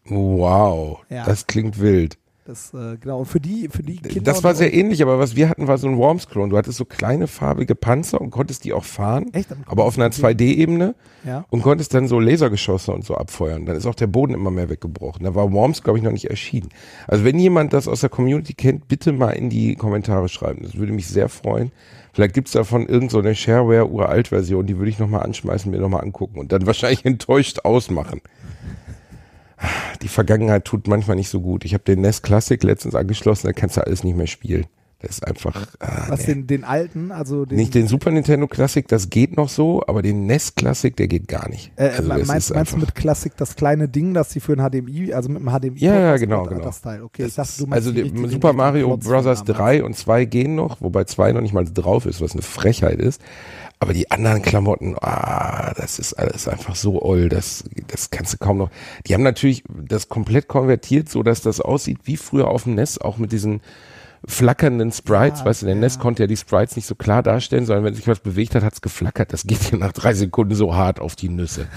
Wow, 0.06 1.00
ja. 1.10 1.26
das 1.26 1.48
klingt 1.48 1.80
wild. 1.80 2.18
Das, 2.48 2.74
äh, 2.74 2.96
genau, 2.96 3.20
und 3.20 3.26
für 3.26 3.42
die, 3.42 3.68
für 3.68 3.84
die 3.84 3.98
Kinder. 3.98 4.32
Das 4.32 4.42
war 4.42 4.56
sehr 4.56 4.74
ähnlich, 4.74 5.02
aber 5.02 5.20
was 5.20 5.36
wir 5.36 5.50
hatten, 5.50 5.68
war 5.68 5.78
so 5.78 5.90
ein 5.90 5.98
Worms-Klon. 5.98 6.50
Du 6.50 6.58
hattest 6.58 6.78
so 6.78 6.86
kleine 6.86 7.28
farbige 7.28 7.76
Panzer 7.76 8.22
und 8.22 8.32
konntest 8.32 8.64
die 8.64 8.72
auch 8.72 8.86
fahren. 8.86 9.34
Echt? 9.34 9.50
Aber 9.66 9.84
auf 9.84 9.98
einer 9.98 10.12
2D-Ebene. 10.12 10.96
Ja. 11.26 11.44
Und 11.50 11.62
konntest 11.62 11.94
dann 11.94 12.08
so 12.08 12.22
Lasergeschosse 12.22 12.94
und 12.94 13.04
so 13.04 13.16
abfeuern. 13.16 13.66
Dann 13.66 13.76
ist 13.76 13.86
auch 13.86 13.96
der 13.96 14.08
Boden 14.08 14.34
immer 14.34 14.50
mehr 14.50 14.70
weggebrochen. 14.70 15.26
Da 15.26 15.36
war 15.36 15.52
Worms, 15.52 15.84
glaube 15.84 16.00
ich, 16.00 16.06
noch 16.06 16.14
nicht 16.14 16.30
erschienen. 16.30 16.70
Also 17.06 17.26
wenn 17.26 17.38
jemand 17.38 17.74
das 17.74 17.90
aus 17.90 18.00
der 18.00 18.10
Community 18.10 18.54
kennt, 18.54 18.88
bitte 18.88 19.12
mal 19.12 19.32
in 19.32 19.50
die 19.50 19.76
Kommentare 19.76 20.30
schreiben. 20.30 20.62
Das 20.64 20.78
würde 20.78 20.94
mich 20.94 21.08
sehr 21.08 21.28
freuen. 21.28 21.74
Vielleicht 22.14 22.34
gibt's 22.34 22.54
davon 22.54 22.88
irgendeine 22.88 23.36
so 23.36 23.36
Shareware-Uralt-Version, 23.36 24.66
die 24.66 24.78
würde 24.78 24.90
ich 24.90 25.00
nochmal 25.00 25.24
anschmeißen, 25.24 25.70
mir 25.70 25.80
nochmal 25.80 26.02
angucken 26.02 26.40
und 26.40 26.54
dann 26.54 26.66
wahrscheinlich 26.66 27.04
enttäuscht 27.06 27.60
ausmachen 27.66 28.22
die 30.02 30.08
Vergangenheit 30.08 30.66
tut 30.66 30.88
manchmal 30.88 31.16
nicht 31.16 31.30
so 31.30 31.42
gut. 31.42 31.66
Ich 31.66 31.74
habe 31.74 31.84
den 31.84 32.02
NES 32.02 32.22
Classic 32.22 32.62
letztens 32.64 32.96
angeschlossen, 32.96 33.48
da 33.48 33.54
kannst 33.54 33.78
du 33.78 33.86
alles 33.86 34.04
nicht 34.04 34.16
mehr 34.16 34.28
spielen. 34.28 34.66
Das 35.00 35.12
ist 35.12 35.28
einfach. 35.28 35.68
Ah, 35.80 36.06
Was 36.08 36.22
nee. 36.22 36.34
den, 36.34 36.48
den 36.48 36.64
alten, 36.64 37.12
also 37.12 37.46
den 37.46 37.56
nicht 37.56 37.76
den 37.76 37.88
Super 37.88 38.10
Nintendo 38.10 38.48
Classic, 38.48 38.88
das 38.88 39.12
geht 39.12 39.38
noch 39.38 39.48
so, 39.48 39.84
aber 39.86 40.02
den 40.02 40.26
NES 40.26 40.56
Classic, 40.56 40.96
der 40.96 41.08
geht 41.08 41.28
gar 41.28 41.48
nicht. 41.50 41.72
Äh, 41.76 41.90
also 41.90 42.26
meinst, 42.26 42.56
meinst 42.56 42.74
du 42.74 42.78
mit 42.78 42.96
Classic 42.96 43.32
das 43.38 43.56
kleine 43.56 43.88
Ding, 43.88 44.16
das 44.16 44.32
sie 44.32 44.40
für 44.40 44.54
ein 44.54 44.68
HDMI, 44.68 45.14
also 45.14 45.30
mit 45.30 45.44
dem 45.44 45.50
HDMI? 45.50 45.80
Ja, 45.80 46.00
ja, 46.00 46.18
genau, 46.18 46.46
genau. 46.46 46.64
Das 46.64 46.82
Teil. 46.82 47.04
Okay, 47.04 47.24
das 47.24 47.30
ich 47.30 47.36
dachte, 47.36 47.52
du 47.60 47.68
meinst 47.68 47.88
also 47.88 47.92
die, 47.92 48.28
Super 48.28 48.54
Mario 48.54 48.98
Bros. 48.98 49.44
3 49.44 49.84
und 49.84 49.96
2 49.96 50.26
gehen 50.26 50.56
noch, 50.56 50.82
wobei 50.82 51.04
2 51.04 51.32
noch 51.34 51.42
nicht 51.42 51.54
mal 51.54 51.66
drauf 51.66 52.08
ist, 52.08 52.20
was 52.20 52.32
eine 52.32 52.42
Frechheit 52.42 53.00
ist. 53.00 53.22
Aber 53.80 53.94
die 53.94 54.10
anderen 54.10 54.42
Klamotten, 54.42 54.96
ah, 55.00 55.74
das 55.76 56.00
ist 56.00 56.14
alles 56.14 56.48
einfach 56.48 56.76
so 56.76 57.02
oll, 57.02 57.30
das, 57.30 57.64
das 57.88 58.10
kannst 58.10 58.34
du 58.34 58.38
kaum 58.38 58.58
noch. 58.58 58.72
Die 59.06 59.14
haben 59.14 59.24
natürlich 59.24 59.64
das 59.68 60.10
komplett 60.10 60.48
konvertiert, 60.48 61.10
so 61.10 61.22
dass 61.22 61.42
das 61.42 61.62
aussieht 61.62 62.00
wie 62.06 62.18
früher 62.18 62.48
auf 62.48 62.64
dem 62.64 62.74
NES, 62.74 63.00
auch 63.00 63.18
mit 63.18 63.32
diesen 63.32 63.62
flackernden 64.26 64.92
Sprites, 64.92 65.42
ja, 65.42 65.46
weißt 65.46 65.62
du, 65.62 65.66
der 65.68 65.76
ja. 65.76 65.82
NES 65.82 66.00
konnte 66.00 66.24
ja 66.24 66.28
die 66.28 66.38
Sprites 66.38 66.76
nicht 66.76 66.88
so 66.88 66.96
klar 66.96 67.22
darstellen, 67.22 67.68
sondern 67.68 67.86
wenn 67.86 67.94
sich 67.94 68.08
was 68.08 68.20
bewegt 68.20 68.56
hat, 68.56 68.64
hat's 68.64 68.82
geflackert. 68.82 69.32
Das 69.32 69.44
geht 69.44 69.72
ja 69.72 69.78
nach 69.78 69.94
drei 69.94 70.14
Sekunden 70.14 70.56
so 70.56 70.76
hart 70.76 71.00
auf 71.00 71.16
die 71.16 71.30
Nüsse. 71.30 71.68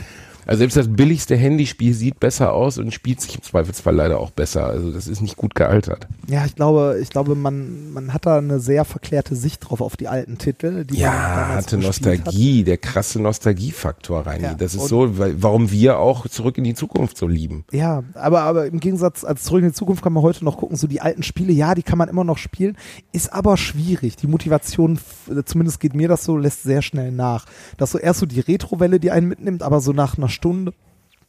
Also 0.50 0.62
selbst 0.62 0.76
das 0.76 0.88
billigste 0.88 1.36
Handyspiel 1.36 1.94
sieht 1.94 2.18
besser 2.18 2.52
aus 2.52 2.76
und 2.76 2.92
spielt 2.92 3.20
sich 3.20 3.36
im 3.36 3.42
Zweifelsfall 3.42 3.94
leider 3.94 4.18
auch 4.18 4.32
besser. 4.32 4.66
Also 4.66 4.90
das 4.90 5.06
ist 5.06 5.20
nicht 5.20 5.36
gut 5.36 5.54
gealtert. 5.54 6.08
Ja, 6.26 6.44
ich 6.44 6.56
glaube, 6.56 6.98
ich 7.00 7.08
glaube, 7.08 7.36
man, 7.36 7.92
man 7.92 8.12
hat 8.12 8.26
da 8.26 8.38
eine 8.38 8.58
sehr 8.58 8.84
verklärte 8.84 9.36
Sicht 9.36 9.60
drauf 9.60 9.80
auf 9.80 9.96
die 9.96 10.08
alten 10.08 10.38
Titel. 10.38 10.84
Die 10.84 10.96
ja, 10.96 11.50
hatte 11.54 11.78
Nostalgie, 11.78 12.62
hat. 12.62 12.66
der 12.66 12.78
krasse 12.78 13.22
Nostalgiefaktor 13.22 14.26
rein. 14.26 14.42
Ja, 14.42 14.54
das 14.54 14.74
ist 14.74 14.88
so, 14.88 15.20
weil, 15.20 15.40
warum 15.40 15.70
wir 15.70 16.00
auch 16.00 16.26
zurück 16.26 16.58
in 16.58 16.64
die 16.64 16.74
Zukunft 16.74 17.16
so 17.16 17.28
lieben. 17.28 17.64
Ja, 17.70 18.02
aber, 18.14 18.40
aber 18.40 18.66
im 18.66 18.80
Gegensatz, 18.80 19.22
als 19.22 19.44
zurück 19.44 19.62
in 19.62 19.68
die 19.68 19.74
Zukunft 19.74 20.02
kann 20.02 20.12
man 20.12 20.24
heute 20.24 20.44
noch 20.44 20.56
gucken, 20.56 20.76
so 20.76 20.88
die 20.88 21.00
alten 21.00 21.22
Spiele, 21.22 21.52
ja, 21.52 21.76
die 21.76 21.84
kann 21.84 21.96
man 21.96 22.08
immer 22.08 22.24
noch 22.24 22.38
spielen, 22.38 22.76
ist 23.12 23.32
aber 23.32 23.56
schwierig. 23.56 24.16
Die 24.16 24.26
Motivation, 24.26 24.98
zumindest 25.44 25.78
geht 25.78 25.94
mir 25.94 26.08
das 26.08 26.24
so, 26.24 26.36
lässt 26.36 26.64
sehr 26.64 26.82
schnell 26.82 27.12
nach. 27.12 27.46
Das 27.76 27.90
ist 27.90 27.92
so 27.92 27.98
erst 27.98 28.18
so 28.18 28.26
die 28.26 28.40
Retrowelle, 28.40 28.98
die 28.98 29.12
einen 29.12 29.28
mitnimmt, 29.28 29.62
aber 29.62 29.80
so 29.80 29.92
nach 29.92 30.18
einer 30.18 30.28
Stunde 30.40 30.72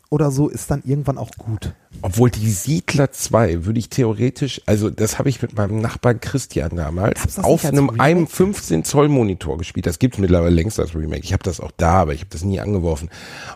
oder 0.10 0.32
so 0.32 0.48
ist 0.48 0.72
dann 0.72 0.84
irgendwann 0.86 1.18
auch 1.18 1.32
gut. 1.38 1.74
Obwohl 2.04 2.32
die 2.32 2.50
Siedler 2.50 3.12
2 3.12 3.66
würde 3.66 3.80
ich 3.80 3.90
theoretisch, 3.90 4.62
also 4.66 4.90
das 4.90 5.20
habe 5.20 5.30
ich 5.30 5.42
mit 5.42 5.56
meinem 5.56 5.82
Nachbarn 5.82 6.20
Christian 6.20 6.76
damals 6.76 7.38
auf 7.40 7.64
einem, 7.66 7.92
einem 8.00 8.28
15 8.28 8.84
Zoll 8.86 9.08
Monitor 9.08 9.58
gespielt. 9.58 9.86
Das 9.86 10.00
gibt 10.00 10.16
es 10.16 10.20
mittlerweile 10.20 10.56
längst 10.56 10.80
als 10.80 10.96
Remake. 10.96 11.22
Ich 11.24 11.34
habe 11.34 11.44
das 11.44 11.60
auch 11.60 11.72
da, 11.78 12.02
aber 12.02 12.14
ich 12.14 12.22
habe 12.22 12.30
das 12.32 12.44
nie 12.44 12.60
angeworfen. 12.60 13.10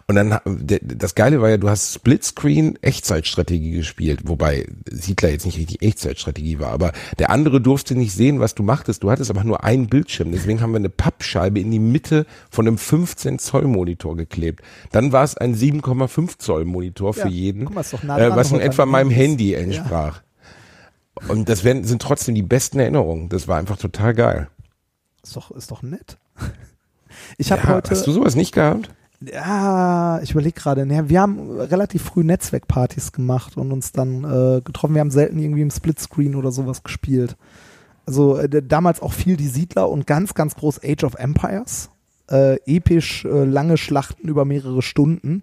Und 0.08 0.16
dann 0.16 0.38
das 0.46 1.16
Geile 1.16 1.42
war 1.42 1.50
ja, 1.50 1.58
du 1.58 1.70
hast 1.70 1.94
Splitscreen 1.94 2.78
Echtzeitstrategie 2.82 3.72
gespielt, 3.72 4.22
wobei 4.26 4.68
Siedler 4.92 5.30
jetzt 5.30 5.46
nicht 5.46 5.58
richtig 5.58 5.82
Echtzeitstrategie 5.82 6.60
war, 6.60 6.72
aber 6.72 6.92
der 7.18 7.32
andere 7.32 7.62
durfte 7.62 7.96
nicht 7.96 8.14
sehen, 8.14 8.40
was 8.40 8.54
du 8.54 8.64
machtest. 8.64 9.02
Du 9.02 9.10
hattest 9.10 9.32
aber 9.32 9.44
nur 9.44 9.64
einen 9.64 9.88
Bildschirm. 9.88 10.32
Deswegen 10.32 10.62
haben 10.62 10.72
wir 10.72 10.78
eine 10.78 10.90
Pappscheibe 10.90 11.60
in 11.60 11.72
die 11.72 11.80
Mitte 11.80 12.28
von 12.52 12.68
einem 12.68 12.78
15 12.78 13.40
Zoll 13.40 13.64
Monitor 13.64 14.16
geklebt. 14.16 14.62
Dann 14.92 15.12
war 15.12 15.24
es 15.24 15.36
ein 15.36 15.56
7,5 15.56 16.38
Zoll 16.38 16.66
Monitor 16.66 17.14
für 17.14 17.28
jeden. 17.28 17.66
Guck 17.66 17.76
mal, 17.76 17.82
ist 17.82 17.94
doch 17.94 18.04
nah 18.04 18.25
äh, 18.34 18.36
was 18.36 18.52
in 18.52 18.60
etwa 18.60 18.86
meinem 18.86 19.10
Handy 19.10 19.54
entsprach. 19.54 20.22
Ja. 21.22 21.30
Und 21.30 21.50
das 21.50 21.64
werden, 21.64 21.84
sind 21.84 22.02
trotzdem 22.02 22.36
die 22.36 22.42
besten 22.42 22.80
Erinnerungen. 22.80 23.30
Das 23.30 23.48
war 23.48 23.58
einfach 23.58 23.78
total 23.78 24.14
geil. 24.14 24.50
Ist 25.24 25.36
doch, 25.36 25.52
ist 25.52 25.72
doch 25.72 25.82
nett. 25.82 26.18
Ich 27.38 27.52
habe 27.52 27.62
ja, 27.64 27.76
heute. 27.76 27.92
Hast 27.92 28.06
du 28.06 28.12
sowas 28.12 28.36
nicht 28.36 28.54
gehabt? 28.54 28.90
Ja, 29.22 30.20
ich 30.22 30.32
überlege 30.32 30.60
gerade. 30.60 30.86
Ne, 30.86 31.10
wir 31.10 31.22
haben 31.22 31.50
relativ 31.60 32.04
früh 32.04 32.24
Netzwerkpartys 32.24 33.14
gemacht 33.14 33.58
und 33.58 33.72
uns 33.72 33.92
dann 33.94 34.24
äh, 34.24 34.62
getroffen. 34.62 34.96
Wir 34.96 35.00
haben 35.00 35.12
selten 35.12 35.40
irgendwie 35.40 35.62
im 35.62 35.72
Splitscreen 35.72 36.36
oder 36.36 36.52
sowas 36.52 36.84
gespielt. 36.84 37.38
Also 38.06 38.38
äh, 38.38 38.62
damals 38.62 39.02
auch 39.02 39.14
viel 39.14 39.38
die 39.38 39.48
Siedler 39.48 39.90
und 39.90 40.06
ganz, 40.06 40.34
ganz 40.34 40.56
groß 40.56 40.82
Age 40.84 41.04
of 41.04 41.16
Empires. 41.16 41.90
Äh, 42.30 42.58
episch 42.66 43.26
äh, 43.26 43.46
lange 43.46 43.78
Schlachten 43.78 44.28
über 44.28 44.46
mehrere 44.46 44.82
Stunden 44.82 45.42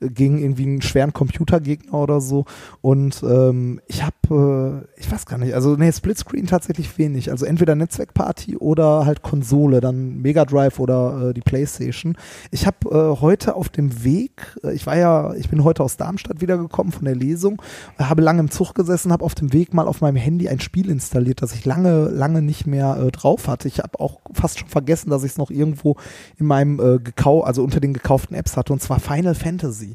gegen 0.00 0.38
irgendwie 0.38 0.64
einen 0.64 0.82
schweren 0.82 1.12
Computergegner 1.12 1.94
oder 1.94 2.20
so. 2.20 2.46
Und 2.80 3.22
ähm, 3.22 3.80
ich 3.86 4.02
habe, 4.02 4.86
äh, 4.96 5.00
ich 5.00 5.10
weiß 5.10 5.26
gar 5.26 5.38
nicht, 5.38 5.54
also 5.54 5.76
nee, 5.76 5.92
Splitscreen 5.92 6.46
tatsächlich 6.46 6.96
wenig. 6.98 7.30
Also 7.30 7.44
entweder 7.44 7.74
Netzwerkparty 7.74 8.56
oder 8.56 9.04
halt 9.04 9.22
Konsole, 9.22 9.80
dann 9.80 10.18
Mega 10.22 10.44
Drive 10.44 10.78
oder 10.78 11.28
äh, 11.28 11.34
die 11.34 11.42
Playstation. 11.42 12.16
Ich 12.50 12.66
habe 12.66 12.88
äh, 12.88 13.20
heute 13.20 13.54
auf 13.54 13.68
dem 13.68 14.02
Weg, 14.02 14.56
äh, 14.64 14.72
ich 14.72 14.86
war 14.86 14.96
ja, 14.96 15.34
ich 15.34 15.50
bin 15.50 15.64
heute 15.64 15.82
aus 15.82 15.98
Darmstadt 15.98 16.40
wiedergekommen 16.40 16.92
von 16.92 17.04
der 17.04 17.14
Lesung, 17.14 17.60
habe 17.98 18.22
lange 18.22 18.40
im 18.40 18.50
Zug 18.50 18.74
gesessen, 18.74 19.12
habe 19.12 19.24
auf 19.24 19.34
dem 19.34 19.52
Weg 19.52 19.74
mal 19.74 19.86
auf 19.86 20.00
meinem 20.00 20.16
Handy 20.16 20.48
ein 20.48 20.60
Spiel 20.60 20.88
installiert, 20.88 21.42
das 21.42 21.52
ich 21.52 21.66
lange, 21.66 22.08
lange 22.08 22.40
nicht 22.40 22.66
mehr 22.66 22.96
äh, 22.96 23.10
drauf 23.10 23.48
hatte. 23.48 23.68
Ich 23.68 23.80
habe 23.80 24.00
auch 24.00 24.20
fast 24.32 24.58
schon 24.58 24.68
vergessen, 24.68 25.10
dass 25.10 25.24
ich 25.24 25.32
es 25.32 25.38
noch 25.38 25.50
irgendwo 25.50 25.96
in 26.38 26.46
meinem 26.46 26.80
äh, 26.80 26.98
gekau, 26.98 27.42
also 27.42 27.62
unter 27.62 27.80
den 27.80 27.92
gekauften 27.92 28.34
Apps 28.34 28.56
hatte, 28.56 28.72
und 28.72 28.80
zwar 28.80 28.98
Final 28.98 29.34
Fantasy. 29.34 29.89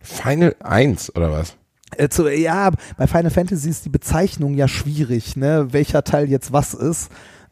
Final 0.00 0.56
1 0.60 1.14
oder 1.14 1.30
was? 1.30 1.56
Äh, 1.96 2.08
zu, 2.08 2.28
ja, 2.28 2.70
bei 2.96 3.06
Final 3.06 3.30
Fantasy 3.30 3.68
ist 3.68 3.84
die 3.84 3.90
Bezeichnung 3.90 4.54
ja 4.54 4.68
schwierig, 4.68 5.36
ne? 5.36 5.68
welcher 5.70 6.04
Teil 6.04 6.28
jetzt 6.28 6.52
was 6.52 6.74
ist. 6.74 7.10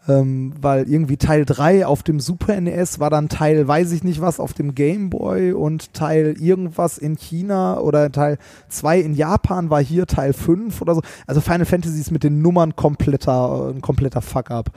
Ähm, 0.08 0.54
weil 0.58 0.88
irgendwie 0.88 1.18
Teil 1.18 1.44
3 1.44 1.84
auf 1.84 2.02
dem 2.02 2.18
Super 2.18 2.58
NES 2.58 2.98
war 2.98 3.10
dann 3.10 3.28
Teil, 3.28 3.68
weiß 3.68 3.92
ich 3.92 4.04
nicht 4.04 4.22
was, 4.22 4.40
auf 4.40 4.54
dem 4.54 4.74
Game 4.74 5.10
Boy 5.10 5.52
und 5.52 5.92
Teil 5.92 6.34
irgendwas 6.40 6.96
in 6.96 7.16
China 7.16 7.78
oder 7.78 8.10
Teil 8.10 8.38
2 8.70 9.00
in 9.00 9.14
Japan 9.14 9.68
war 9.68 9.82
hier 9.82 10.06
Teil 10.06 10.32
5 10.32 10.80
oder 10.80 10.94
so. 10.94 11.02
Also 11.26 11.42
Final 11.42 11.66
Fantasy 11.66 12.00
ist 12.00 12.10
mit 12.10 12.24
den 12.24 12.40
Nummern 12.40 12.74
kompletter, 12.74 13.68
ein 13.68 13.82
kompletter 13.82 14.22
Fuck-up. 14.22 14.70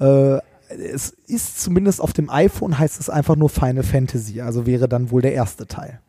Äh, 0.00 0.38
es 0.92 1.14
ist 1.28 1.62
zumindest 1.62 2.02
auf 2.02 2.12
dem 2.12 2.28
iPhone 2.28 2.78
heißt 2.78 3.00
es 3.00 3.08
einfach 3.08 3.36
nur 3.36 3.48
Final 3.48 3.84
Fantasy, 3.84 4.42
also 4.42 4.66
wäre 4.66 4.88
dann 4.88 5.10
wohl 5.10 5.22
der 5.22 5.32
erste 5.32 5.66
Teil. 5.66 6.00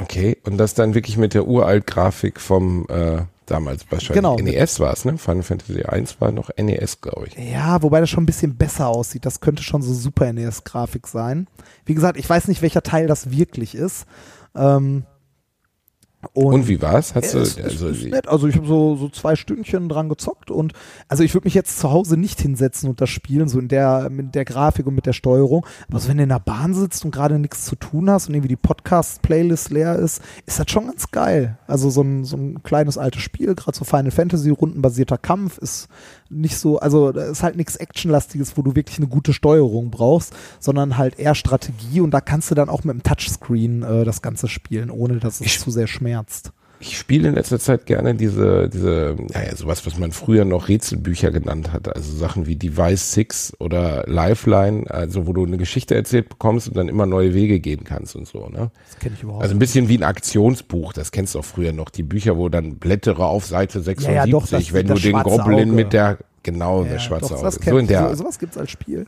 Okay, 0.00 0.38
und 0.44 0.56
das 0.56 0.74
dann 0.74 0.94
wirklich 0.94 1.16
mit 1.18 1.34
der 1.34 1.46
Uralt-Grafik 1.46 2.40
vom 2.40 2.86
äh, 2.88 3.22
damals 3.46 3.84
wahrscheinlich 3.90 4.14
Genau. 4.22 4.36
NES 4.36 4.80
war 4.80 4.92
es, 4.94 5.04
ne? 5.04 5.18
Final 5.18 5.42
Fantasy 5.42 5.82
1 5.82 6.20
war 6.20 6.32
noch 6.32 6.50
NES, 6.56 7.00
glaube 7.02 7.26
ich. 7.26 7.34
Ja, 7.36 7.82
wobei 7.82 8.00
das 8.00 8.08
schon 8.08 8.22
ein 8.22 8.26
bisschen 8.26 8.56
besser 8.56 8.88
aussieht. 8.88 9.26
Das 9.26 9.40
könnte 9.40 9.62
schon 9.62 9.82
so 9.82 9.92
Super 9.92 10.32
NES-Grafik 10.32 11.06
sein. 11.06 11.46
Wie 11.84 11.94
gesagt, 11.94 12.18
ich 12.18 12.28
weiß 12.28 12.48
nicht, 12.48 12.62
welcher 12.62 12.82
Teil 12.82 13.06
das 13.06 13.30
wirklich 13.30 13.74
ist. 13.74 14.06
Ähm, 14.54 15.04
Und, 16.34 16.68
wie 16.68 16.80
war's? 16.80 17.14
Hast 17.14 17.32
Ja, 17.32 17.40
du 17.40 17.44
ist, 17.44 17.60
also 17.60 17.88
ist, 17.88 18.02
ist 18.02 18.10
nett. 18.10 18.28
Also 18.28 18.46
ich 18.46 18.56
habe 18.56 18.66
so, 18.66 18.96
so 18.96 19.08
zwei 19.08 19.34
Stündchen 19.36 19.88
dran 19.88 20.08
gezockt 20.08 20.50
und 20.50 20.72
also 21.08 21.24
ich 21.24 21.34
würde 21.34 21.46
mich 21.46 21.54
jetzt 21.54 21.78
zu 21.78 21.90
Hause 21.90 22.16
nicht 22.16 22.40
hinsetzen 22.40 22.88
und 22.88 23.00
das 23.00 23.10
spielen, 23.10 23.48
so 23.48 23.58
in 23.58 23.68
der, 23.68 24.08
mit 24.08 24.34
der 24.34 24.44
Grafik 24.44 24.86
und 24.86 24.94
mit 24.94 25.06
der 25.06 25.12
Steuerung. 25.12 25.66
Aber 25.88 25.98
so 25.98 26.08
wenn 26.08 26.16
du 26.18 26.22
in 26.22 26.28
der 26.28 26.38
Bahn 26.38 26.74
sitzt 26.74 27.04
und 27.04 27.10
gerade 27.10 27.38
nichts 27.38 27.64
zu 27.64 27.76
tun 27.76 28.08
hast 28.08 28.28
und 28.28 28.34
irgendwie 28.34 28.48
die 28.48 28.56
Podcast-Playlist 28.56 29.70
leer 29.70 29.96
ist, 29.96 30.22
ist 30.46 30.58
das 30.58 30.70
schon 30.70 30.86
ganz 30.86 31.10
geil. 31.10 31.58
Also 31.66 31.90
so 31.90 32.02
ein, 32.02 32.24
so 32.24 32.36
ein 32.36 32.62
kleines 32.62 32.98
altes 32.98 33.22
Spiel, 33.22 33.54
gerade 33.54 33.76
so 33.76 33.84
Final 33.84 34.10
Fantasy, 34.12 34.50
rundenbasierter 34.50 35.18
Kampf, 35.18 35.58
ist 35.58 35.88
nicht 36.32 36.56
so, 36.56 36.78
also 36.78 37.12
da 37.12 37.24
ist 37.26 37.42
halt 37.42 37.56
nichts 37.56 37.76
Actionlastiges, 37.76 38.56
wo 38.56 38.62
du 38.62 38.74
wirklich 38.74 38.98
eine 38.98 39.06
gute 39.08 39.32
Steuerung 39.32 39.90
brauchst, 39.90 40.32
sondern 40.58 40.96
halt 40.98 41.18
eher 41.18 41.34
Strategie 41.34 42.00
und 42.00 42.10
da 42.12 42.20
kannst 42.20 42.50
du 42.50 42.54
dann 42.54 42.68
auch 42.68 42.84
mit 42.84 42.94
dem 42.94 43.02
Touchscreen 43.02 43.82
äh, 43.82 44.04
das 44.04 44.22
Ganze 44.22 44.48
spielen, 44.48 44.90
ohne 44.90 45.18
dass 45.18 45.40
es 45.40 45.46
Ich- 45.46 45.60
zu 45.60 45.70
sehr 45.70 45.86
schmerzt. 45.86 46.52
Ich 46.82 46.98
spiele 46.98 47.28
in 47.28 47.34
letzter 47.36 47.58
Zeit 47.60 47.86
gerne 47.86 48.14
diese, 48.14 48.68
diese, 48.68 49.16
naja, 49.32 49.54
sowas, 49.56 49.86
was 49.86 49.98
man 49.98 50.12
früher 50.12 50.44
noch 50.44 50.68
Rätselbücher 50.68 51.30
genannt 51.30 51.72
hat. 51.72 51.94
Also 51.94 52.14
Sachen 52.16 52.46
wie 52.46 52.56
Device 52.56 53.12
6 53.14 53.54
oder 53.60 54.04
Lifeline, 54.06 54.90
also 54.90 55.26
wo 55.26 55.32
du 55.32 55.46
eine 55.46 55.56
Geschichte 55.58 55.94
erzählt 55.94 56.28
bekommst 56.28 56.68
und 56.68 56.76
dann 56.76 56.88
immer 56.88 57.06
neue 57.06 57.34
Wege 57.34 57.60
gehen 57.60 57.84
kannst 57.84 58.16
und 58.16 58.26
so, 58.26 58.48
ne? 58.48 58.70
Das 58.90 58.98
kenne 58.98 59.14
ich 59.16 59.22
überhaupt 59.22 59.42
Also 59.44 59.54
ein 59.54 59.58
bisschen 59.60 59.88
wie 59.88 59.96
ein 59.98 60.02
Aktionsbuch, 60.02 60.92
das 60.92 61.12
kennst 61.12 61.34
du 61.34 61.38
auch 61.38 61.44
früher 61.44 61.72
noch. 61.72 61.88
Die 61.88 62.02
Bücher, 62.02 62.36
wo 62.36 62.48
dann 62.48 62.76
blättere 62.76 63.24
auf 63.24 63.46
Seite 63.46 63.80
76, 63.80 64.14
ja, 64.14 64.26
doch, 64.26 64.46
das- 64.48 64.72
wenn 64.72 64.86
das 64.88 65.00
du 65.00 65.08
den 65.12 65.22
Goblin 65.22 65.68
Auge. 65.68 65.72
mit 65.72 65.92
der, 65.92 66.18
genau, 66.42 66.82
der 66.82 66.94
Ja, 66.94 66.98
schwarze 66.98 67.28
doch, 67.28 67.36
Auge. 67.36 67.44
das 67.44 67.54
So 67.64 67.78
in 67.78 67.86
der, 67.86 68.08
So, 68.10 68.16
sowas 68.24 68.38
gibt's 68.38 68.58
als 68.58 68.70
Spiel. 68.70 69.06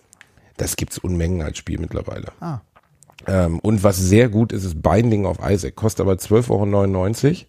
das 0.57 0.77
gibt's 0.77 0.99
Unmengen 0.99 1.43
als 1.43 1.59
Spiel 1.59 1.79
mittlerweile. 1.81 2.29
Ah. 2.41 2.61
Ähm, 3.27 3.59
und 3.61 3.83
was 3.83 3.97
sehr 3.97 4.29
gut 4.29 4.53
ist, 4.53 4.64
ist 4.64 4.83
Binding 4.83 5.25
of 5.25 5.39
Isaac. 5.49 5.75
Kostet 5.77 6.03
aber 6.07 6.14
12,99 6.18 6.51
Euro. 6.51 7.47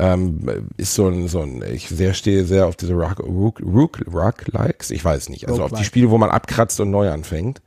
Ähm, 0.00 0.70
ist 0.78 0.94
so 0.94 1.08
ein, 1.08 1.28
so 1.28 1.40
ein, 1.40 1.62
ich 1.70 1.90
sehr 1.90 2.14
stehe 2.14 2.44
sehr 2.44 2.66
auf 2.66 2.74
diese 2.74 2.94
Rock, 2.94 3.20
Rook, 3.20 3.60
Rook, 3.60 4.00
Rock-Likes. 4.10 4.90
Ich 4.90 5.04
weiß 5.04 5.28
nicht. 5.28 5.46
Also 5.46 5.62
auf 5.62 5.72
die. 5.72 5.84
Spiele, 5.84 6.08
wo 6.08 6.16
man 6.16 6.30
abkratzt 6.30 6.80
und 6.80 6.90
neu 6.90 7.10
anfängt. 7.10 7.60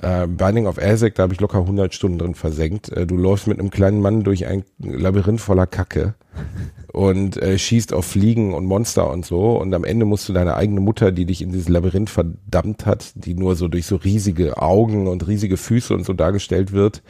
Äh, 0.00 0.26
Binding 0.26 0.66
of 0.66 0.78
Isaac, 0.78 1.16
da 1.16 1.24
habe 1.24 1.34
ich 1.34 1.40
locker 1.40 1.58
100 1.58 1.92
Stunden 1.92 2.18
drin 2.18 2.34
versenkt. 2.34 2.88
Äh, 2.90 3.06
du 3.06 3.16
läufst 3.16 3.48
mit 3.48 3.58
einem 3.58 3.70
kleinen 3.70 4.00
Mann 4.00 4.22
durch 4.22 4.46
ein 4.46 4.64
Labyrinth 4.78 5.42
voller 5.42 5.66
Kacke 5.66 6.14
und 6.94 7.36
äh, 7.36 7.58
schießt 7.58 7.92
auf 7.92 8.06
Fliegen 8.06 8.54
und 8.54 8.64
Monster 8.64 9.10
und 9.10 9.26
so. 9.26 9.58
Und 9.58 9.74
am 9.74 9.84
Ende 9.84 10.06
musst 10.06 10.26
du 10.26 10.32
deine 10.32 10.54
eigene 10.54 10.80
Mutter, 10.80 11.12
die 11.12 11.26
dich 11.26 11.42
in 11.42 11.52
dieses 11.52 11.68
Labyrinth 11.68 12.08
verdammt 12.08 12.86
hat, 12.86 13.12
die 13.14 13.34
nur 13.34 13.56
so 13.56 13.68
durch 13.68 13.84
so 13.84 13.96
riesige 13.96 14.56
Augen 14.56 15.06
und 15.06 15.26
riesige 15.26 15.58
Füße 15.58 15.92
und 15.92 16.06
so 16.06 16.14
dargestellt 16.14 16.72
wird, 16.72 17.02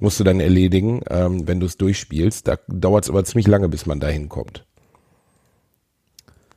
musst 0.00 0.18
du 0.18 0.24
dann 0.24 0.40
erledigen, 0.40 1.00
ähm, 1.08 1.46
wenn 1.46 1.60
du 1.60 1.66
es 1.66 1.76
durchspielst. 1.76 2.48
Da 2.48 2.56
dauert 2.68 3.04
es 3.04 3.10
aber 3.10 3.24
ziemlich 3.24 3.46
lange, 3.46 3.68
bis 3.68 3.86
man 3.86 4.00
dahin 4.00 4.28
kommt. 4.28 4.64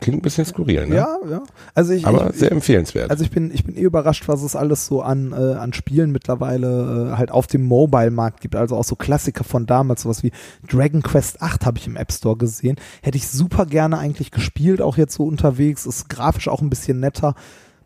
Klingt 0.03 0.19
ein 0.19 0.21
bisschen 0.21 0.43
skurril, 0.43 0.85
ne? 0.87 0.95
Ja, 0.95 1.17
ja. 1.29 1.43
Also 1.73 1.93
ich, 1.93 2.05
Aber 2.05 2.31
ich, 2.31 2.35
sehr 2.35 2.51
empfehlenswert. 2.51 3.09
also 3.09 3.23
ich 3.23 3.31
bin, 3.31 3.51
ich 3.53 3.63
bin 3.63 3.77
eh 3.77 3.81
überrascht, 3.83 4.27
was 4.27 4.43
es 4.43 4.53
alles 4.53 4.85
so 4.85 5.01
an, 5.01 5.31
äh, 5.31 5.53
an 5.53 5.71
Spielen 5.71 6.11
mittlerweile 6.11 7.11
äh, 7.13 7.17
halt 7.17 7.31
auf 7.31 7.47
dem 7.47 7.63
Mobile-Markt 7.63 8.41
gibt. 8.41 8.57
Also 8.57 8.75
auch 8.75 8.83
so 8.83 8.97
Klassiker 8.97 9.45
von 9.45 9.65
damals, 9.65 10.01
sowas 10.01 10.21
wie 10.21 10.33
Dragon 10.67 11.03
Quest 11.03 11.41
8 11.41 11.65
habe 11.65 11.77
ich 11.77 11.87
im 11.87 11.95
App 11.95 12.11
Store 12.11 12.35
gesehen. 12.35 12.75
Hätte 13.01 13.17
ich 13.17 13.29
super 13.29 13.65
gerne 13.65 13.97
eigentlich 13.97 14.31
gespielt, 14.31 14.81
auch 14.81 14.97
jetzt 14.97 15.13
so 15.13 15.23
unterwegs. 15.23 15.85
Ist 15.85 16.09
grafisch 16.09 16.49
auch 16.49 16.61
ein 16.61 16.69
bisschen 16.69 16.99
netter. 16.99 17.33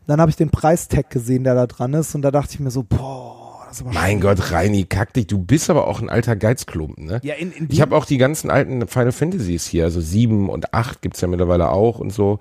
Dann 0.08 0.20
habe 0.20 0.32
ich 0.32 0.38
den 0.38 0.49
Preistag 0.49 1.12
gesehen, 1.12 1.43
der 1.43 1.53
da 1.53 1.68
dran 1.68 1.93
ist, 1.93 2.16
und 2.16 2.24
da 2.24 2.32
dachte 2.32 2.53
ich 2.53 2.60
mir 2.60 2.72
so, 2.72 2.82
boah, 2.82 3.37
mein 3.86 4.22
Gott, 4.22 4.51
Reini, 4.51 4.86
kack 4.86 5.13
dich. 5.13 5.28
Du 5.28 5.39
bist 5.39 5.70
aber 5.70 5.88
auch 5.88 6.01
ein 6.01 6.09
alter 6.09 6.36
Geizklumpen, 6.36 7.05
ne? 7.05 7.20
Ja, 7.24 7.36
in, 7.36 7.51
in 7.51 7.68
Ich 7.72 7.82
habe 7.82 7.95
auch 7.95 8.05
die 8.05 8.18
ganzen 8.18 8.49
alten 8.49 8.88
Final 8.88 9.11
Fantasies 9.11 9.65
hier, 9.65 9.86
also 9.86 10.01
sieben 10.01 10.49
und 10.49 10.74
acht 10.74 11.01
gibt's 11.01 11.22
ja 11.22 11.28
mittlerweile 11.28 11.70
auch 11.70 11.99
und 11.99 12.11
so. 12.11 12.39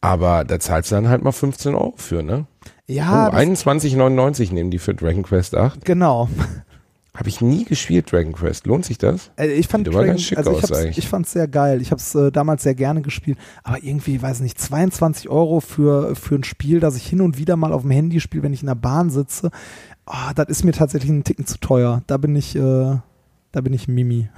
Aber 0.00 0.44
da 0.44 0.58
zahlst 0.58 0.90
du 0.90 0.94
dann 0.94 1.08
halt 1.08 1.22
mal 1.22 1.32
15 1.32 1.74
Euro 1.74 1.94
für, 1.96 2.22
ne? 2.22 2.46
ja, 2.86 3.28
oh, 3.28 3.30
das, 3.30 3.66
21,99 3.66 4.52
nehmen 4.52 4.70
die 4.70 4.78
für 4.78 4.94
Dragon 4.94 5.22
Quest 5.22 5.54
8. 5.54 5.84
genau. 5.84 6.28
Habe 7.12 7.28
ich 7.28 7.40
nie 7.40 7.64
gespielt, 7.64 8.12
Dragon 8.12 8.32
Quest. 8.32 8.66
Lohnt 8.66 8.84
sich 8.84 8.96
das? 8.96 9.32
Äh, 9.36 9.48
ich 9.48 9.66
fand 9.66 9.84
Dragon, 9.86 10.06
ganz 10.06 10.22
schick 10.22 10.38
also 10.38 10.52
ich 10.52 10.62
aus 10.62 10.72
eigentlich. 10.72 10.98
ich 10.98 11.08
fand's 11.08 11.32
sehr 11.32 11.48
geil. 11.48 11.82
Ich 11.82 11.90
habe 11.90 12.00
es 12.00 12.14
äh, 12.14 12.30
damals 12.30 12.62
sehr 12.62 12.76
gerne 12.76 13.02
gespielt, 13.02 13.36
aber 13.64 13.82
irgendwie, 13.82 14.22
weiß 14.22 14.40
nicht, 14.40 14.60
22 14.60 15.28
Euro 15.28 15.58
für 15.58 16.14
für 16.14 16.36
ein 16.36 16.44
Spiel, 16.44 16.78
das 16.78 16.96
ich 16.96 17.04
hin 17.06 17.20
und 17.20 17.36
wieder 17.36 17.56
mal 17.56 17.72
auf 17.72 17.82
dem 17.82 17.90
Handy 17.90 18.20
spiele, 18.20 18.44
wenn 18.44 18.52
ich 18.52 18.62
in 18.62 18.68
der 18.68 18.76
Bahn 18.76 19.10
sitze, 19.10 19.50
ah, 20.10 20.32
das 20.34 20.48
ist 20.48 20.64
mir 20.64 20.72
tatsächlich 20.72 21.10
einen 21.10 21.24
Ticken 21.24 21.46
zu 21.46 21.58
teuer. 21.58 22.02
Da 22.06 22.16
bin 22.16 22.34
ich, 22.36 22.56
äh, 22.56 22.96
da 23.52 23.60
bin 23.60 23.72
ich 23.72 23.88
Mimi. 23.88 24.28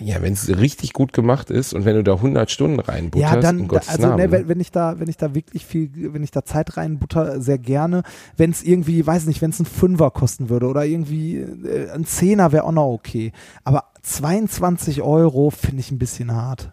Ja, 0.00 0.20
wenn 0.22 0.32
es 0.32 0.48
richtig 0.48 0.92
gut 0.92 1.12
gemacht 1.12 1.50
ist 1.50 1.74
und 1.74 1.84
wenn 1.84 1.94
du 1.94 2.02
da 2.02 2.14
100 2.14 2.50
Stunden 2.50 2.80
reinbutterst, 2.80 3.34
ja, 3.34 3.40
dann, 3.40 3.58
in 3.58 3.68
da, 3.68 3.68
Gottes 3.68 3.88
also 3.88 4.08
Namen. 4.08 4.22
ne, 4.22 4.32
wenn, 4.32 4.48
wenn 4.48 4.60
ich 4.60 4.72
da, 4.72 4.98
wenn 4.98 5.08
ich 5.08 5.16
da 5.16 5.34
wirklich 5.34 5.64
viel, 5.66 5.90
wenn 6.12 6.24
ich 6.24 6.30
da 6.30 6.44
Zeit 6.44 6.76
reinbutter, 6.76 7.40
sehr 7.40 7.58
gerne. 7.58 8.02
Wenn 8.36 8.50
es 8.50 8.62
irgendwie, 8.62 9.06
weiß 9.06 9.26
nicht, 9.26 9.42
wenn 9.42 9.50
es 9.50 9.60
ein 9.60 9.66
Fünfer 9.66 10.10
kosten 10.10 10.48
würde 10.48 10.66
oder 10.66 10.84
irgendwie 10.84 11.36
äh, 11.36 11.90
ein 11.90 12.04
Zehner 12.04 12.52
wäre 12.52 12.64
auch 12.64 12.72
noch 12.72 12.86
okay. 12.86 13.32
Aber 13.62 13.84
22 14.02 15.02
Euro 15.02 15.50
finde 15.50 15.80
ich 15.80 15.90
ein 15.90 15.98
bisschen 15.98 16.32
hart. 16.32 16.72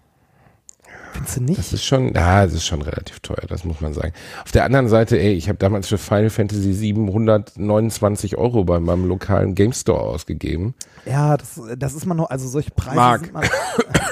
Findest 1.17 1.37
du 1.37 1.41
nicht? 1.41 1.57
Das 1.57 1.73
ist 1.73 1.83
schon, 1.83 2.13
ja, 2.13 2.45
das 2.45 2.53
ist 2.53 2.65
schon 2.65 2.81
relativ 2.81 3.19
teuer, 3.21 3.43
das 3.47 3.63
muss 3.63 3.81
man 3.81 3.93
sagen. 3.93 4.13
Auf 4.43 4.51
der 4.51 4.65
anderen 4.65 4.87
Seite, 4.87 5.19
ey, 5.19 5.33
ich 5.33 5.49
habe 5.49 5.57
damals 5.57 5.87
für 5.87 5.97
Final 5.97 6.29
Fantasy 6.29 6.73
729 6.73 8.37
Euro 8.37 8.63
bei 8.63 8.79
meinem 8.79 9.05
lokalen 9.05 9.55
Game 9.55 9.73
Store 9.73 9.99
ausgegeben. 9.99 10.75
Ja, 11.05 11.35
das, 11.35 11.59
das 11.75 11.95
ist 11.95 12.05
man 12.05 12.17
noch, 12.17 12.29
also 12.29 12.47
solche 12.47 12.69
Preise 12.71 12.95
Mark. 12.95 13.33
man. 13.33 13.49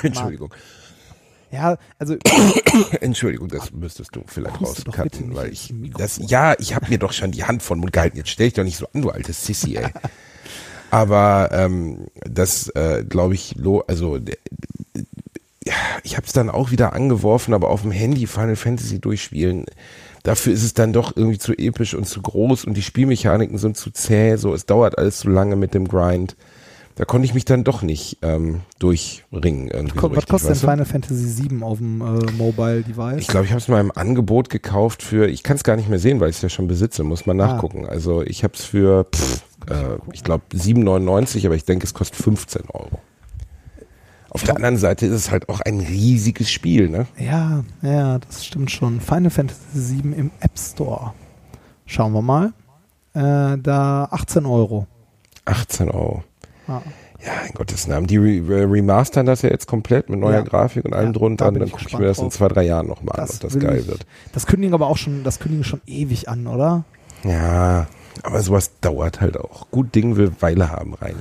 Entschuldigung. 0.02 0.52
Ja, 1.52 1.78
also 2.00 2.16
Entschuldigung, 3.02 3.50
das 3.50 3.72
müsstest 3.72 4.16
du 4.16 4.24
vielleicht 4.26 4.60
rauscutten, 4.60 5.36
weil 5.36 5.54
ich 5.54 5.74
das 5.96 6.20
ja, 6.28 6.56
ich 6.58 6.74
habe 6.74 6.90
mir 6.90 6.98
doch 6.98 7.14
schon 7.14 7.32
die 7.32 7.44
Hand 7.44 7.62
von 7.62 7.80
Mund 7.80 7.94
gehalten. 7.94 8.18
Jetzt 8.18 8.30
stell 8.30 8.48
dich 8.48 8.56
doch 8.56 8.64
nicht 8.64 8.78
so 8.78 8.88
an, 8.94 9.04
du 9.04 9.12
altes 9.12 9.46
Sissy, 9.46 9.78
ey. 9.78 9.86
Aber 10.90 11.50
ähm, 11.52 12.08
das 12.24 12.70
äh, 12.70 13.04
glaube 13.08 13.36
ich, 13.36 13.56
lo, 13.58 13.82
also 13.88 14.18
ja, 15.68 15.74
ich 16.04 16.16
habe 16.18 16.26
es 16.28 16.34
dann 16.34 16.50
auch 16.50 16.72
wieder 16.72 16.94
angeworfen, 16.94 17.54
aber 17.54 17.70
auf 17.70 17.82
dem 17.82 17.92
Handy 17.92 18.28
Final 18.28 18.56
Fantasy 18.56 19.00
durchspielen. 19.00 19.66
Dafür 20.24 20.54
ist 20.54 20.64
es 20.64 20.74
dann 20.74 20.94
doch 20.94 21.16
irgendwie 21.16 21.38
zu 21.38 21.54
episch 21.54 21.94
und 21.94 22.06
zu 22.08 22.22
groß 22.22 22.66
und 22.66 22.76
die 22.76 22.82
Spielmechaniken 22.82 23.58
sind 23.58 23.78
zu 23.78 23.92
zäh, 23.92 24.36
so 24.38 24.54
es 24.54 24.66
dauert 24.66 24.98
alles 24.98 25.20
zu 25.20 25.30
lange 25.30 25.56
mit 25.56 25.74
dem 25.76 25.88
Grind. 25.88 26.36
da 26.96 27.06
konnte 27.06 27.26
ich 27.26 27.34
mich 27.36 27.46
dann 27.46 27.64
doch 27.64 27.82
nicht 27.84 28.18
ähm, 28.24 28.62
durchringen. 28.80 29.68
Irgendwie 29.68 29.96
Ko- 29.98 30.08
so 30.08 30.12
Was 30.12 30.18
richtig, 30.18 30.30
kostet 30.32 30.50
denn 30.52 30.62
du? 30.62 30.68
Final 30.72 30.86
Fantasy 30.86 31.44
VII 31.50 31.62
auf 31.64 31.78
dem 31.80 32.02
äh, 32.02 32.32
Mobile 32.32 32.82
Device? 32.82 33.18
Ich 33.20 33.28
glaube, 33.28 33.46
ich 33.46 33.52
habe 33.52 33.60
es 33.62 33.68
mal 33.68 33.82
im 33.82 33.92
Angebot 33.92 34.50
gekauft 34.50 35.04
für, 35.04 35.28
ich 35.28 35.44
kann 35.44 35.58
es 35.58 35.64
gar 35.64 35.76
nicht 35.76 35.90
mehr 35.90 36.00
sehen, 36.00 36.20
weil 36.20 36.30
ich 36.30 36.38
es 36.38 36.42
ja 36.42 36.50
schon 36.50 36.68
besitze, 36.68 37.04
muss 37.04 37.26
man 37.28 37.40
Ah. 37.42 37.48
nachgucken. 37.48 37.86
Also 37.86 38.24
ich 38.24 38.44
habe 38.44 38.54
es 38.56 38.64
für, 38.66 39.06
pff, 39.14 39.42
äh, 39.70 39.98
ich 40.14 40.24
glaube 40.24 40.44
7,99, 40.54 41.46
aber 41.46 41.56
ich 41.56 41.66
denke, 41.66 41.86
es 41.86 41.94
kostet 41.94 42.22
15 42.22 42.64
Euro. 42.74 43.00
Auf 44.36 44.44
der 44.44 44.56
anderen 44.56 44.78
Seite 44.78 45.06
ist 45.06 45.14
es 45.14 45.32
halt 45.32 45.50
auch 45.50 45.62
ein 45.62 45.80
riesiges 45.80 46.52
Spiel, 46.52 46.90
ne? 46.90 47.08
Ja, 47.18 47.64
ja, 47.82 48.20
das 48.20 48.46
stimmt 48.46 48.70
schon. 48.72 49.00
Final 49.02 49.30
Fantasy 49.32 50.02
VII 50.04 50.14
im 50.14 50.32
App 50.40 50.58
Store. 50.60 51.14
Schauen 51.86 52.14
wir 52.14 52.22
mal. 52.22 52.54
Äh, 53.14 53.58
da 53.58 54.08
18 54.12 54.46
Euro. 54.46 54.88
18 55.46 55.90
Euro. 55.90 56.24
Ja. 56.68 56.82
Ja, 57.26 57.32
in 57.48 57.54
Gottes 57.54 57.88
Namen. 57.88 58.06
Die 58.08 58.18
re 58.18 58.42
re- 58.48 58.70
remastern 58.72 59.26
das 59.26 59.42
ja 59.42 59.50
jetzt 59.50 59.68
komplett 59.68 60.10
mit 60.10 60.20
neuer 60.20 60.34
Ja. 60.40 60.42
Grafik 60.42 60.86
und 60.86 60.94
allem 60.94 61.08
Ja, 61.08 61.14
drunter. 61.14 61.46
da 61.46 61.50
und 61.50 61.60
dann 61.60 61.72
gucke 61.72 61.86
ich 61.88 61.98
mir 61.98 62.06
das 62.08 62.20
in 62.20 62.30
zwei, 62.30 62.50
drei 62.50 62.64
Jahren 62.64 62.88
nochmal 62.88 63.20
an, 63.20 63.30
ob 63.30 63.40
das 63.40 63.58
geil 63.58 63.80
ich- 63.80 63.88
wird. 63.88 64.06
Das 64.34 64.46
kündigen 64.46 64.74
aber 64.76 64.88
auch 64.88 64.98
schon, 64.98 65.24
das 65.24 65.40
kündigen 65.40 65.64
schon 65.64 65.82
ewig 65.88 66.28
an, 66.30 66.46
oder? 66.46 66.84
Ja, 67.24 67.88
aber 68.22 68.42
sowas 68.44 68.72
dauert 68.82 69.22
halt 69.22 69.38
auch. 69.40 69.72
Gut 69.72 69.96
Ding 69.96 70.18
will 70.18 70.34
Weile 70.42 70.70
haben, 70.70 70.94
Reini. 70.94 71.16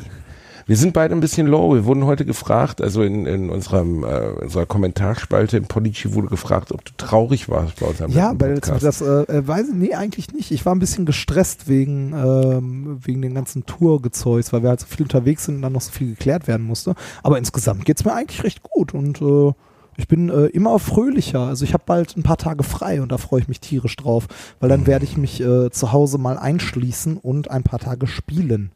Wir 0.66 0.76
sind 0.78 0.94
beide 0.94 1.14
ein 1.14 1.20
bisschen 1.20 1.46
low. 1.46 1.74
Wir 1.74 1.84
wurden 1.84 2.04
heute 2.06 2.24
gefragt, 2.24 2.80
also 2.80 3.02
in, 3.02 3.26
in 3.26 3.50
unserem, 3.50 4.02
äh, 4.02 4.28
unserer 4.42 4.64
Kommentarspalte 4.64 5.58
im 5.58 5.66
Podigy 5.66 6.14
wurde 6.14 6.28
gefragt, 6.28 6.72
ob 6.72 6.84
du 6.84 6.92
traurig 6.96 7.50
warst 7.50 7.80
bei 7.80 7.86
unserem 7.86 8.10
Ja, 8.12 8.32
weil 8.38 8.54
Podcast. 8.54 8.82
das, 8.82 9.00
äh, 9.02 9.24
äh, 9.24 9.46
weiß 9.46 9.68
ich, 9.68 9.74
nee, 9.74 9.94
eigentlich 9.94 10.32
nicht. 10.32 10.50
Ich 10.52 10.64
war 10.64 10.74
ein 10.74 10.78
bisschen 10.78 11.04
gestresst 11.04 11.68
wegen, 11.68 12.14
ähm, 12.14 12.98
wegen 13.04 13.20
den 13.20 13.34
ganzen 13.34 13.66
Tourgezeugs, 13.66 14.52
weil 14.54 14.62
wir 14.62 14.70
halt 14.70 14.80
so 14.80 14.86
viel 14.86 15.02
unterwegs 15.02 15.44
sind 15.44 15.56
und 15.56 15.62
dann 15.62 15.72
noch 15.74 15.82
so 15.82 15.92
viel 15.92 16.10
geklärt 16.10 16.48
werden 16.48 16.64
musste. 16.66 16.94
Aber 17.22 17.36
insgesamt 17.36 17.84
geht's 17.84 18.04
mir 18.04 18.14
eigentlich 18.14 18.42
recht 18.42 18.62
gut 18.62 18.94
und 18.94 19.20
äh, 19.20 19.52
ich 19.96 20.08
bin 20.08 20.30
äh, 20.30 20.46
immer 20.46 20.78
fröhlicher. 20.78 21.40
Also 21.40 21.64
ich 21.64 21.74
habe 21.74 21.84
bald 21.86 22.16
ein 22.16 22.22
paar 22.22 22.38
Tage 22.38 22.62
frei 22.64 23.02
und 23.02 23.12
da 23.12 23.18
freue 23.18 23.40
ich 23.40 23.48
mich 23.48 23.60
tierisch 23.60 23.96
drauf, 23.96 24.26
weil 24.60 24.68
dann 24.70 24.86
werde 24.86 25.04
ich 25.04 25.16
mich 25.18 25.40
äh, 25.42 25.70
zu 25.70 25.92
Hause 25.92 26.16
mal 26.18 26.38
einschließen 26.38 27.18
und 27.18 27.50
ein 27.50 27.62
paar 27.62 27.78
Tage 27.80 28.06
spielen. 28.06 28.72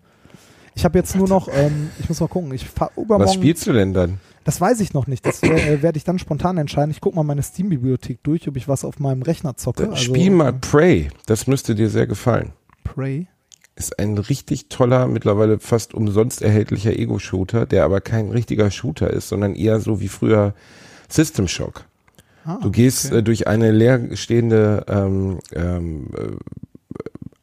Ich 0.79 0.85
habe 0.85 0.97
jetzt 0.97 1.17
nur 1.17 1.27
noch, 1.27 1.49
ähm, 1.53 1.91
ich 1.99 2.09
muss 2.09 2.21
mal 2.21 2.29
gucken, 2.29 2.55
ich 2.55 2.69
fahre 2.69 2.93
übermorgen. 2.97 3.25
Was 3.25 3.35
spielst 3.35 3.67
du 3.67 3.73
denn 3.73 3.93
dann? 3.93 4.21
Das 4.45 4.61
weiß 4.61 4.79
ich 4.79 4.95
noch 4.95 5.09
nicht. 5.09 5.27
Das 5.27 5.43
äh, 5.43 5.83
werde 5.83 5.99
ich 5.99 6.05
dann 6.05 6.21
spontan 6.21 6.57
entscheiden. 6.57 6.93
Ich 6.93 7.01
gucke 7.01 7.17
mal 7.17 7.25
meine 7.25 7.43
Steam-Bibliothek 7.43 8.23
durch, 8.23 8.47
ob 8.47 8.57
ich 8.57 8.69
was 8.69 8.85
auf 8.85 9.01
meinem 9.01 9.23
Rechner 9.23 9.57
zocke. 9.57 9.83
Dann 9.83 9.91
Also, 9.95 10.05
Spiel 10.05 10.31
mal 10.31 10.51
äh, 10.51 10.53
Prey. 10.53 11.09
Das 11.27 11.49
müsste 11.49 11.75
dir 11.75 11.91
sehr 11.91 12.07
gefallen. 12.07 12.53
Prey. 12.85 13.27
Ist 13.75 13.99
ein 13.99 14.19
richtig 14.19 14.69
toller, 14.69 15.09
mittlerweile 15.09 15.59
fast 15.59 15.95
umsonst 15.95 16.43
erhältlicher 16.43 16.97
Ego-Shooter, 16.97 17.67
der 17.67 17.85
aber 17.85 18.01
kein 18.01 18.31
richtiger 18.31 18.71
Shooter 18.71 19.11
ist, 19.11 19.29
sondern 19.29 19.57
eher 19.57 19.81
so 19.81 20.01
wie 20.01 20.07
früher 20.09 20.55
System 21.09 21.49
Shock. 21.49 21.87
Ah, 22.45 22.61
Du 22.63 22.71
gehst 22.71 23.07
okay. 23.07 23.19
äh, 23.19 23.23
durch 23.25 23.49
eine 23.49 23.73
leerstehende 23.73 24.85
ähm, 24.87 25.41
ähm, 25.57 26.07
äh, 26.17 26.37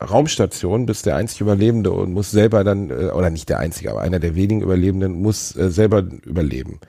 Raumstation, 0.10 0.86
bist 0.86 1.06
der 1.06 1.16
einzige 1.16 1.44
Überlebende 1.44 1.92
und 1.92 2.14
musst 2.14 2.32
selber 2.32 2.64
dann, 2.64 2.90
äh, 2.90 3.12
oder 3.14 3.30
nicht 3.30 3.50
der 3.50 3.60
einzige, 3.60 3.92
aber 3.92 4.02
einer 4.02 4.20
der 4.20 4.36
wenigen 4.36 4.62
Überlebenden, 4.62 5.22
muss 5.22 5.56
äh, 5.56 5.70
selber 5.70 6.04
überleben. 6.26 6.80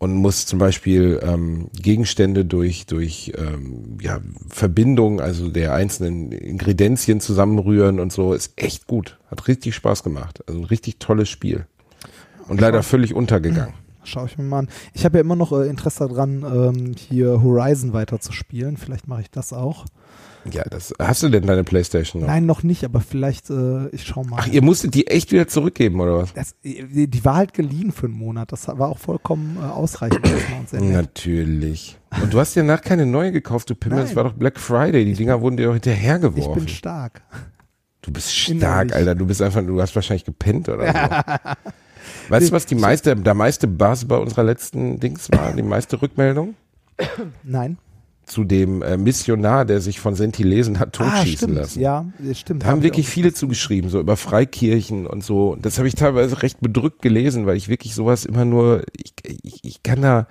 Und 0.00 0.14
muss 0.14 0.46
zum 0.46 0.60
Beispiel 0.60 1.18
ähm, 1.24 1.70
Gegenstände 1.72 2.44
durch, 2.44 2.86
durch 2.86 3.32
ähm, 3.36 3.98
ja, 4.00 4.20
Verbindung, 4.48 5.20
also 5.20 5.48
der 5.48 5.74
einzelnen 5.74 6.30
Ingredienzien 6.30 7.20
zusammenrühren 7.20 7.98
und 7.98 8.12
so, 8.12 8.32
ist 8.32 8.52
echt 8.54 8.86
gut. 8.86 9.18
Hat 9.28 9.48
richtig 9.48 9.74
Spaß 9.74 10.04
gemacht. 10.04 10.44
Also 10.46 10.60
ein 10.60 10.64
richtig 10.64 11.00
tolles 11.00 11.28
Spiel. 11.28 11.66
Und 12.46 12.60
leider 12.60 12.84
völlig 12.84 13.12
untergegangen. 13.12 13.74
Schau 14.04 14.24
ich 14.24 14.38
mir 14.38 14.44
mal 14.44 14.60
an. 14.60 14.68
Ich 14.94 15.04
habe 15.04 15.18
ja 15.18 15.20
immer 15.20 15.36
noch 15.36 15.50
äh, 15.50 15.68
Interesse 15.68 16.08
daran, 16.08 16.44
ähm, 16.44 16.94
hier 16.96 17.42
Horizon 17.42 17.92
weiter 17.92 18.20
zu 18.20 18.32
spielen. 18.32 18.76
Vielleicht 18.76 19.08
mache 19.08 19.22
ich 19.22 19.30
das 19.32 19.52
auch. 19.52 19.84
Ja, 20.50 20.64
das 20.64 20.94
hast 20.98 21.22
du 21.22 21.28
denn 21.28 21.46
deine 21.46 21.64
Playstation 21.64 22.22
noch? 22.22 22.28
Nein, 22.28 22.46
noch 22.46 22.62
nicht, 22.62 22.84
aber 22.84 23.00
vielleicht, 23.00 23.50
äh, 23.50 23.88
ich 23.88 24.04
schau 24.04 24.24
mal. 24.24 24.38
Ach, 24.40 24.46
ihr 24.46 24.62
musstet 24.62 24.94
die 24.94 25.06
echt 25.06 25.32
wieder 25.32 25.48
zurückgeben, 25.48 26.00
oder 26.00 26.18
was? 26.18 26.32
das, 26.32 26.54
die, 26.62 27.06
die 27.08 27.24
war 27.24 27.36
halt 27.36 27.54
geliehen 27.54 27.92
für 27.92 28.06
einen 28.06 28.16
Monat. 28.16 28.52
Das 28.52 28.68
war 28.68 28.88
auch 28.88 28.98
vollkommen 28.98 29.56
äh, 29.60 29.66
ausreichend. 29.66 30.20
Natürlich. 30.72 31.98
Und 32.22 32.32
du 32.32 32.40
hast 32.40 32.56
dir 32.56 32.62
nach 32.64 32.80
keine 32.80 33.04
neue 33.06 33.32
gekauft, 33.32 33.68
du 33.70 33.74
Pimmel. 33.74 34.00
Es 34.00 34.06
Nein. 34.08 34.16
war 34.16 34.24
doch 34.24 34.32
Black 34.32 34.58
Friday. 34.58 35.04
Die 35.04 35.14
Dinger 35.14 35.40
wurden 35.40 35.56
dir 35.56 35.66
doch 35.66 35.74
Ich 35.74 35.82
hinterhergeworfen. 35.84 36.64
bin 36.64 36.68
stark. 36.68 37.22
Du 38.02 38.12
bist 38.12 38.34
stark. 38.34 38.94
Alter. 38.94 39.14
Du 39.14 39.26
bist 39.26 39.42
einfach, 39.42 39.62
du 39.62 39.80
hast 39.82 39.94
wahrscheinlich 39.94 40.24
gepennt 40.24 40.68
oder 40.68 40.86
so. 40.86 41.54
Weißt 42.30 42.48
du, 42.48 42.52
was 42.52 42.64
die 42.64 42.74
meiste, 42.74 43.14
der 43.16 43.34
meiste 43.34 43.66
Buzz 43.66 44.04
bei 44.04 44.16
unserer 44.16 44.44
letzten 44.44 44.98
Dings 44.98 45.30
war? 45.30 45.52
Die 45.52 45.62
meiste 45.62 46.00
Rückmeldung? 46.00 46.54
Nein. 47.42 47.76
Zu 48.28 48.44
dem 48.44 48.82
äh, 48.82 48.96
Missionar, 48.98 49.64
der 49.64 49.80
sich 49.80 50.00
von 50.00 50.14
Sentilesen 50.14 50.78
hat 50.78 50.88
Ah, 51.00 51.10
totschießen 51.10 51.36
stimmt. 51.48 51.54
lassen. 51.54 51.80
Ja, 51.80 52.04
stimmt. 52.34 52.62
Da 52.62 52.66
haben 52.66 52.72
Hab 52.72 52.78
ich 52.78 52.84
wirklich 52.84 53.08
viele 53.08 53.32
zugeschrieben, 53.32 53.90
so 53.90 53.98
über 54.00 54.16
Freikirchen 54.16 55.06
und 55.06 55.24
so. 55.24 55.56
Das 55.60 55.78
habe 55.78 55.88
ich 55.88 55.94
teilweise 55.94 56.42
recht 56.42 56.60
bedrückt 56.60 57.00
gelesen, 57.02 57.46
weil 57.46 57.56
ich 57.56 57.68
wirklich 57.68 57.94
sowas 57.94 58.26
immer 58.26 58.44
nur, 58.44 58.84
ich, 58.94 59.14
ich, 59.42 59.64
ich 59.64 59.82
kann 59.82 60.02
da, 60.02 60.26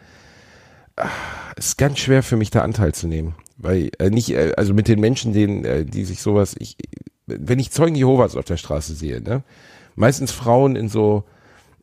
ah, 0.96 1.08
es 1.56 1.70
ist 1.70 1.78
ganz 1.78 1.98
schwer 2.00 2.22
für 2.24 2.38
mich 2.38 2.52
da 2.52 2.62
Anteil 2.62 2.94
zu 2.94 3.08
nehmen. 3.08 3.34
Weil 3.58 3.90
äh, 3.98 4.12
nicht, 4.12 4.30
äh, 4.30 4.54
also 4.56 4.76
mit 4.76 4.88
den 4.88 5.00
Menschen, 5.00 5.34
denen, 5.34 5.66
äh, 5.66 5.84
die 5.84 6.06
sich 6.06 6.22
sowas, 6.22 6.56
ich, 6.60 6.78
wenn 7.26 7.58
ich 7.58 7.72
Zeugen 7.72 7.96
Jehovas 7.96 8.36
auf 8.36 8.46
der 8.46 8.58
Straße 8.58 8.94
sehe, 8.94 9.22
ne, 9.22 9.44
meistens 9.96 10.32
Frauen 10.32 10.76
in 10.76 10.88
so 10.90 11.24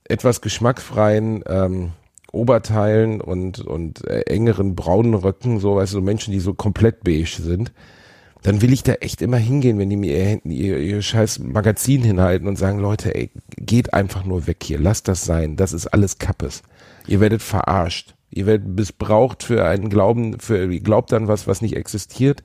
etwas 0.05 0.41
geschmackfreien 0.41 1.43
ähm, 1.49 1.91
Oberteilen 2.35 3.21
und, 3.21 3.61
und 3.61 4.07
äh, 4.07 4.23
engeren 4.23 4.75
braunen 4.75 5.15
Röcken, 5.15 5.61
so, 5.61 5.77
weißt 5.77 5.93
du, 5.93 5.99
so 5.99 6.03
Menschen, 6.03 6.33
die 6.33 6.41
so 6.41 6.55
komplett 6.55 7.05
beige 7.05 7.41
sind, 7.41 7.73
dann 8.43 8.61
will 8.61 8.73
ich 8.73 8.83
da 8.83 8.93
echt 8.95 9.23
immer 9.23 9.39
hingehen, 9.39 9.79
wenn 9.79 9.89
die 9.89 9.97
mir 9.97 10.41
ihr, 10.45 10.45
ihr, 10.45 10.79
ihr 10.79 11.03
scheiß 11.03 11.39
Magazin 11.39 12.03
hinhalten 12.03 12.47
und 12.47 12.57
sagen, 12.57 12.79
Leute, 12.79 13.15
ey, 13.15 13.31
geht 13.57 13.95
einfach 13.95 14.25
nur 14.25 14.47
weg 14.47 14.59
hier, 14.63 14.79
lasst 14.79 15.09
das 15.09 15.25
sein, 15.25 15.57
das 15.57 15.73
ist 15.73 15.87
alles 15.87 16.19
Kappes. 16.19 16.63
Ihr 17.07 17.21
werdet 17.21 17.43
verarscht. 17.43 18.15
Ihr 18.31 18.47
werdet 18.47 18.67
missbraucht 18.67 19.45
für 19.45 19.65
einen 19.65 19.89
Glauben, 19.89 20.41
für, 20.41 20.65
ihr 20.71 20.81
glaubt 20.81 21.13
an 21.13 21.29
was, 21.29 21.47
was 21.47 21.63
nicht 21.63 21.77
existiert. 21.77 22.43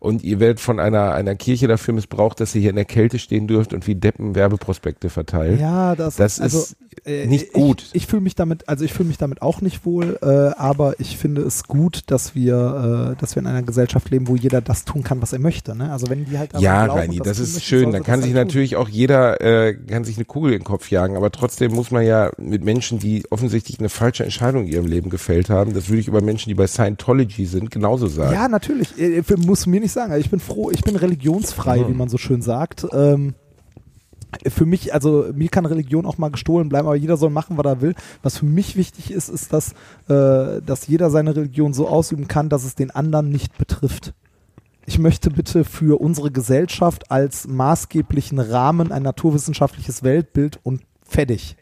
Und 0.00 0.24
ihr 0.24 0.40
werdet 0.40 0.60
von 0.60 0.80
einer, 0.80 1.12
einer 1.12 1.34
Kirche 1.36 1.68
dafür 1.68 1.92
missbraucht, 1.92 2.40
dass 2.40 2.54
ihr 2.54 2.62
hier 2.62 2.70
in 2.70 2.76
der 2.76 2.86
Kälte 2.86 3.18
stehen 3.18 3.46
dürft 3.46 3.74
und 3.74 3.86
wie 3.86 3.94
Deppen 3.94 4.34
Werbeprospekte 4.34 5.10
verteilt. 5.10 5.60
Ja, 5.60 5.94
das, 5.94 6.16
Das 6.16 6.40
also, 6.40 6.58
ist 6.58 6.76
äh, 7.04 7.26
nicht 7.26 7.48
ich, 7.48 7.52
gut. 7.52 7.90
Ich 7.92 8.06
fühle 8.06 8.22
mich 8.22 8.34
damit, 8.34 8.66
also 8.68 8.84
ich 8.84 8.94
fühle 8.94 9.08
mich 9.08 9.18
damit 9.18 9.42
auch 9.42 9.60
nicht 9.60 9.84
wohl, 9.84 10.18
äh, 10.22 10.26
aber 10.58 10.98
ich 11.00 11.18
finde 11.18 11.42
es 11.42 11.64
gut, 11.64 12.04
dass 12.06 12.34
wir, 12.34 13.12
äh, 13.12 13.20
dass 13.20 13.36
wir 13.36 13.40
in 13.42 13.46
einer 13.46 13.62
Gesellschaft 13.62 14.10
leben, 14.10 14.26
wo 14.26 14.36
jeder 14.36 14.62
das 14.62 14.86
tun 14.86 15.02
kann, 15.04 15.20
was 15.20 15.34
er 15.34 15.38
möchte. 15.38 15.74
Ne? 15.76 15.92
Also 15.92 16.08
wenn 16.08 16.24
die 16.24 16.38
halt 16.38 16.52
Ja, 16.58 16.84
glauben 16.86 17.00
Reini, 17.00 17.18
das 17.18 17.36
tun 17.36 17.44
ist 17.44 17.62
schön. 17.64 17.82
soll 17.84 17.92
Da 17.92 17.98
sie 17.98 18.04
kann 18.04 18.20
das 18.20 18.24
sich 18.24 18.34
halt 18.34 18.48
tun. 18.48 18.48
natürlich 18.48 18.76
auch 18.76 18.88
jeder, 18.88 19.40
äh, 19.42 19.74
kann 19.74 20.04
sich 20.04 20.16
eine 20.16 20.24
Kugel 20.24 20.52
in 20.52 20.60
den 20.60 20.64
Kopf 20.64 20.90
jagen, 20.90 21.16
aber 21.16 21.30
trotzdem 21.30 21.72
muss 21.72 21.90
man 21.90 22.04
ja 22.06 22.30
mit 22.38 22.64
Menschen, 22.64 22.98
die 22.98 23.24
offensichtlich 23.30 23.78
eine 23.78 23.90
falsche 23.90 24.24
Entscheidung 24.24 24.64
in 24.64 24.72
ihrem 24.72 24.86
Leben 24.86 25.10
gefällt 25.10 25.50
haben, 25.50 25.74
das 25.74 25.88
würde 25.90 26.00
ich 26.00 26.08
über 26.08 26.22
Menschen, 26.22 26.48
die 26.48 26.54
bei 26.54 26.66
Scientology 26.66 27.44
sind, 27.44 27.70
genauso 27.70 28.06
sagen. 28.06 28.32
Ja, 28.32 28.48
natürlich. 28.48 28.98
Äh, 28.98 29.22
du 29.22 29.70
mir 29.70 29.80
nicht 29.80 29.89
sagen. 29.92 30.12
Also 30.12 30.24
Ich 30.24 30.30
bin 30.30 30.40
froh, 30.40 30.70
ich 30.70 30.82
bin 30.82 30.96
religionsfrei, 30.96 31.78
Mhm. 31.80 31.88
wie 31.88 31.94
man 31.94 32.08
so 32.08 32.18
schön 32.18 32.42
sagt. 32.42 32.86
Ähm, 32.92 33.34
für 34.48 34.64
mich, 34.64 34.94
also 34.94 35.26
mir 35.34 35.48
kann 35.48 35.66
Religion 35.66 36.06
auch 36.06 36.16
mal 36.16 36.30
gestohlen 36.30 36.68
bleiben, 36.68 36.86
aber 36.86 36.94
jeder 36.96 37.16
soll 37.16 37.30
machen, 37.30 37.58
was 37.58 37.66
er 37.66 37.80
will. 37.80 37.94
Was 38.22 38.38
für 38.38 38.46
mich 38.46 38.76
wichtig 38.76 39.10
ist, 39.10 39.28
ist, 39.28 39.52
dass, 39.52 39.72
äh, 40.08 40.62
dass 40.62 40.86
jeder 40.86 41.10
seine 41.10 41.34
Religion 41.34 41.72
so 41.72 41.88
ausüben 41.88 42.28
kann, 42.28 42.48
dass 42.48 42.64
es 42.64 42.76
den 42.76 42.92
anderen 42.92 43.28
nicht 43.30 43.58
betrifft. 43.58 44.14
Ich 44.86 44.98
möchte 44.98 45.30
bitte 45.30 45.64
für 45.64 46.00
unsere 46.00 46.30
Gesellschaft 46.30 47.10
als 47.10 47.48
maßgeblichen 47.48 48.38
Rahmen 48.38 48.92
ein 48.92 49.02
naturwissenschaftliches 49.02 50.02
Weltbild 50.04 50.60
und 50.62 50.82
fertig. 51.04 51.56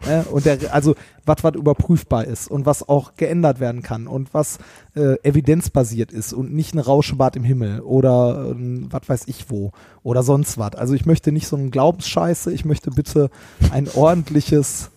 Äh, 0.00 0.22
und 0.30 0.44
der, 0.44 0.74
also 0.74 0.94
was 1.24 1.42
was 1.42 1.54
überprüfbar 1.54 2.24
ist 2.24 2.48
und 2.48 2.66
was 2.66 2.88
auch 2.88 3.14
geändert 3.16 3.60
werden 3.60 3.82
kann 3.82 4.06
und 4.06 4.34
was 4.34 4.58
äh, 4.94 5.16
evidenzbasiert 5.22 6.12
ist 6.12 6.32
und 6.32 6.52
nicht 6.52 6.74
ein 6.74 6.78
Rauschebad 6.78 7.36
im 7.36 7.44
Himmel 7.44 7.80
oder 7.80 8.50
ähm, 8.50 8.88
was 8.90 9.08
weiß 9.08 9.22
ich 9.26 9.50
wo 9.50 9.72
oder 10.02 10.22
sonst 10.22 10.58
was. 10.58 10.74
Also 10.74 10.94
ich 10.94 11.06
möchte 11.06 11.32
nicht 11.32 11.48
so 11.48 11.56
einen 11.56 11.70
Glaubensscheiße, 11.70 12.52
ich 12.52 12.64
möchte 12.64 12.90
bitte 12.90 13.30
ein 13.72 13.88
ordentliches 13.94 14.90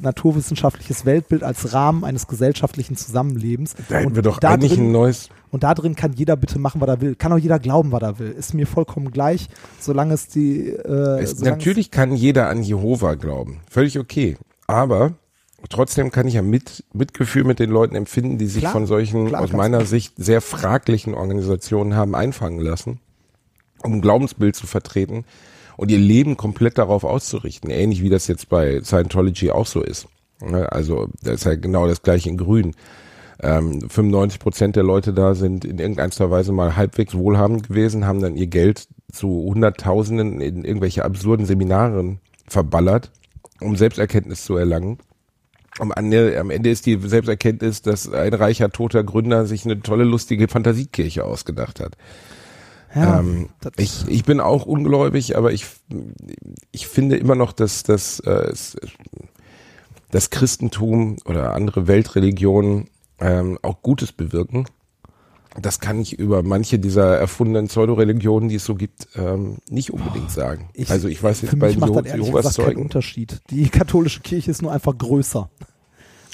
naturwissenschaftliches 0.00 1.04
Weltbild 1.04 1.42
als 1.42 1.72
Rahmen 1.72 2.04
eines 2.04 2.26
gesellschaftlichen 2.26 2.96
Zusammenlebens. 2.96 3.74
Da 3.88 3.96
hätten 3.96 4.08
und 4.08 4.14
wir 4.16 4.22
doch 4.22 4.38
da 4.38 4.50
eigentlich 4.50 4.76
ein 4.76 4.92
neues, 4.92 5.28
und 5.54 5.62
da 5.62 5.72
drin 5.72 5.94
kann 5.94 6.12
jeder 6.12 6.34
bitte 6.36 6.58
machen, 6.58 6.80
was 6.80 6.88
er 6.88 7.00
will. 7.00 7.14
Kann 7.14 7.32
auch 7.32 7.38
jeder 7.38 7.60
glauben, 7.60 7.92
was 7.92 8.02
er 8.02 8.18
will. 8.18 8.32
Ist 8.32 8.54
mir 8.54 8.66
vollkommen 8.66 9.12
gleich, 9.12 9.48
solange 9.78 10.12
es 10.14 10.26
die. 10.26 10.70
Äh, 10.70 11.22
es, 11.22 11.38
natürlich 11.38 11.92
kann 11.92 12.16
jeder 12.16 12.48
an 12.48 12.64
Jehova 12.64 13.14
glauben. 13.14 13.60
Völlig 13.70 14.00
okay. 14.00 14.36
Aber 14.66 15.12
trotzdem 15.70 16.10
kann 16.10 16.26
ich 16.26 16.34
ja 16.34 16.42
mit, 16.42 16.82
Mitgefühl 16.92 17.44
mit 17.44 17.60
den 17.60 17.70
Leuten 17.70 17.94
empfinden, 17.94 18.36
die 18.36 18.48
sich 18.48 18.62
Klar, 18.62 18.72
von 18.72 18.86
solchen, 18.86 19.28
klar, 19.28 19.42
aus 19.42 19.52
meiner. 19.52 19.84
Sicht, 19.84 20.14
sehr 20.16 20.40
fraglichen 20.40 21.14
Organisationen 21.14 21.94
haben 21.94 22.16
einfangen 22.16 22.58
lassen, 22.58 22.98
um 23.84 23.92
ein 23.92 24.00
Glaubensbild 24.00 24.56
zu 24.56 24.66
vertreten. 24.66 25.24
und 25.76 25.88
ihr 25.92 25.98
Leben 25.98 26.36
komplett 26.36 26.78
darauf 26.78 27.04
auszurichten. 27.04 27.70
Ähnlich 27.70 28.02
wie 28.02 28.10
das 28.10 28.26
jetzt 28.26 28.48
bei 28.48 28.80
Scientology 28.82 29.52
auch 29.52 29.66
so 29.66 29.82
ist. 29.82 30.08
Ne? 30.40 30.72
Also 30.72 31.06
das 31.22 31.34
ist 31.36 31.44
ja 31.44 31.54
genau 31.54 31.86
das 31.86 32.02
gleiche 32.02 32.28
in 32.28 32.38
Grün. 32.38 32.74
Ähm, 33.42 33.88
95 33.88 34.38
Prozent 34.38 34.76
der 34.76 34.84
Leute 34.84 35.12
da 35.12 35.34
sind 35.34 35.64
in 35.64 35.78
irgendeiner 35.78 36.30
Weise 36.30 36.52
mal 36.52 36.76
halbwegs 36.76 37.14
wohlhabend 37.14 37.68
gewesen, 37.68 38.06
haben 38.06 38.20
dann 38.20 38.36
ihr 38.36 38.46
Geld 38.46 38.86
zu 39.10 39.28
Hunderttausenden 39.28 40.40
in 40.40 40.64
irgendwelche 40.64 41.04
absurden 41.04 41.46
Seminaren 41.46 42.20
verballert, 42.46 43.10
um 43.60 43.76
Selbsterkenntnis 43.76 44.44
zu 44.44 44.56
erlangen. 44.56 44.98
Am 45.80 45.90
Ende, 45.90 46.38
am 46.38 46.50
Ende 46.50 46.70
ist 46.70 46.86
die 46.86 46.98
Selbsterkenntnis, 47.00 47.82
dass 47.82 48.12
ein 48.12 48.32
reicher, 48.32 48.70
toter 48.70 49.02
Gründer 49.02 49.46
sich 49.46 49.64
eine 49.64 49.80
tolle, 49.80 50.04
lustige 50.04 50.46
Fantasiekirche 50.46 51.24
ausgedacht 51.24 51.80
hat. 51.80 51.96
Ja, 52.94 53.18
ähm, 53.18 53.48
ich, 53.76 54.04
ich 54.06 54.24
bin 54.24 54.38
auch 54.38 54.66
ungläubig, 54.66 55.36
aber 55.36 55.52
ich, 55.52 55.66
ich 56.70 56.86
finde 56.86 57.16
immer 57.16 57.34
noch, 57.34 57.52
dass, 57.52 57.82
dass 57.82 58.20
äh, 58.20 58.52
das 60.12 60.30
Christentum 60.30 61.16
oder 61.24 61.54
andere 61.54 61.88
Weltreligionen 61.88 62.88
ähm, 63.20 63.58
auch 63.62 63.82
Gutes 63.82 64.12
bewirken. 64.12 64.66
Das 65.60 65.78
kann 65.78 66.00
ich 66.00 66.18
über 66.18 66.42
manche 66.42 66.80
dieser 66.80 67.16
erfundenen 67.16 67.68
Pseudoreligionen, 67.68 68.48
die 68.48 68.56
es 68.56 68.64
so 68.64 68.74
gibt, 68.74 69.08
ähm, 69.14 69.58
nicht 69.68 69.92
unbedingt 69.92 70.30
sagen. 70.30 70.68
Ich, 70.74 70.90
also 70.90 71.06
ich 71.06 71.22
weiß 71.22 71.42
jetzt 71.42 71.58
bei 71.58 71.68
Jehovas 71.68 72.54
Zeugen. 72.54 72.82
Unterschied. 72.82 73.40
Die 73.50 73.68
katholische 73.68 74.20
Kirche 74.20 74.50
ist 74.50 74.62
nur 74.62 74.72
einfach 74.72 74.98
größer. 74.98 75.48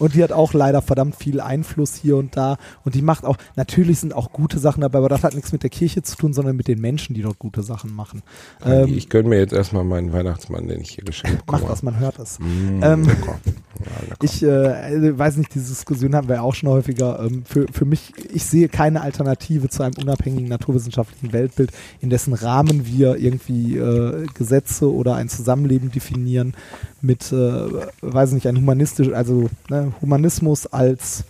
Und 0.00 0.14
die 0.14 0.22
hat 0.22 0.32
auch 0.32 0.52
leider 0.52 0.82
verdammt 0.82 1.14
viel 1.14 1.40
Einfluss 1.40 1.94
hier 1.94 2.16
und 2.16 2.36
da. 2.36 2.56
Und 2.84 2.94
die 2.94 3.02
macht 3.02 3.24
auch, 3.24 3.36
natürlich 3.54 4.00
sind 4.00 4.14
auch 4.14 4.32
gute 4.32 4.58
Sachen 4.58 4.80
dabei, 4.80 4.98
aber 4.98 5.08
das 5.08 5.22
hat 5.22 5.34
nichts 5.34 5.52
mit 5.52 5.62
der 5.62 5.70
Kirche 5.70 6.02
zu 6.02 6.16
tun, 6.16 6.32
sondern 6.32 6.56
mit 6.56 6.66
den 6.66 6.80
Menschen, 6.80 7.14
die 7.14 7.22
dort 7.22 7.38
gute 7.38 7.62
Sachen 7.62 7.94
machen. 7.94 8.22
Ähm, 8.64 8.88
ich 8.88 9.08
gönne 9.08 9.28
mir 9.28 9.38
jetzt 9.38 9.52
erstmal 9.52 9.84
meinen 9.84 10.12
Weihnachtsmann, 10.12 10.66
den 10.66 10.80
ich 10.80 10.90
hier 10.90 11.04
geschenkt 11.04 11.42
habe. 11.46 11.62
Mach 11.62 11.68
das, 11.68 11.82
man 11.82 11.98
hört 11.98 12.18
es. 12.18 12.38
Mm, 12.40 12.82
ähm, 12.82 13.04
ja, 13.04 14.16
ich 14.22 14.42
äh, 14.42 15.18
weiß 15.18 15.36
nicht, 15.36 15.54
diese 15.54 15.68
Diskussion 15.68 16.14
haben 16.14 16.28
wir 16.28 16.42
auch 16.42 16.54
schon 16.54 16.68
häufiger. 16.68 17.20
Ähm, 17.20 17.44
für, 17.44 17.66
für 17.72 17.84
mich, 17.84 18.12
ich 18.32 18.44
sehe 18.44 18.68
keine 18.68 19.02
Alternative 19.02 19.68
zu 19.68 19.82
einem 19.82 19.94
unabhängigen 20.00 20.48
naturwissenschaftlichen 20.48 21.32
Weltbild, 21.32 21.72
in 22.00 22.10
dessen 22.10 22.32
Rahmen 22.32 22.86
wir 22.86 23.16
irgendwie 23.16 23.76
äh, 23.76 24.26
Gesetze 24.34 24.92
oder 24.92 25.14
ein 25.14 25.28
Zusammenleben 25.28 25.90
definieren 25.90 26.54
mit, 27.02 27.32
äh, 27.32 27.68
weiß 28.00 28.32
nicht, 28.32 28.46
ein 28.46 28.56
humanistisch, 28.56 29.12
also 29.12 29.48
ne, 29.68 29.92
Humanismus 30.00 30.66
als 30.66 31.24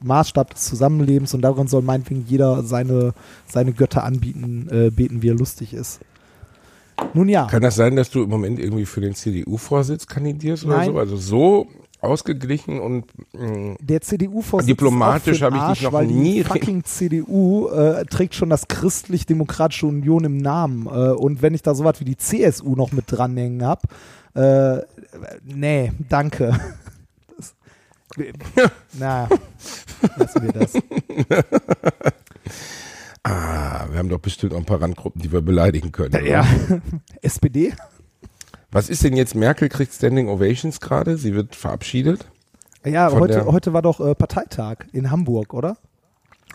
Maßstab 0.00 0.54
des 0.54 0.64
Zusammenlebens 0.64 1.34
und 1.34 1.42
darin 1.42 1.68
soll 1.68 1.82
meinetwegen 1.82 2.24
jeder 2.26 2.62
seine, 2.64 3.14
seine 3.46 3.72
Götter 3.72 4.04
anbieten, 4.04 4.68
äh, 4.70 4.90
beten, 4.90 5.22
wie 5.22 5.30
er 5.30 5.34
lustig 5.34 5.72
ist. 5.72 6.00
Nun 7.14 7.28
ja. 7.28 7.46
Kann 7.46 7.62
das 7.62 7.76
sein, 7.76 7.94
dass 7.94 8.10
du 8.10 8.24
im 8.24 8.30
Moment 8.30 8.58
irgendwie 8.58 8.86
für 8.86 9.00
den 9.00 9.14
CDU-Vorsitz 9.14 10.06
kandidierst 10.06 10.64
oder 10.64 10.78
Nein. 10.78 10.90
so? 10.90 10.98
Also 10.98 11.16
so 11.16 11.66
ausgeglichen 12.00 12.80
und 12.80 13.06
mh, 13.32 13.46
mm, 13.46 13.76
der 13.80 14.00
CDU-Vorsitz 14.00 14.66
diplomatisch 14.66 15.42
habe 15.42 15.56
ich 15.56 15.62
dich 15.74 15.82
noch 15.82 15.92
weil 15.92 16.06
nie 16.06 16.34
die 16.34 16.44
fucking 16.44 16.84
CDU 16.84 17.68
äh, 17.68 18.04
trägt 18.04 18.36
schon 18.36 18.50
das 18.50 18.68
christlich-demokratische 18.68 19.86
Union 19.86 20.24
im 20.24 20.36
Namen 20.36 20.86
äh, 20.86 21.10
und 21.10 21.42
wenn 21.42 21.54
ich 21.54 21.62
da 21.62 21.74
sowas 21.74 21.98
wie 21.98 22.04
die 22.04 22.16
CSU 22.16 22.76
noch 22.76 22.92
mit 22.92 23.06
dranhängen 23.08 23.64
habe, 23.64 23.82
äh, 24.34 24.78
nee, 25.44 25.92
danke. 26.08 26.58
Das, 27.36 27.54
na, 28.98 29.28
lassen 30.16 30.42
wir 30.42 30.52
das. 30.52 30.72
Ah, 33.22 33.86
wir 33.90 33.98
haben 33.98 34.08
doch 34.08 34.20
bestimmt 34.20 34.54
auch 34.54 34.58
ein 34.58 34.64
paar 34.64 34.80
Randgruppen, 34.80 35.20
die 35.20 35.30
wir 35.32 35.42
beleidigen 35.42 35.92
können. 35.92 36.24
Ja. 36.24 36.46
SPD? 37.20 37.74
Was 38.70 38.88
ist 38.88 39.04
denn 39.04 39.16
jetzt? 39.16 39.34
Merkel 39.34 39.68
kriegt 39.68 39.92
Standing 39.92 40.28
Ovations 40.28 40.80
gerade. 40.80 41.16
Sie 41.16 41.34
wird 41.34 41.54
verabschiedet. 41.54 42.26
Ja, 42.84 43.10
heute, 43.12 43.46
heute 43.46 43.72
war 43.72 43.82
doch 43.82 44.00
äh, 44.00 44.14
Parteitag 44.14 44.86
in 44.92 45.10
Hamburg, 45.10 45.52
oder? 45.52 45.76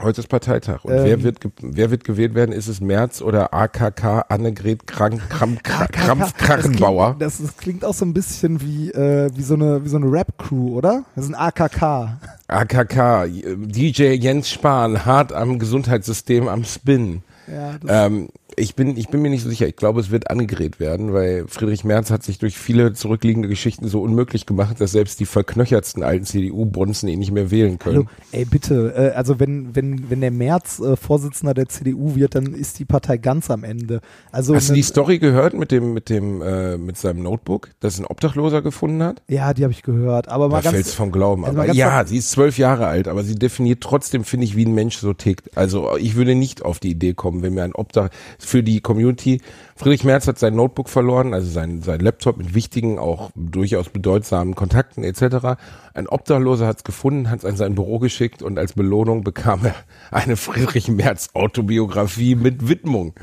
Heute 0.01 0.21
ist 0.21 0.27
Parteitag. 0.27 0.83
Und 0.83 0.93
ähm, 0.93 1.03
wer, 1.03 1.23
wird, 1.23 1.37
wer 1.61 1.91
wird 1.91 2.03
gewählt 2.03 2.33
werden? 2.33 2.51
Ist 2.51 2.67
es 2.67 2.81
Merz 2.81 3.21
oder 3.21 3.53
AKK 3.53 4.25
Annegret 4.27 4.87
Krank, 4.87 5.21
Kramp, 5.29 5.63
Krampf 5.63 6.35
Krachenbauer? 6.35 7.15
Das, 7.19 7.37
klingt, 7.37 7.43
das, 7.43 7.53
das 7.53 7.57
klingt 7.57 7.85
auch 7.85 7.93
so 7.93 8.05
ein 8.05 8.13
bisschen 8.13 8.61
wie, 8.61 8.89
äh, 8.89 9.29
wie 9.35 9.43
so 9.43 9.53
eine, 9.53 9.85
wie 9.85 9.89
so 9.89 9.97
eine 9.97 10.11
Rap-Crew, 10.11 10.75
oder? 10.75 11.03
Das 11.15 11.25
ist 11.25 11.33
ein 11.33 11.39
AKK. 11.39 12.17
AKK, 12.47 13.27
DJ 13.27 14.13
Jens 14.13 14.49
Spahn, 14.49 15.05
hart 15.05 15.31
am 15.31 15.59
Gesundheitssystem 15.59 16.47
am 16.47 16.63
Spin. 16.63 17.21
Ja, 17.47 17.75
ähm, 17.87 18.29
ich 18.58 18.76
bin, 18.76 18.97
ich 18.97 19.10
bin 19.10 19.22
mir 19.22 19.30
nicht 19.30 19.43
so 19.43 19.49
sicher. 19.49 19.68
Ich 19.68 19.76
glaube, 19.76 19.99
es 19.99 20.12
wird 20.12 20.30
angegräht 20.30 20.80
werden, 20.80 21.14
weil 21.14 21.45
Friedrich 21.47 21.84
Merz 21.84 22.12
hat 22.12 22.24
sich 22.24 22.38
durch 22.38 22.58
viele 22.58 22.93
zurückliegende 22.93 23.47
Geschichten 23.47 23.88
so 23.88 24.01
unmöglich 24.01 24.45
gemacht, 24.45 24.80
dass 24.80 24.91
selbst 24.91 25.20
die 25.20 25.26
verknöchertsten 25.26 26.04
alten 26.04 26.26
CDU-Bonzen 26.26 27.10
ihn 27.10 27.20
nicht 27.20 27.32
mehr 27.32 27.51
wählen 27.51 27.80
können. 27.80 27.95
Hallo, 27.95 28.08
ey, 28.32 28.45
bitte, 28.45 28.93
äh, 28.95 29.16
also 29.16 29.39
wenn, 29.39 29.76
wenn, 29.76 30.10
wenn 30.10 30.22
der 30.22 30.32
Merz 30.32 30.80
äh, 30.80 30.95
Vorsitzender 30.95 31.54
der 31.54 31.70
CDU 31.70 32.16
wird, 32.16 32.36
dann 32.36 32.54
ist 32.54 32.80
die 32.80 32.86
Partei 32.86 33.18
ganz 33.18 33.49
am 33.49 33.64
Ende. 33.64 34.01
Also 34.32 34.56
Hast 34.56 34.70
du 34.70 34.74
die 34.74 34.84
Story 34.84 35.20
gehört 35.20 35.54
mit 35.54 35.72
dem, 35.72 35.93
mit 35.93 36.10
dem, 36.10 36.41
äh, 36.41 36.78
mit 36.78 36.97
seinem 36.97 37.24
Notebook, 37.24 37.70
das 37.80 37.99
ein 37.99 38.06
Obdachloser 38.06 38.62
gefunden 38.62 39.04
hat? 39.04 39.22
Ja, 39.28 39.54
die 39.54 39.64
habe 39.64 39.74
ich 39.74 39.84
gehört. 39.84 40.28
Aber 40.28 40.49
mal 40.49 40.58
da 40.58 40.64
ganz, 40.64 40.74
fällt's 40.74 40.93
vom 40.93 41.12
Glauben. 41.12 41.45
Also 41.45 41.60
aber 41.60 41.74
ja, 41.74 42.06
sie 42.06 42.18
ist 42.18 42.32
zwölf 42.32 42.58
Jahre 42.58 42.88
alt, 42.88 43.08
aber 43.08 43.24
sie 43.24 43.36
definiert 43.36 43.82
trotzdem, 43.82 44.24
finde 44.24 44.45
ich, 44.45 44.56
wie 44.56 44.66
ein 44.66 44.74
Mensch 44.74 44.97
so 44.97 45.14
tickt. 45.14 45.58
Also 45.58 45.97
ich 45.97 46.16
würde 46.16 46.36
nicht 46.36 46.64
auf 46.64 46.80
die 46.80 46.91
Idee 46.91 47.14
kommen, 47.14 47.41
wenn 47.41 47.54
mir 47.54 47.64
ein 47.64 47.74
Obdach 47.74 48.10
für 48.45 48.63
die 48.63 48.81
Community. 48.81 49.41
Friedrich 49.75 50.03
Merz 50.03 50.27
hat 50.27 50.39
sein 50.39 50.55
Notebook 50.55 50.89
verloren, 50.89 51.33
also 51.33 51.49
sein, 51.49 51.81
sein 51.81 51.99
Laptop 51.99 52.37
mit 52.37 52.53
wichtigen, 52.53 52.99
auch 52.99 53.31
durchaus 53.35 53.89
bedeutsamen 53.89 54.55
Kontakten 54.55 55.03
etc. 55.03 55.59
Ein 55.93 56.07
Obdachloser 56.07 56.67
hat 56.67 56.77
es 56.77 56.83
gefunden, 56.83 57.29
hat 57.29 57.39
es 57.39 57.45
an 57.45 57.55
sein 57.55 57.75
Büro 57.75 57.99
geschickt 57.99 58.41
und 58.41 58.59
als 58.59 58.73
Belohnung 58.73 59.23
bekam 59.23 59.65
er 59.65 59.75
eine 60.11 60.37
Friedrich 60.37 60.87
Merz 60.87 61.29
Autobiografie 61.33 62.35
mit 62.35 62.67
Widmung. 62.67 63.13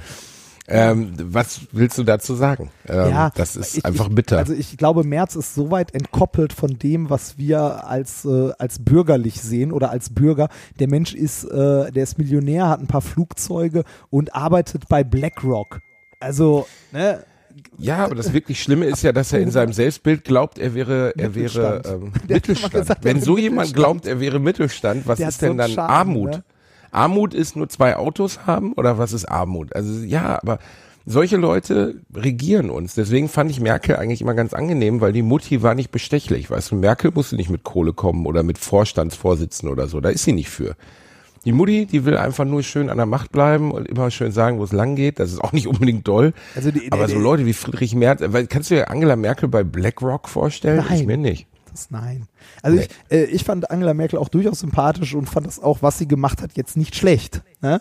Ähm, 0.70 1.12
was 1.18 1.62
willst 1.72 1.98
du 1.98 2.04
dazu 2.04 2.34
sagen? 2.34 2.70
Ähm, 2.88 3.10
ja, 3.10 3.30
das 3.34 3.56
ist 3.56 3.78
ich, 3.78 3.84
einfach 3.84 4.08
bitter. 4.08 4.38
Also 4.38 4.52
ich 4.52 4.76
glaube, 4.76 5.04
Merz 5.04 5.34
ist 5.34 5.54
soweit 5.54 5.94
entkoppelt 5.94 6.52
von 6.52 6.78
dem, 6.78 7.10
was 7.10 7.38
wir 7.38 7.86
als, 7.88 8.24
äh, 8.24 8.52
als 8.58 8.78
bürgerlich 8.78 9.40
sehen 9.40 9.72
oder 9.72 9.90
als 9.90 10.10
Bürger. 10.10 10.48
Der 10.78 10.88
Mensch 10.88 11.14
ist, 11.14 11.44
äh, 11.44 11.90
der 11.90 12.02
ist 12.04 12.18
Millionär, 12.18 12.68
hat 12.68 12.80
ein 12.80 12.86
paar 12.86 13.02
Flugzeuge 13.02 13.84
und 14.10 14.34
arbeitet 14.34 14.88
bei 14.88 15.02
BlackRock. 15.02 15.80
Also, 16.20 16.66
ne? 16.92 17.24
Ja, 17.78 18.04
aber 18.04 18.14
das 18.14 18.32
wirklich 18.32 18.62
Schlimme 18.62 18.86
ist 18.86 19.02
ja, 19.02 19.12
dass 19.12 19.32
er 19.32 19.40
in 19.40 19.50
seinem 19.50 19.72
Selbstbild 19.72 20.24
glaubt, 20.24 20.58
er 20.58 20.74
wäre, 20.74 21.12
er 21.16 21.34
wäre 21.34 21.82
ähm, 21.84 22.12
Mittelstand. 22.28 22.74
Gesagt, 22.74 23.04
Wenn 23.04 23.20
so 23.20 23.38
jemand 23.38 23.74
glaubt, 23.74 24.06
er 24.06 24.20
wäre 24.20 24.38
Mittelstand, 24.38 25.06
was 25.06 25.18
ist 25.18 25.42
denn 25.42 25.56
dann 25.56 25.70
Schaden, 25.70 25.90
Armut? 25.90 26.30
Ne? 26.30 26.44
Armut 26.90 27.34
ist 27.34 27.56
nur 27.56 27.68
zwei 27.68 27.96
Autos 27.96 28.46
haben 28.46 28.72
oder 28.74 28.98
was 28.98 29.12
ist 29.12 29.26
Armut? 29.26 29.74
Also 29.74 30.04
ja, 30.04 30.38
aber 30.42 30.58
solche 31.06 31.36
Leute 31.36 31.96
regieren 32.14 32.70
uns. 32.70 32.94
Deswegen 32.94 33.28
fand 33.28 33.50
ich 33.50 33.60
Merkel 33.60 33.96
eigentlich 33.96 34.20
immer 34.20 34.34
ganz 34.34 34.54
angenehm, 34.54 35.00
weil 35.00 35.12
die 35.12 35.22
Mutti 35.22 35.62
war 35.62 35.74
nicht 35.74 35.90
bestechlich. 35.90 36.50
Weißt 36.50 36.70
du, 36.70 36.76
Merkel 36.76 37.10
musste 37.12 37.36
nicht 37.36 37.50
mit 37.50 37.64
Kohle 37.64 37.92
kommen 37.92 38.26
oder 38.26 38.42
mit 38.42 38.58
Vorstandsvorsitzenden 38.58 39.72
oder 39.72 39.88
so. 39.88 40.00
Da 40.00 40.10
ist 40.10 40.24
sie 40.24 40.32
nicht 40.32 40.50
für. 40.50 40.76
Die 41.44 41.52
Mutti, 41.52 41.86
die 41.86 42.04
will 42.04 42.18
einfach 42.18 42.44
nur 42.44 42.62
schön 42.62 42.90
an 42.90 42.98
der 42.98 43.06
Macht 43.06 43.32
bleiben 43.32 43.72
und 43.72 43.88
immer 43.88 44.10
schön 44.10 44.30
sagen, 44.30 44.58
wo 44.58 44.64
es 44.64 44.72
lang 44.72 44.94
geht. 44.94 45.18
Das 45.18 45.32
ist 45.32 45.40
auch 45.40 45.52
nicht 45.52 45.66
unbedingt 45.68 46.06
doll. 46.06 46.34
Also 46.54 46.70
die, 46.70 46.92
aber 46.92 47.08
so 47.08 47.18
Leute 47.18 47.46
wie 47.46 47.54
Friedrich 47.54 47.94
Merz, 47.94 48.22
kannst 48.48 48.70
du 48.70 48.74
dir 48.74 48.90
Angela 48.90 49.16
Merkel 49.16 49.48
bei 49.48 49.64
BlackRock 49.64 50.28
vorstellen? 50.28 50.84
Nein. 50.86 51.00
Ich 51.00 51.06
mir 51.06 51.16
nicht. 51.16 51.46
Das 51.70 51.90
nein. 51.90 52.26
Also 52.62 52.76
nee. 52.76 52.86
ich, 53.08 53.12
äh, 53.12 53.24
ich 53.24 53.44
fand 53.44 53.70
Angela 53.70 53.94
Merkel 53.94 54.18
auch 54.18 54.28
durchaus 54.28 54.60
sympathisch 54.60 55.14
und 55.14 55.28
fand 55.28 55.46
das 55.46 55.60
auch, 55.60 55.82
was 55.82 55.98
sie 55.98 56.08
gemacht 56.08 56.42
hat, 56.42 56.56
jetzt 56.56 56.76
nicht 56.76 56.96
schlecht. 56.96 57.42
Ne? 57.60 57.80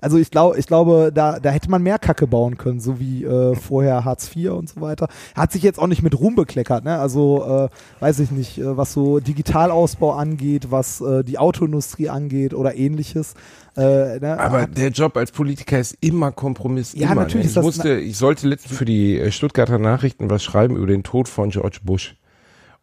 Also 0.00 0.18
ich 0.18 0.30
glaube, 0.30 0.58
ich 0.58 0.66
glaube, 0.66 1.12
da, 1.14 1.38
da 1.38 1.50
hätte 1.50 1.70
man 1.70 1.82
mehr 1.82 1.98
Kacke 1.98 2.26
bauen 2.26 2.58
können, 2.58 2.80
so 2.80 2.98
wie 2.98 3.24
äh, 3.24 3.54
vorher 3.54 4.04
Hartz 4.04 4.34
IV 4.34 4.50
und 4.50 4.68
so 4.68 4.80
weiter. 4.80 5.08
Hat 5.36 5.52
sich 5.52 5.62
jetzt 5.62 5.78
auch 5.78 5.86
nicht 5.86 6.02
mit 6.02 6.18
Ruhm 6.18 6.34
bekleckert, 6.34 6.84
ne? 6.84 6.98
Also 6.98 7.44
äh, 7.44 7.68
weiß 8.00 8.18
ich 8.20 8.30
nicht, 8.30 8.58
äh, 8.58 8.76
was 8.76 8.92
so 8.92 9.20
Digitalausbau 9.20 10.12
angeht, 10.12 10.70
was 10.70 11.00
äh, 11.00 11.22
die 11.22 11.38
Autoindustrie 11.38 12.08
angeht 12.08 12.54
oder 12.54 12.74
ähnliches. 12.74 13.34
Äh, 13.76 14.18
ne? 14.18 14.38
Aber 14.38 14.66
der 14.66 14.88
Job 14.88 15.16
als 15.16 15.30
Politiker 15.30 15.78
ist 15.78 15.96
immer 16.00 16.32
Kompromiss. 16.32 16.94
Ja, 16.94 17.12
immer, 17.12 17.22
natürlich. 17.22 17.54
Ne? 17.54 17.60
Ich, 17.60 17.64
musste, 17.64 17.94
ich 17.98 18.16
sollte 18.16 18.48
letztens 18.48 18.76
für 18.76 18.84
die 18.84 19.18
äh, 19.18 19.30
Stuttgarter 19.30 19.78
Nachrichten 19.78 20.30
was 20.30 20.42
schreiben 20.42 20.76
über 20.76 20.88
den 20.88 21.04
Tod 21.04 21.28
von 21.28 21.50
George 21.50 21.78
Bush. 21.84 22.16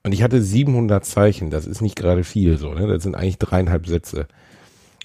Und 0.03 0.13
ich 0.13 0.23
hatte 0.23 0.41
700 0.41 1.05
Zeichen, 1.05 1.49
das 1.49 1.65
ist 1.67 1.81
nicht 1.81 1.95
gerade 1.95 2.23
viel 2.23 2.57
so, 2.57 2.73
ne? 2.73 2.87
Das 2.87 3.03
sind 3.03 3.15
eigentlich 3.15 3.37
dreieinhalb 3.37 3.85
Sätze. 3.87 4.27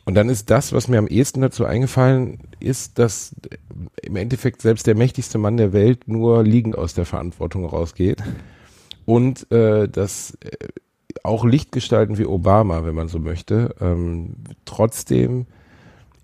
Und 0.04 0.14
dann 0.14 0.28
ist 0.28 0.50
das, 0.50 0.72
was 0.72 0.88
mir 0.88 0.98
am 0.98 1.06
ehesten 1.06 1.40
dazu 1.40 1.64
eingefallen 1.64 2.40
ist, 2.60 2.98
dass 2.98 3.34
im 4.02 4.16
Endeffekt 4.16 4.60
selbst 4.60 4.86
der 4.86 4.94
mächtigste 4.94 5.38
Mann 5.38 5.56
der 5.56 5.72
Welt 5.72 6.06
nur 6.06 6.42
liegend 6.42 6.76
aus 6.76 6.94
der 6.94 7.06
Verantwortung 7.06 7.64
rausgeht. 7.64 8.22
Und 9.06 9.50
äh, 9.50 9.88
dass 9.88 10.36
äh, 10.40 10.50
auch 11.22 11.44
Lichtgestalten 11.44 12.18
wie 12.18 12.26
Obama, 12.26 12.84
wenn 12.84 12.94
man 12.94 13.08
so 13.08 13.18
möchte, 13.18 13.74
ähm, 13.80 14.34
trotzdem 14.64 15.46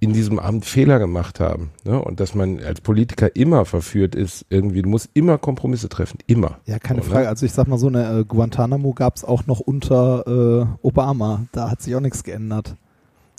in 0.00 0.14
diesem 0.14 0.38
Amt 0.38 0.64
Fehler 0.64 0.98
gemacht 0.98 1.40
haben. 1.40 1.70
Ne? 1.84 2.02
Und 2.02 2.20
dass 2.20 2.34
man 2.34 2.58
als 2.60 2.80
Politiker 2.80 3.36
immer 3.36 3.66
verführt 3.66 4.14
ist, 4.14 4.46
irgendwie, 4.48 4.80
du 4.80 4.88
musst 4.88 5.10
immer 5.12 5.36
Kompromisse 5.36 5.90
treffen, 5.90 6.18
immer. 6.26 6.58
Ja, 6.64 6.78
keine 6.78 7.02
so, 7.02 7.10
Frage. 7.10 7.24
Ne? 7.24 7.28
Also 7.28 7.44
ich 7.44 7.52
sag 7.52 7.68
mal 7.68 7.78
so, 7.78 7.88
eine 7.88 8.20
äh, 8.20 8.24
Guantanamo 8.24 8.94
gab 8.94 9.16
es 9.16 9.24
auch 9.24 9.46
noch 9.46 9.60
unter 9.60 10.26
äh, 10.26 10.86
Obama. 10.86 11.44
Da 11.52 11.70
hat 11.70 11.82
sich 11.82 11.94
auch 11.94 12.00
nichts 12.00 12.24
geändert. 12.24 12.76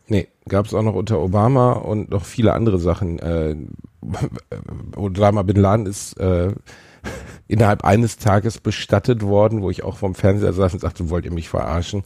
Nee, 0.07 0.27
gab 0.47 0.67
es 0.67 0.73
auch 0.75 0.83
noch 0.83 0.93
unter 0.93 1.19
Obama 1.19 1.73
und 1.73 2.11
noch 2.11 2.25
viele 2.25 2.53
andere 2.53 2.77
Sachen. 2.77 3.17
Äh, 3.17 3.55
Osama 4.95 5.41
Bin 5.41 5.57
Laden 5.57 5.87
ist 5.87 6.13
äh, 6.19 6.53
innerhalb 7.47 7.83
eines 7.83 8.17
Tages 8.17 8.59
bestattet 8.59 9.23
worden, 9.23 9.63
wo 9.63 9.71
ich 9.71 9.83
auch 9.83 9.97
vom 9.97 10.13
Fernseher 10.13 10.53
saß 10.53 10.73
und 10.75 10.79
sagte, 10.81 11.09
wollt 11.09 11.25
ihr 11.25 11.33
mich 11.33 11.49
verarschen? 11.49 12.03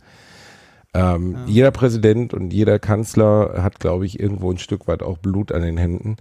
Ähm, 0.95 1.33
ja. 1.33 1.39
Jeder 1.47 1.71
Präsident 1.71 2.33
und 2.33 2.53
jeder 2.53 2.79
Kanzler 2.79 3.61
hat, 3.61 3.79
glaube 3.79 4.05
ich, 4.05 4.17
irgendwo 4.17 4.49
ein 4.49 4.57
Stück 4.57 4.87
weit 4.87 5.03
auch 5.03 5.17
Blut 5.17 5.51
an 5.51 5.61
den 5.61 5.77
Händen. 5.77 6.15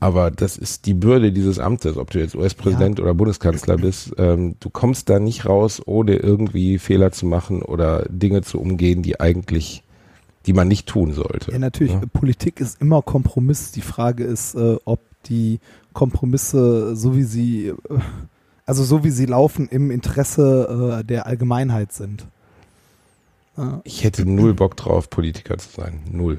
Aber 0.00 0.30
das 0.30 0.58
ist 0.58 0.86
die 0.86 0.94
Bürde 0.94 1.32
dieses 1.32 1.58
Amtes, 1.58 1.96
ob 1.96 2.10
du 2.10 2.18
jetzt 2.18 2.34
US-Präsident 2.34 2.98
ja. 2.98 3.04
oder 3.04 3.14
Bundeskanzler 3.14 3.76
bist. 3.76 4.12
Ähm, 4.18 4.56
du 4.60 4.70
kommst 4.70 5.08
da 5.08 5.20
nicht 5.20 5.46
raus, 5.46 5.80
ohne 5.84 6.16
irgendwie 6.16 6.78
Fehler 6.78 7.12
zu 7.12 7.26
machen 7.26 7.62
oder 7.62 8.06
Dinge 8.08 8.42
zu 8.42 8.60
umgehen, 8.60 9.02
die 9.02 9.20
eigentlich, 9.20 9.84
die 10.46 10.52
man 10.52 10.68
nicht 10.68 10.88
tun 10.88 11.12
sollte. 11.12 11.52
Ja, 11.52 11.58
natürlich. 11.58 11.92
Ja? 11.92 12.02
Politik 12.12 12.60
ist 12.60 12.80
immer 12.80 13.02
Kompromiss. 13.02 13.72
Die 13.72 13.80
Frage 13.82 14.24
ist, 14.24 14.54
äh, 14.54 14.76
ob 14.84 15.00
die 15.26 15.60
Kompromisse, 15.92 16.94
so 16.96 17.16
wie 17.16 17.24
sie, 17.24 17.68
äh, 17.68 17.74
also 18.66 18.82
so 18.82 19.04
wie 19.04 19.10
sie 19.10 19.26
laufen, 19.26 19.68
im 19.68 19.90
Interesse 19.90 21.00
äh, 21.00 21.04
der 21.04 21.26
Allgemeinheit 21.26 21.92
sind. 21.92 22.26
Ich 23.84 24.04
hätte 24.04 24.24
null 24.24 24.54
Bock 24.54 24.76
drauf, 24.76 25.10
Politiker 25.10 25.58
zu 25.58 25.68
sein. 25.80 26.00
Null. 26.10 26.38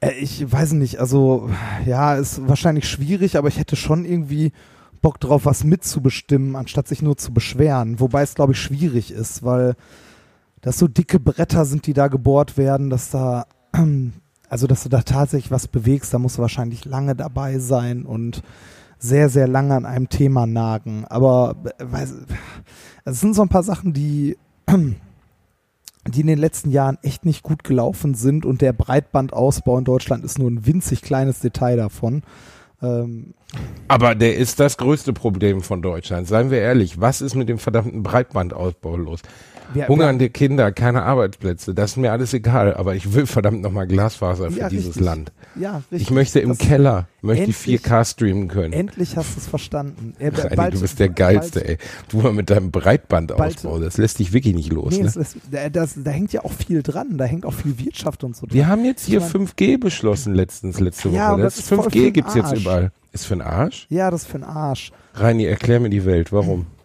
Äh, 0.00 0.12
ich 0.20 0.50
weiß 0.50 0.72
nicht, 0.72 0.98
also 0.98 1.50
ja, 1.86 2.14
ist 2.14 2.46
wahrscheinlich 2.48 2.88
schwierig, 2.88 3.36
aber 3.36 3.48
ich 3.48 3.58
hätte 3.58 3.76
schon 3.76 4.04
irgendwie 4.04 4.52
Bock 5.00 5.20
drauf, 5.20 5.44
was 5.44 5.64
mitzubestimmen, 5.64 6.56
anstatt 6.56 6.88
sich 6.88 7.02
nur 7.02 7.16
zu 7.16 7.32
beschweren. 7.32 8.00
Wobei 8.00 8.22
es, 8.22 8.34
glaube 8.34 8.52
ich, 8.52 8.60
schwierig 8.60 9.12
ist, 9.12 9.42
weil 9.42 9.74
das 10.60 10.78
so 10.78 10.88
dicke 10.88 11.18
Bretter 11.20 11.64
sind, 11.64 11.86
die 11.86 11.94
da 11.94 12.08
gebohrt 12.08 12.58
werden, 12.58 12.90
dass 12.90 13.10
da, 13.10 13.46
also 14.48 14.66
dass 14.66 14.82
du 14.82 14.88
da 14.88 15.02
tatsächlich 15.02 15.50
was 15.50 15.68
bewegst, 15.68 16.12
da 16.12 16.18
musst 16.18 16.38
du 16.38 16.42
wahrscheinlich 16.42 16.84
lange 16.84 17.14
dabei 17.14 17.58
sein 17.58 18.04
und 18.04 18.42
sehr, 18.98 19.30
sehr 19.30 19.48
lange 19.48 19.74
an 19.74 19.86
einem 19.86 20.10
Thema 20.10 20.46
nagen. 20.46 21.06
Aber 21.06 21.56
äh, 21.78 22.06
es 23.04 23.20
sind 23.20 23.34
so 23.34 23.42
ein 23.42 23.48
paar 23.48 23.62
Sachen, 23.62 23.94
die 23.94 24.36
die 26.06 26.22
in 26.22 26.26
den 26.26 26.38
letzten 26.38 26.70
Jahren 26.70 26.98
echt 27.02 27.24
nicht 27.24 27.42
gut 27.42 27.64
gelaufen 27.64 28.14
sind 28.14 28.46
und 28.46 28.62
der 28.62 28.72
Breitbandausbau 28.72 29.78
in 29.78 29.84
Deutschland 29.84 30.24
ist 30.24 30.38
nur 30.38 30.50
ein 30.50 30.66
winzig 30.66 31.02
kleines 31.02 31.40
Detail 31.40 31.76
davon. 31.76 32.22
Ähm 32.82 33.34
Aber 33.88 34.14
der 34.14 34.36
ist 34.36 34.60
das 34.60 34.78
größte 34.78 35.12
Problem 35.12 35.60
von 35.60 35.82
Deutschland. 35.82 36.26
Seien 36.26 36.50
wir 36.50 36.60
ehrlich, 36.60 37.00
was 37.00 37.20
ist 37.20 37.34
mit 37.34 37.48
dem 37.48 37.58
verdammten 37.58 38.02
Breitbandausbau 38.02 38.96
los? 38.96 39.20
Wir, 39.72 39.88
Hungernde 39.88 40.24
wir, 40.24 40.28
Kinder, 40.30 40.72
keine 40.72 41.02
Arbeitsplätze, 41.02 41.74
das 41.74 41.92
ist 41.92 41.96
mir 41.96 42.12
alles 42.12 42.34
egal, 42.34 42.74
aber 42.74 42.94
ich 42.94 43.12
will 43.12 43.26
verdammt 43.26 43.62
nochmal 43.62 43.86
Glasfaser 43.86 44.50
für 44.50 44.58
ja, 44.58 44.68
dieses 44.68 44.88
richtig. 44.88 45.04
Land. 45.04 45.32
Ja, 45.54 45.82
richtig. 45.90 46.02
Ich 46.02 46.10
möchte 46.10 46.40
im 46.40 46.50
das 46.50 46.58
Keller, 46.58 47.08
möchte 47.22 47.44
endlich, 47.44 47.80
4K 47.80 48.04
streamen 48.04 48.48
können. 48.48 48.72
Endlich 48.72 49.16
hast 49.16 49.36
du 49.36 49.40
es 49.40 49.46
verstanden. 49.46 50.14
Äh, 50.18 50.30
bald, 50.54 50.74
du 50.74 50.80
bist 50.80 50.98
der 50.98 51.08
Geilste, 51.08 51.60
bald, 51.60 51.70
ey. 51.70 51.78
Du 52.08 52.18
mal 52.18 52.32
mit 52.32 52.50
deinem 52.50 52.70
Breitbandausbau, 52.70 53.78
das 53.78 53.96
lässt 53.98 54.18
dich 54.18 54.32
wirklich 54.32 54.54
nicht 54.54 54.72
los. 54.72 54.92
Nee, 54.92 55.04
ne? 55.04 55.12
das, 55.14 55.36
das, 55.72 55.94
da 55.96 56.10
hängt 56.10 56.32
ja 56.32 56.44
auch 56.44 56.52
viel 56.52 56.82
dran, 56.82 57.18
da 57.18 57.24
hängt 57.24 57.46
auch 57.46 57.54
viel 57.54 57.78
Wirtschaft 57.78 58.24
und 58.24 58.36
so 58.36 58.46
dran. 58.46 58.54
Wir 58.54 58.68
haben 58.68 58.84
jetzt 58.84 59.06
hier 59.06 59.20
ich 59.20 59.34
mein, 59.34 59.46
5G 59.46 59.78
beschlossen 59.78 60.34
letztens, 60.34 60.80
letzte 60.80 61.10
Woche. 61.10 61.16
Ja, 61.16 61.36
das 61.36 61.70
5G 61.70 62.10
gibt's 62.10 62.34
jetzt 62.34 62.52
überall. 62.52 62.92
Ist 63.12 63.26
für 63.26 63.34
den 63.34 63.42
Arsch? 63.42 63.86
Ja, 63.88 64.10
das 64.10 64.22
ist 64.22 64.28
für 64.28 64.38
den 64.38 64.44
Arsch. 64.44 64.92
Reini, 65.14 65.44
erklär 65.44 65.80
mir 65.80 65.90
die 65.90 66.04
Welt, 66.04 66.32
warum? 66.32 66.66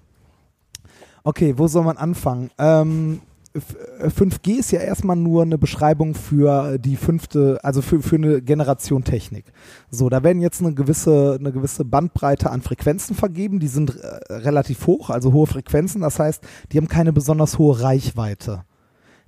Okay, 1.25 1.55
wo 1.57 1.67
soll 1.67 1.83
man 1.83 1.97
anfangen? 1.97 2.51
Ähm, 2.59 3.19
5G 3.55 4.47
äh, 4.47 4.59
ist 4.59 4.71
ja 4.71 4.79
erstmal 4.79 5.15
nur 5.15 5.41
eine 5.41 5.57
Beschreibung 5.57 6.13
für 6.13 6.77
die 6.77 6.95
fünfte, 6.95 7.59
also 7.63 7.81
für, 7.81 7.99
für 8.03 8.17
eine 8.17 8.43
Generation 8.43 9.03
Technik. 9.03 9.45
So, 9.89 10.07
da 10.09 10.21
werden 10.21 10.39
jetzt 10.39 10.61
eine 10.61 10.75
gewisse, 10.75 11.37
eine 11.39 11.51
gewisse 11.51 11.83
Bandbreite 11.83 12.51
an 12.51 12.61
Frequenzen 12.61 13.15
vergeben, 13.15 13.59
die 13.59 13.69
sind 13.69 13.95
äh, 13.95 14.33
relativ 14.33 14.85
hoch, 14.85 15.09
also 15.09 15.33
hohe 15.33 15.47
Frequenzen, 15.47 16.01
das 16.01 16.19
heißt, 16.19 16.43
die 16.71 16.77
haben 16.77 16.87
keine 16.87 17.11
besonders 17.11 17.57
hohe 17.57 17.81
Reichweite. 17.81 18.63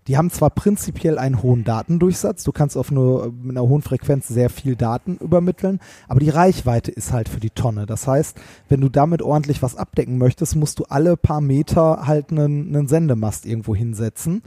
Die 0.07 0.17
haben 0.17 0.29
zwar 0.29 0.49
prinzipiell 0.49 1.17
einen 1.17 1.43
hohen 1.43 1.63
Datendurchsatz, 1.63 2.43
du 2.43 2.51
kannst 2.51 2.77
auf 2.77 2.91
eine, 2.91 3.31
mit 3.41 3.57
einer 3.57 3.67
hohen 3.67 3.81
Frequenz 3.81 4.27
sehr 4.27 4.49
viel 4.49 4.75
Daten 4.75 5.17
übermitteln, 5.17 5.79
aber 6.07 6.19
die 6.19 6.29
Reichweite 6.29 6.91
ist 6.91 7.11
halt 7.11 7.27
für 7.27 7.39
die 7.39 7.49
Tonne. 7.49 7.85
Das 7.85 8.07
heißt, 8.07 8.39
wenn 8.69 8.81
du 8.81 8.89
damit 8.89 9.21
ordentlich 9.21 9.61
was 9.61 9.75
abdecken 9.75 10.17
möchtest, 10.17 10.55
musst 10.55 10.79
du 10.79 10.85
alle 10.85 11.17
paar 11.17 11.41
Meter 11.41 12.07
halt 12.07 12.31
einen, 12.31 12.75
einen 12.75 12.87
Sendemast 12.87 13.45
irgendwo 13.45 13.75
hinsetzen 13.75 14.43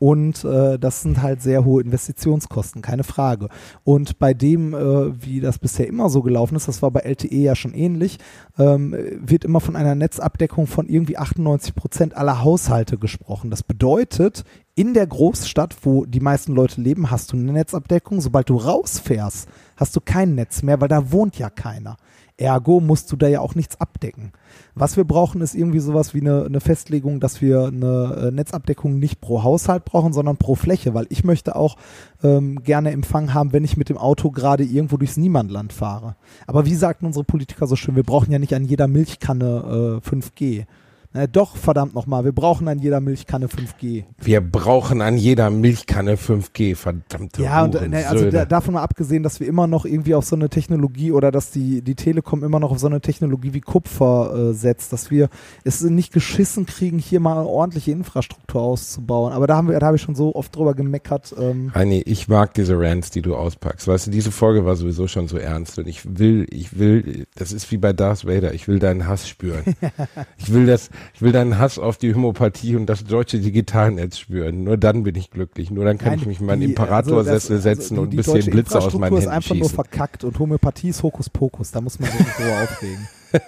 und 0.00 0.46
äh, 0.46 0.78
das 0.78 1.02
sind 1.02 1.20
halt 1.20 1.42
sehr 1.42 1.66
hohe 1.66 1.82
Investitionskosten, 1.82 2.80
keine 2.80 3.04
Frage. 3.04 3.48
Und 3.84 4.18
bei 4.18 4.32
dem, 4.32 4.72
äh, 4.72 5.22
wie 5.22 5.40
das 5.40 5.58
bisher 5.58 5.86
immer 5.86 6.08
so 6.08 6.22
gelaufen 6.22 6.56
ist, 6.56 6.68
das 6.68 6.80
war 6.80 6.90
bei 6.90 7.00
LTE 7.00 7.36
ja 7.36 7.54
schon 7.54 7.74
ähnlich, 7.74 8.18
ähm, 8.58 8.96
wird 9.20 9.44
immer 9.44 9.60
von 9.60 9.76
einer 9.76 9.94
Netzabdeckung 9.94 10.66
von 10.66 10.88
irgendwie 10.88 11.18
98 11.18 11.74
Prozent 11.74 12.16
aller 12.16 12.42
Haushalte 12.42 12.96
gesprochen. 12.96 13.50
Das 13.50 13.62
bedeutet, 13.62 14.44
in 14.74 14.94
der 14.94 15.06
Großstadt, 15.06 15.76
wo 15.82 16.06
die 16.06 16.20
meisten 16.20 16.54
Leute 16.54 16.80
leben, 16.80 17.10
hast 17.10 17.32
du 17.32 17.36
eine 17.36 17.52
Netzabdeckung. 17.52 18.22
Sobald 18.22 18.48
du 18.48 18.56
rausfährst, 18.56 19.50
hast 19.76 19.94
du 19.94 20.00
kein 20.00 20.34
Netz 20.34 20.62
mehr, 20.62 20.80
weil 20.80 20.88
da 20.88 21.12
wohnt 21.12 21.38
ja 21.38 21.50
keiner. 21.50 21.98
Ergo 22.40 22.80
musst 22.80 23.12
du 23.12 23.16
da 23.16 23.28
ja 23.28 23.40
auch 23.40 23.54
nichts 23.54 23.80
abdecken. 23.80 24.32
Was 24.74 24.96
wir 24.96 25.04
brauchen, 25.04 25.40
ist 25.40 25.54
irgendwie 25.54 25.80
sowas 25.80 26.14
wie 26.14 26.20
eine, 26.20 26.44
eine 26.44 26.60
Festlegung, 26.60 27.20
dass 27.20 27.40
wir 27.40 27.66
eine 27.66 28.28
äh, 28.28 28.30
Netzabdeckung 28.30 28.98
nicht 28.98 29.20
pro 29.20 29.42
Haushalt 29.42 29.84
brauchen, 29.84 30.12
sondern 30.12 30.36
pro 30.36 30.54
Fläche, 30.54 30.94
weil 30.94 31.06
ich 31.10 31.24
möchte 31.24 31.54
auch 31.56 31.76
ähm, 32.22 32.62
gerne 32.62 32.92
Empfang 32.92 33.34
haben, 33.34 33.52
wenn 33.52 33.64
ich 33.64 33.76
mit 33.76 33.88
dem 33.88 33.98
Auto 33.98 34.30
gerade 34.30 34.64
irgendwo 34.64 34.96
durchs 34.96 35.16
Niemandland 35.16 35.72
fahre. 35.72 36.16
Aber 36.46 36.66
wie 36.66 36.74
sagten 36.74 37.06
unsere 37.06 37.24
Politiker 37.24 37.66
so 37.66 37.76
schön, 37.76 37.96
wir 37.96 38.04
brauchen 38.04 38.32
ja 38.32 38.38
nicht 38.38 38.54
an 38.54 38.64
jeder 38.64 38.88
Milchkanne 38.88 40.00
äh, 40.02 40.08
5G. 40.08 40.66
Na, 41.12 41.26
doch, 41.26 41.56
verdammt 41.56 41.92
nochmal, 41.92 42.24
wir 42.24 42.30
brauchen 42.30 42.68
an 42.68 42.78
jeder 42.78 43.00
Milchkanne 43.00 43.48
5G. 43.48 44.04
Wir 44.22 44.40
brauchen 44.40 45.02
an 45.02 45.16
jeder 45.16 45.50
Milchkanne 45.50 46.14
5G, 46.14 46.76
verdammte 46.76 47.42
Ja, 47.42 47.64
und 47.64 47.90
ne, 47.90 48.06
also 48.06 48.30
da, 48.30 48.44
davon 48.44 48.74
mal 48.74 48.82
abgesehen, 48.82 49.24
dass 49.24 49.40
wir 49.40 49.48
immer 49.48 49.66
noch 49.66 49.84
irgendwie 49.84 50.14
auf 50.14 50.24
so 50.24 50.36
eine 50.36 50.48
Technologie 50.48 51.10
oder 51.10 51.32
dass 51.32 51.50
die, 51.50 51.82
die 51.82 51.96
Telekom 51.96 52.44
immer 52.44 52.60
noch 52.60 52.70
auf 52.70 52.78
so 52.78 52.86
eine 52.86 53.00
Technologie 53.00 53.54
wie 53.54 53.60
Kupfer 53.60 54.50
äh, 54.50 54.54
setzt, 54.54 54.92
dass 54.92 55.10
wir 55.10 55.30
es 55.64 55.82
nicht 55.82 56.12
geschissen 56.12 56.64
kriegen, 56.64 57.00
hier 57.00 57.18
mal 57.18 57.38
eine 57.38 57.48
ordentliche 57.48 57.90
Infrastruktur 57.90 58.62
auszubauen. 58.62 59.32
Aber 59.32 59.48
da 59.48 59.56
haben 59.56 59.68
wir, 59.68 59.80
da 59.80 59.86
habe 59.86 59.96
ich 59.96 60.02
schon 60.02 60.14
so 60.14 60.36
oft 60.36 60.54
drüber 60.54 60.74
gemeckert. 60.74 61.34
Ähm. 61.36 61.72
Heini, 61.74 62.02
ich 62.02 62.28
mag 62.28 62.54
diese 62.54 62.78
Rants, 62.78 63.10
die 63.10 63.22
du 63.22 63.34
auspackst. 63.34 63.88
Weißt 63.88 64.06
du, 64.06 64.12
diese 64.12 64.30
Folge 64.30 64.64
war 64.64 64.76
sowieso 64.76 65.08
schon 65.08 65.26
so 65.26 65.38
ernst 65.38 65.76
und 65.80 65.88
ich 65.88 66.18
will, 66.20 66.46
ich 66.50 66.78
will, 66.78 67.26
das 67.34 67.50
ist 67.50 67.68
wie 67.72 67.78
bei 67.78 67.92
Darth 67.92 68.28
Vader, 68.28 68.54
ich 68.54 68.68
will 68.68 68.78
deinen 68.78 69.08
Hass 69.08 69.28
spüren. 69.28 69.64
ich 70.38 70.52
will 70.52 70.66
das, 70.66 70.88
ich 71.14 71.22
will 71.22 71.32
deinen 71.32 71.58
Hass 71.58 71.78
auf 71.78 71.96
die 71.96 72.14
Homöopathie 72.14 72.76
und 72.76 72.86
das 72.86 73.04
deutsche 73.04 73.38
Digitalnetz 73.38 74.18
spüren. 74.18 74.64
Nur 74.64 74.76
dann 74.76 75.02
bin 75.02 75.14
ich 75.14 75.30
glücklich. 75.30 75.70
Nur 75.70 75.84
dann 75.84 75.98
kann 75.98 76.10
Nein, 76.10 76.18
ich 76.20 76.26
mich 76.26 76.40
in 76.40 76.46
meinen 76.46 76.62
Imperatorsessel 76.62 77.56
also 77.56 77.62
setzen 77.62 77.98
also 77.98 78.06
die, 78.06 78.18
und 78.18 78.28
ein 78.28 78.34
bisschen 78.34 78.52
Blitze 78.52 78.78
aus 78.78 78.92
meinen 78.94 79.02
Händen 79.04 79.18
ist 79.18 79.28
einfach 79.28 79.48
schießen. 79.48 79.60
nur 79.60 79.70
verkackt 79.70 80.24
und 80.24 80.38
Homöopathie 80.38 80.88
ist 80.88 81.02
Hokuspokus. 81.02 81.70
Da 81.70 81.80
muss 81.80 81.98
man 81.98 82.10
sich 82.10 82.20
nicht 82.20 82.38
drüber 82.38 82.62
aufregen. 82.62 83.08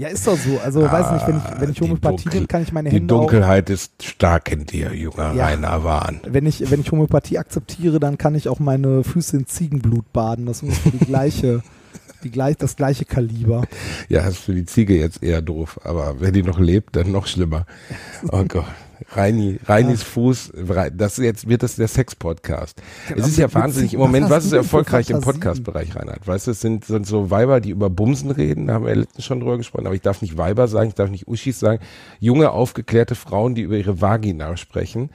Ja, 0.00 0.08
ist 0.08 0.26
doch 0.26 0.36
so. 0.36 0.58
Also, 0.64 0.86
ah, 0.86 0.92
weiß 0.92 1.12
nicht, 1.12 1.26
wenn 1.26 1.36
ich, 1.36 1.60
wenn 1.60 1.70
ich 1.72 1.80
Homöopathie 1.80 2.28
nehme, 2.30 2.46
kann 2.46 2.62
ich 2.62 2.72
meine 2.72 2.88
Hände. 2.88 3.00
Die 3.00 3.06
Dunkelheit 3.06 3.68
auch, 3.68 3.74
ist 3.74 4.02
stark 4.02 4.50
in 4.50 4.64
dir, 4.64 4.94
junger 4.94 5.34
ja, 5.34 5.46
Rainer 5.46 5.84
Wahn. 5.84 6.20
Wenn 6.26 6.46
ich, 6.46 6.70
wenn 6.70 6.80
ich 6.80 6.90
Homöopathie 6.90 7.38
akzeptiere, 7.38 8.00
dann 8.00 8.16
kann 8.16 8.34
ich 8.34 8.48
auch 8.48 8.60
meine 8.60 9.04
Füße 9.04 9.36
in 9.36 9.46
Ziegenblut 9.46 10.10
baden. 10.12 10.46
Das 10.46 10.62
ist 10.62 10.80
die 10.84 11.04
gleiche, 11.04 11.62
die 12.20 12.30
gleich, 12.30 12.56
das 12.56 12.76
gleiche 12.76 13.04
Kaliber. 13.04 13.64
Ja, 14.08 14.26
ist 14.26 14.38
für 14.38 14.54
die 14.54 14.66
Ziege 14.66 14.96
jetzt 14.98 15.22
eher 15.22 15.42
doof, 15.42 15.80
aber 15.84 16.20
wenn 16.20 16.32
die 16.32 16.42
noch 16.42 16.58
lebt, 16.58 16.96
dann 16.96 17.12
noch 17.12 17.26
schlimmer. 17.26 17.66
Oh 18.30 18.44
Gott. 18.44 18.64
Reini, 19.12 19.58
Reinis 19.64 20.00
ja. 20.00 20.06
Fuß, 20.06 20.52
das 20.92 21.16
jetzt 21.16 21.48
wird 21.48 21.62
das 21.62 21.76
der 21.76 21.88
Sex-Podcast. 21.88 22.82
Genau, 23.08 23.20
es 23.20 23.28
ist 23.28 23.38
ja 23.38 23.52
wahnsinnig. 23.52 23.94
Im 23.94 24.00
Moment, 24.00 24.28
was 24.28 24.44
ist 24.44 24.52
erfolgreich 24.52 25.10
im 25.10 25.20
Podcast-Bereich, 25.20 25.96
Reinhard? 25.96 26.26
Weißt 26.26 26.46
du, 26.46 26.50
es 26.50 26.60
sind, 26.60 26.84
sind 26.84 27.06
so 27.06 27.30
Weiber, 27.30 27.60
die 27.60 27.70
über 27.70 27.88
Bumsen 27.88 28.30
reden, 28.30 28.66
da 28.66 28.74
haben 28.74 28.84
wir 28.84 28.92
ja 28.92 29.00
letztens 29.00 29.24
schon 29.24 29.40
drüber 29.40 29.56
gesprochen, 29.56 29.86
aber 29.86 29.94
ich 29.94 30.02
darf 30.02 30.22
nicht 30.22 30.36
Weiber 30.36 30.68
sagen, 30.68 30.90
ich 30.90 30.94
darf 30.94 31.10
nicht 31.10 31.26
Uschis 31.26 31.58
sagen. 31.58 31.82
Junge, 32.18 32.50
aufgeklärte 32.50 33.14
Frauen, 33.14 33.54
die 33.54 33.62
über 33.62 33.76
ihre 33.76 34.00
Vagina 34.00 34.56
sprechen 34.56 35.10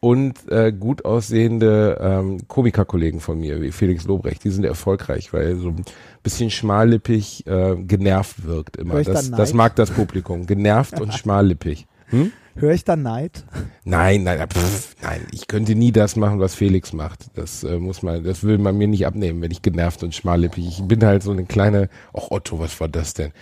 und 0.00 0.50
äh, 0.50 0.72
gut 0.72 1.04
aussehende 1.04 1.98
ähm, 2.00 2.48
Komikerkollegen 2.48 3.20
von 3.20 3.38
mir, 3.40 3.60
wie 3.60 3.72
Felix 3.72 4.04
Lobrecht, 4.04 4.44
die 4.44 4.50
sind 4.50 4.64
erfolgreich, 4.64 5.32
weil 5.32 5.56
so 5.56 5.68
ein 5.68 5.84
bisschen 6.22 6.50
schmallippig 6.50 7.46
äh, 7.46 7.76
genervt 7.76 8.44
wirkt 8.44 8.76
immer. 8.76 9.02
Das, 9.02 9.30
das 9.30 9.54
mag 9.54 9.76
das 9.76 9.90
Publikum. 9.90 10.46
Genervt 10.46 11.00
und 11.00 11.14
schmallippig. 11.18 11.86
Hm? 12.08 12.32
Höre 12.58 12.72
ich 12.72 12.84
da 12.84 12.96
Neid? 12.96 13.44
Nein, 13.84 14.22
nein, 14.22 14.38
pff, 14.48 14.96
nein, 15.02 15.26
ich 15.30 15.46
könnte 15.46 15.74
nie 15.74 15.92
das 15.92 16.16
machen, 16.16 16.40
was 16.40 16.54
Felix 16.54 16.94
macht. 16.94 17.26
Das 17.34 17.64
äh, 17.64 17.78
muss 17.78 18.02
man, 18.02 18.24
das 18.24 18.44
will 18.44 18.56
man 18.56 18.78
mir 18.78 18.88
nicht 18.88 19.06
abnehmen, 19.06 19.42
wenn 19.42 19.50
ich 19.50 19.60
genervt 19.60 20.02
und 20.02 20.14
schmallippig. 20.14 20.66
Ich 20.66 20.82
bin 20.82 21.04
halt 21.04 21.22
so 21.22 21.32
eine 21.32 21.44
kleine, 21.44 21.90
ach 22.14 22.30
Otto, 22.30 22.58
was 22.58 22.80
war 22.80 22.88
das 22.88 23.12
denn? 23.12 23.32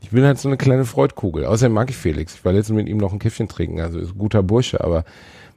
Ich 0.00 0.10
bin 0.10 0.24
halt 0.24 0.38
so 0.38 0.48
eine 0.48 0.56
kleine 0.56 0.84
Freudkugel. 0.84 1.46
Außerdem 1.46 1.72
mag 1.72 1.88
ich 1.88 1.96
Felix. 1.96 2.34
Ich 2.34 2.44
war 2.44 2.52
letztens 2.52 2.76
mit 2.76 2.88
ihm 2.88 2.98
noch 2.98 3.12
ein 3.12 3.20
Käffchen 3.20 3.48
trinken, 3.48 3.80
also 3.80 4.00
ist 4.00 4.12
ein 4.12 4.18
guter 4.18 4.42
Bursche, 4.42 4.82
aber 4.82 5.04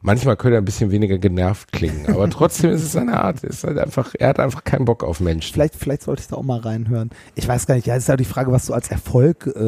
manchmal 0.08 0.36
könnte 0.38 0.56
er 0.56 0.62
ein 0.62 0.66
bisschen 0.66 0.90
weniger 0.90 1.18
genervt 1.20 1.72
klingen, 1.72 2.08
aber 2.08 2.28
trotzdem 2.32 2.72
ist 2.72 2.82
es 2.84 2.94
seine 2.94 3.22
Art. 3.22 3.44
ist 3.44 3.64
halt 3.64 3.78
einfach, 3.78 4.16
er 4.18 4.30
hat 4.30 4.40
einfach 4.40 4.64
keinen 4.64 4.86
Bock 4.86 5.04
auf 5.04 5.20
Menschen. 5.20 5.54
Vielleicht, 5.54 5.76
vielleicht 5.76 6.02
sollte 6.04 6.22
ich 6.22 6.28
da 6.28 6.38
auch 6.38 6.44
mal 6.44 6.60
reinhören. 6.60 7.10
Ich 7.36 7.48
weiß 7.48 7.68
gar 7.68 7.76
nicht, 7.76 7.86
ja, 7.86 7.96
es 7.96 8.04
ist 8.04 8.08
ja 8.10 8.18
die 8.18 8.26
Frage, 8.26 8.52
was 8.52 8.66
du 8.66 8.74
als 8.74 8.90
Erfolg 8.90 9.46
äh, 9.48 9.60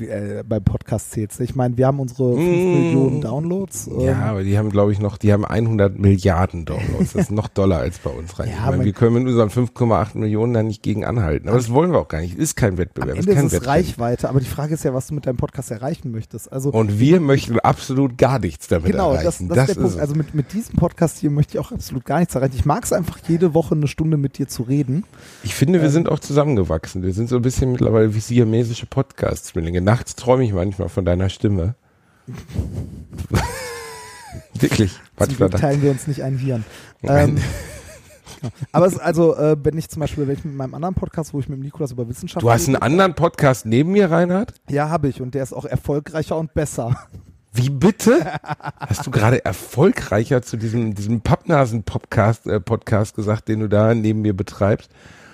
wie, 0.00 0.06
äh, 0.08 0.42
beim 0.48 0.64
Podcast 0.64 1.12
zählst. 1.12 1.38
Ich 1.40 1.54
meine, 1.54 1.76
wir 1.76 1.86
haben 1.86 2.00
unsere 2.00 2.34
5 2.34 2.42
Mm. 2.42 2.72
Millionen 2.72 3.20
Downloads. 3.20 3.86
ähm, 3.88 4.00
Ja, 4.00 4.18
aber 4.22 4.42
die 4.42 4.56
haben, 4.58 4.70
glaube 4.70 4.92
ich, 4.92 4.98
noch, 4.98 5.18
die 5.18 5.32
haben 5.32 5.44
100 5.44 5.98
Milliarden 5.98 6.64
Downloads. 6.64 7.12
Das 7.12 7.22
ist 7.24 7.30
noch 7.30 7.48
doller 7.48 7.76
als 7.78 7.98
bei 7.98 8.10
uns 8.10 8.38
rein. 8.38 8.48
Ja, 8.52 8.54
ich 8.54 8.60
meine, 8.64 8.76
man- 8.78 8.86
wir 8.86 8.92
können 8.92 9.14
mit 9.14 9.26
unseren 9.26 9.50
5,8 9.50 10.16
Millionen 10.18 10.54
da 10.54 10.62
nicht 10.62 10.82
gegen 10.82 11.04
anhalten. 11.04 11.48
Aber 11.48 11.58
das 11.58 11.70
wollen 11.70 11.92
wir 11.92 11.98
auch 12.00 12.08
gar 12.08 12.20
nicht. 12.22 12.36
Ist 12.38 12.56
kein 12.56 12.72
Am 12.72 12.78
Wettbewerb. 12.78 13.16
Ende 13.18 13.34
kein 13.34 13.46
ist 13.46 13.52
Wettrennen. 13.52 13.70
Reichweite, 13.70 14.28
aber 14.28 14.40
die 14.40 14.46
Frage 14.46 14.74
ist 14.74 14.84
ja, 14.84 14.94
was 14.94 15.08
du 15.08 15.14
mit 15.14 15.26
deinem 15.26 15.36
Podcast 15.36 15.70
erreichen 15.70 16.10
möchtest. 16.10 16.50
Also 16.52 16.70
Und 16.70 16.98
wir 16.98 17.20
möchten 17.20 17.58
absolut 17.60 18.16
gar 18.18 18.38
nichts 18.38 18.68
damit 18.68 18.92
genau, 18.92 19.12
das, 19.12 19.22
erreichen. 19.24 19.48
das, 19.48 19.68
ist 19.68 19.76
der 19.76 19.81
Punkt. 19.82 20.00
Also 20.00 20.14
mit, 20.14 20.34
mit 20.34 20.52
diesem 20.52 20.76
Podcast 20.76 21.18
hier 21.18 21.30
möchte 21.30 21.54
ich 21.54 21.58
auch 21.58 21.72
absolut 21.72 22.04
gar 22.04 22.18
nichts 22.18 22.34
erreichen. 22.34 22.54
Ich 22.56 22.64
mag 22.64 22.84
es 22.84 22.92
einfach, 22.92 23.18
jede 23.28 23.54
Woche 23.54 23.74
eine 23.74 23.88
Stunde 23.88 24.16
mit 24.16 24.38
dir 24.38 24.48
zu 24.48 24.62
reden. 24.62 25.04
ich 25.42 25.54
finde, 25.54 25.80
wir 25.80 25.86
ähm, 25.86 25.92
sind 25.92 26.08
auch 26.08 26.18
zusammengewachsen. 26.18 27.02
Wir 27.02 27.12
sind 27.12 27.28
so 27.28 27.36
ein 27.36 27.42
bisschen 27.42 27.72
mittlerweile 27.72 28.14
wie 28.14 28.20
siamesische 28.20 28.86
Podcast-Zwillinge. 28.86 29.80
Nachts 29.80 30.16
träume 30.16 30.44
ich 30.44 30.52
manchmal 30.52 30.88
von 30.88 31.04
deiner 31.04 31.28
Stimme. 31.28 31.74
Wirklich. 34.54 34.92
Zum 35.18 35.36
Glück 35.36 35.52
teilen 35.52 35.82
wir 35.82 35.90
uns 35.90 36.06
nicht 36.06 36.22
ein 36.22 36.38
Hirn. 36.38 36.64
Ähm, 37.02 37.36
genau. 37.36 38.52
aber 38.72 38.86
es, 38.86 38.98
also, 38.98 39.36
äh, 39.36 39.56
wenn 39.62 39.76
ich 39.76 39.88
zum 39.88 40.00
Beispiel, 40.00 40.26
wenn 40.26 40.34
ich 40.34 40.44
mit 40.44 40.54
meinem 40.54 40.74
anderen 40.74 40.94
Podcast, 40.94 41.34
wo 41.34 41.40
ich 41.40 41.48
mit 41.48 41.58
dem 41.58 41.62
Nikolas 41.62 41.92
über 41.92 42.08
Wissenschaft 42.08 42.42
Du 42.42 42.50
hast 42.50 42.68
einen 42.68 42.76
anderen 42.76 43.14
Podcast 43.14 43.66
neben 43.66 43.92
mir, 43.92 44.10
Reinhard? 44.10 44.54
Ja, 44.68 44.88
habe 44.88 45.08
ich 45.08 45.20
und 45.20 45.34
der 45.34 45.42
ist 45.42 45.52
auch 45.52 45.64
erfolgreicher 45.64 46.36
und 46.36 46.54
besser. 46.54 46.96
Wie 47.52 47.68
bitte? 47.68 48.32
Hast 48.78 49.06
du 49.06 49.10
gerade 49.10 49.44
erfolgreicher 49.44 50.42
zu 50.42 50.56
diesem, 50.56 50.94
diesem 50.94 51.20
Pappnasen-Podcast 51.20 52.46
äh, 52.46 52.60
Podcast 52.60 53.14
gesagt, 53.14 53.48
den 53.48 53.60
du 53.60 53.68
da 53.68 53.94
neben 53.94 54.22
mir 54.22 54.34
betreibst? 54.34 54.90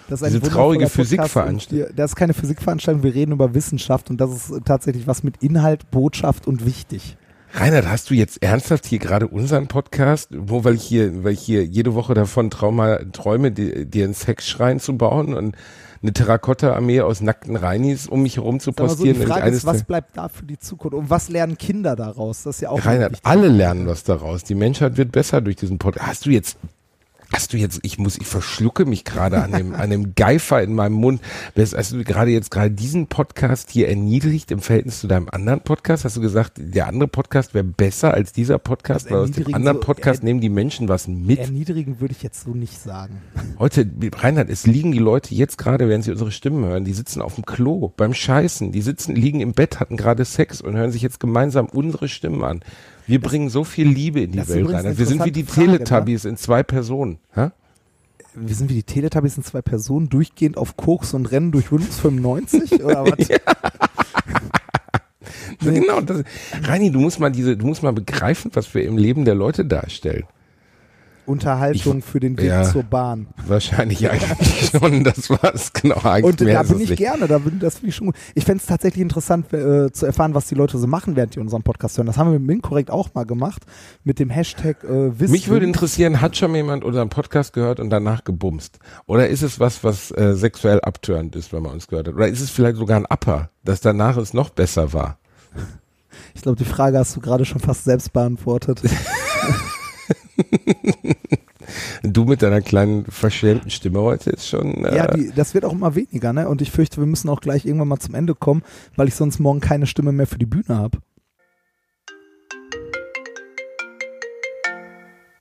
Das 0.08 0.22
ist 0.22 0.34
Diese 0.34 0.40
traurige 0.40 0.88
Physikveranstaltung. 0.88 1.94
Das 1.94 2.12
ist 2.12 2.16
keine 2.16 2.32
Physikveranstaltung, 2.32 3.02
wir 3.02 3.14
reden 3.14 3.32
über 3.32 3.54
Wissenschaft 3.54 4.08
und 4.10 4.18
das 4.18 4.30
ist 4.30 4.64
tatsächlich 4.64 5.06
was 5.06 5.22
mit 5.22 5.42
Inhalt, 5.42 5.90
Botschaft 5.90 6.46
und 6.46 6.64
wichtig. 6.64 7.17
Reinhard, 7.52 7.88
hast 7.88 8.10
du 8.10 8.14
jetzt 8.14 8.42
ernsthaft 8.42 8.86
hier 8.86 8.98
gerade 8.98 9.26
unseren 9.26 9.68
Podcast, 9.68 10.30
wo 10.32 10.64
weil 10.64 10.74
ich 10.74 10.82
hier, 10.82 11.24
weil 11.24 11.32
ich 11.32 11.40
hier 11.40 11.64
jede 11.64 11.94
Woche 11.94 12.14
davon 12.14 12.50
Trauma, 12.50 12.98
träume, 13.12 13.52
dir, 13.52 13.84
dir 13.84 14.04
einen 14.04 14.14
Sexschrein 14.14 14.80
zu 14.80 14.96
bauen 14.96 15.34
und 15.34 15.56
eine 16.02 16.12
Terrakotta-Armee 16.12 17.00
aus 17.00 17.20
nackten 17.20 17.56
Reinis 17.56 18.06
um 18.06 18.22
mich 18.22 18.36
herum 18.36 18.60
zu 18.60 18.70
mal 18.70 18.88
so, 18.88 18.94
postieren? 18.96 19.20
die 19.20 19.26
Frage 19.26 19.50
ist, 19.50 19.64
was 19.64 19.82
bleibt 19.82 20.16
da 20.16 20.28
für 20.28 20.44
die 20.44 20.58
Zukunft 20.58 20.96
und 20.96 21.10
was 21.10 21.28
lernen 21.28 21.58
Kinder 21.58 21.96
daraus? 21.96 22.44
Das 22.44 22.56
ist 22.56 22.60
ja 22.60 22.70
auch 22.70 22.84
Reinhard, 22.84 23.18
alle 23.22 23.48
lernen 23.48 23.86
was 23.86 24.04
daraus. 24.04 24.44
Die 24.44 24.54
Menschheit 24.54 24.96
wird 24.96 25.10
besser 25.10 25.40
durch 25.40 25.56
diesen 25.56 25.78
Podcast. 25.78 26.06
Hast 26.06 26.26
du 26.26 26.30
jetzt, 26.30 26.56
hast 27.32 27.52
du 27.52 27.58
jetzt, 27.58 27.80
ich 27.82 27.98
muss, 27.98 28.16
ich 28.18 28.26
verschlucke 28.26 28.86
mich 28.86 29.04
gerade 29.04 29.42
an 29.42 29.52
dem, 29.52 29.74
an 29.74 29.90
dem 29.90 30.14
Geifer 30.14 30.62
in 30.62 30.74
meinem 30.74 30.94
Mund. 30.94 31.20
Hast 31.56 31.92
du 31.92 32.02
gerade 32.02 32.30
jetzt 32.30 32.50
gerade 32.50 32.70
diesen 32.70 33.06
Podcast 33.06 33.70
hier 33.70 33.88
erniedrigt 33.88 34.50
im 34.50 34.60
Verhältnis 34.60 35.00
zu 35.00 35.08
deinem 35.08 35.28
anderen 35.30 35.60
Podcast? 35.60 36.04
Hast 36.06 36.16
du 36.16 36.20
gesagt, 36.22 36.54
der 36.56 36.86
andere 36.86 37.06
Podcast 37.08 37.52
wäre 37.52 37.64
besser 37.64 38.14
als 38.14 38.32
dieser 38.32 38.58
Podcast? 38.58 39.06
Das 39.06 39.12
Weil 39.12 39.18
aus 39.20 39.30
dem 39.32 39.54
anderen 39.54 39.76
so- 39.76 39.82
Podcast 39.82 40.22
er- 40.22 40.24
nehmen 40.24 40.40
die 40.40 40.48
Menschen 40.48 40.88
was 40.88 41.06
mit. 41.06 41.38
Erniedrigen 41.38 42.00
würde 42.00 42.12
ich 42.12 42.22
jetzt 42.22 42.44
so 42.44 42.50
nicht 42.52 42.80
sagen. 42.80 43.20
Heute, 43.58 43.86
Reinhard, 44.16 44.48
es 44.48 44.66
liegen 44.66 44.92
die 44.92 44.98
Leute 44.98 45.34
jetzt 45.34 45.58
gerade, 45.58 45.88
während 45.88 46.04
sie 46.04 46.12
unsere 46.12 46.30
Stimmen 46.32 46.64
hören, 46.64 46.84
die 46.84 46.94
sitzen 46.94 47.20
auf 47.20 47.34
dem 47.34 47.44
Klo 47.44 47.92
beim 47.96 48.14
Scheißen, 48.14 48.72
die 48.72 48.80
sitzen, 48.82 49.14
liegen 49.14 49.40
im 49.40 49.52
Bett, 49.52 49.80
hatten 49.80 49.96
gerade 49.98 50.24
Sex 50.24 50.60
und 50.62 50.76
hören 50.76 50.92
sich 50.92 51.02
jetzt 51.02 51.20
gemeinsam 51.20 51.66
unsere 51.66 52.08
Stimmen 52.08 52.42
an. 52.42 52.60
Wir 53.08 53.20
bringen 53.20 53.48
so 53.48 53.64
viel 53.64 53.88
Liebe 53.88 54.20
in 54.20 54.32
die 54.32 54.38
das 54.38 54.50
Welt, 54.50 54.66
eine 54.66 54.74
Reinhard. 54.74 54.98
Wir 54.98 55.06
sind 55.06 55.24
wie 55.24 55.32
die 55.32 55.42
Frage, 55.42 55.66
ne? 55.66 55.78
Teletubbies 55.78 56.24
in 56.26 56.36
zwei 56.36 56.62
Personen. 56.62 57.18
Hä? 57.32 57.48
Wir 58.34 58.54
sind 58.54 58.68
wie 58.68 58.74
die 58.74 58.82
Teletubbies 58.82 59.38
in 59.38 59.42
zwei 59.42 59.62
Personen, 59.62 60.10
durchgehend 60.10 60.58
auf 60.58 60.76
Koks 60.76 61.14
und 61.14 61.26
rennen 61.32 61.50
durch 61.50 61.72
Windows 61.72 61.98
95 62.00 62.84
oder 62.84 63.04
was? 63.06 63.28
So 65.60 65.72
Genau, 65.72 66.00
das, 66.02 66.22
Reini, 66.62 66.92
du 66.92 67.00
musst 67.00 67.18
mal 67.18 67.30
diese, 67.30 67.56
du 67.56 67.66
musst 67.66 67.82
mal 67.82 67.92
begreifen, 67.92 68.50
was 68.54 68.72
wir 68.74 68.84
im 68.84 68.98
Leben 68.98 69.24
der 69.24 69.34
Leute 69.34 69.64
darstellen. 69.64 70.24
Unterhaltung 71.28 72.02
für 72.02 72.20
den 72.20 72.38
Weg 72.38 72.46
ja. 72.46 72.64
zur 72.64 72.82
Bahn. 72.82 73.28
Wahrscheinlich 73.46 74.10
eigentlich 74.10 74.70
schon, 74.70 75.04
das 75.04 75.30
war's, 75.30 75.72
genau, 75.72 75.96
eigentlich 76.02 76.24
Und 76.24 76.40
da 76.40 76.62
bin 76.62 76.76
es 76.76 76.82
ich 76.82 76.90
nicht. 76.90 76.98
gerne, 76.98 77.28
da 77.28 77.38
bin, 77.38 77.58
das 77.58 77.76
finde 77.76 77.90
ich 77.90 77.96
schon 77.96 78.06
gut. 78.08 78.16
Ich 78.34 78.44
fände 78.44 78.60
es 78.60 78.66
tatsächlich 78.66 79.02
interessant 79.02 79.52
äh, 79.52 79.92
zu 79.92 80.06
erfahren, 80.06 80.34
was 80.34 80.46
die 80.46 80.54
Leute 80.54 80.78
so 80.78 80.86
machen, 80.86 81.16
während 81.16 81.34
die 81.34 81.40
unseren 81.40 81.62
Podcast 81.62 81.98
hören. 81.98 82.06
Das 82.06 82.16
haben 82.16 82.32
wir 82.32 82.38
mit 82.38 82.48
Minkorrekt 82.48 82.90
auch 82.90 83.14
mal 83.14 83.24
gemacht, 83.24 83.62
mit 84.04 84.18
dem 84.18 84.30
Hashtag 84.30 84.82
äh, 84.84 85.18
Wissen. 85.18 85.32
Mich 85.32 85.48
würde 85.48 85.66
interessieren, 85.66 86.20
hat 86.20 86.36
schon 86.36 86.54
jemand 86.54 86.84
unseren 86.84 87.08
Podcast 87.08 87.52
gehört 87.52 87.80
und 87.80 87.90
danach 87.90 88.24
gebumst? 88.24 88.78
Oder 89.06 89.28
ist 89.28 89.42
es 89.42 89.60
was, 89.60 89.84
was 89.84 90.10
äh, 90.12 90.34
sexuell 90.34 90.80
abtörend 90.80 91.36
ist, 91.36 91.52
wenn 91.52 91.62
man 91.62 91.72
uns 91.72 91.86
gehört 91.86 92.08
hat? 92.08 92.14
Oder 92.14 92.28
ist 92.28 92.40
es 92.40 92.50
vielleicht 92.50 92.76
sogar 92.76 92.98
ein 92.98 93.06
Upper, 93.06 93.50
dass 93.64 93.80
danach 93.80 94.16
es 94.16 94.34
noch 94.34 94.50
besser 94.50 94.92
war? 94.92 95.18
Ich 96.34 96.42
glaube, 96.42 96.56
die 96.56 96.64
Frage 96.64 96.98
hast 96.98 97.16
du 97.16 97.20
gerade 97.20 97.44
schon 97.44 97.60
fast 97.60 97.84
selbst 97.84 98.12
beantwortet. 98.12 98.80
Du 102.02 102.24
mit 102.24 102.42
deiner 102.42 102.62
kleinen 102.62 103.04
verschämten 103.04 103.70
Stimme 103.70 104.00
heute 104.00 104.30
ist 104.30 104.48
schon. 104.48 104.84
Äh, 104.84 104.96
ja, 104.96 105.06
die, 105.08 105.32
das 105.34 105.54
wird 105.54 105.64
auch 105.64 105.72
immer 105.72 105.94
weniger, 105.94 106.32
ne? 106.32 106.48
Und 106.48 106.62
ich 106.62 106.70
fürchte, 106.70 106.98
wir 106.98 107.06
müssen 107.06 107.28
auch 107.28 107.40
gleich 107.40 107.66
irgendwann 107.66 107.88
mal 107.88 107.98
zum 107.98 108.14
Ende 108.14 108.34
kommen, 108.34 108.62
weil 108.96 109.08
ich 109.08 109.14
sonst 109.14 109.38
morgen 109.38 109.60
keine 109.60 109.86
Stimme 109.86 110.12
mehr 110.12 110.26
für 110.26 110.38
die 110.38 110.46
Bühne 110.46 110.78
habe. 110.78 110.98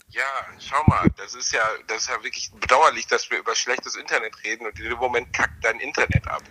Ja, 0.10 0.24
schau 0.60 0.84
mal, 0.88 1.08
das 1.16 1.36
ist 1.36 1.54
ja, 1.54 1.62
das 1.88 2.02
ist 2.02 2.10
ja 2.10 2.24
wirklich 2.24 2.52
bedauerlich, 2.60 3.08
dass 3.08 3.30
wir 3.30 3.40
über 3.40 3.56
schlechtes 3.56 3.96
Internet 3.96 4.34
reden 4.44 4.66
und 4.66 4.78
in 4.80 4.90
dem 4.90 4.98
Moment 4.98 5.32
kackt 5.32 5.64
dein 5.64 5.80
Internet 5.80 6.28
ab. 6.28 6.42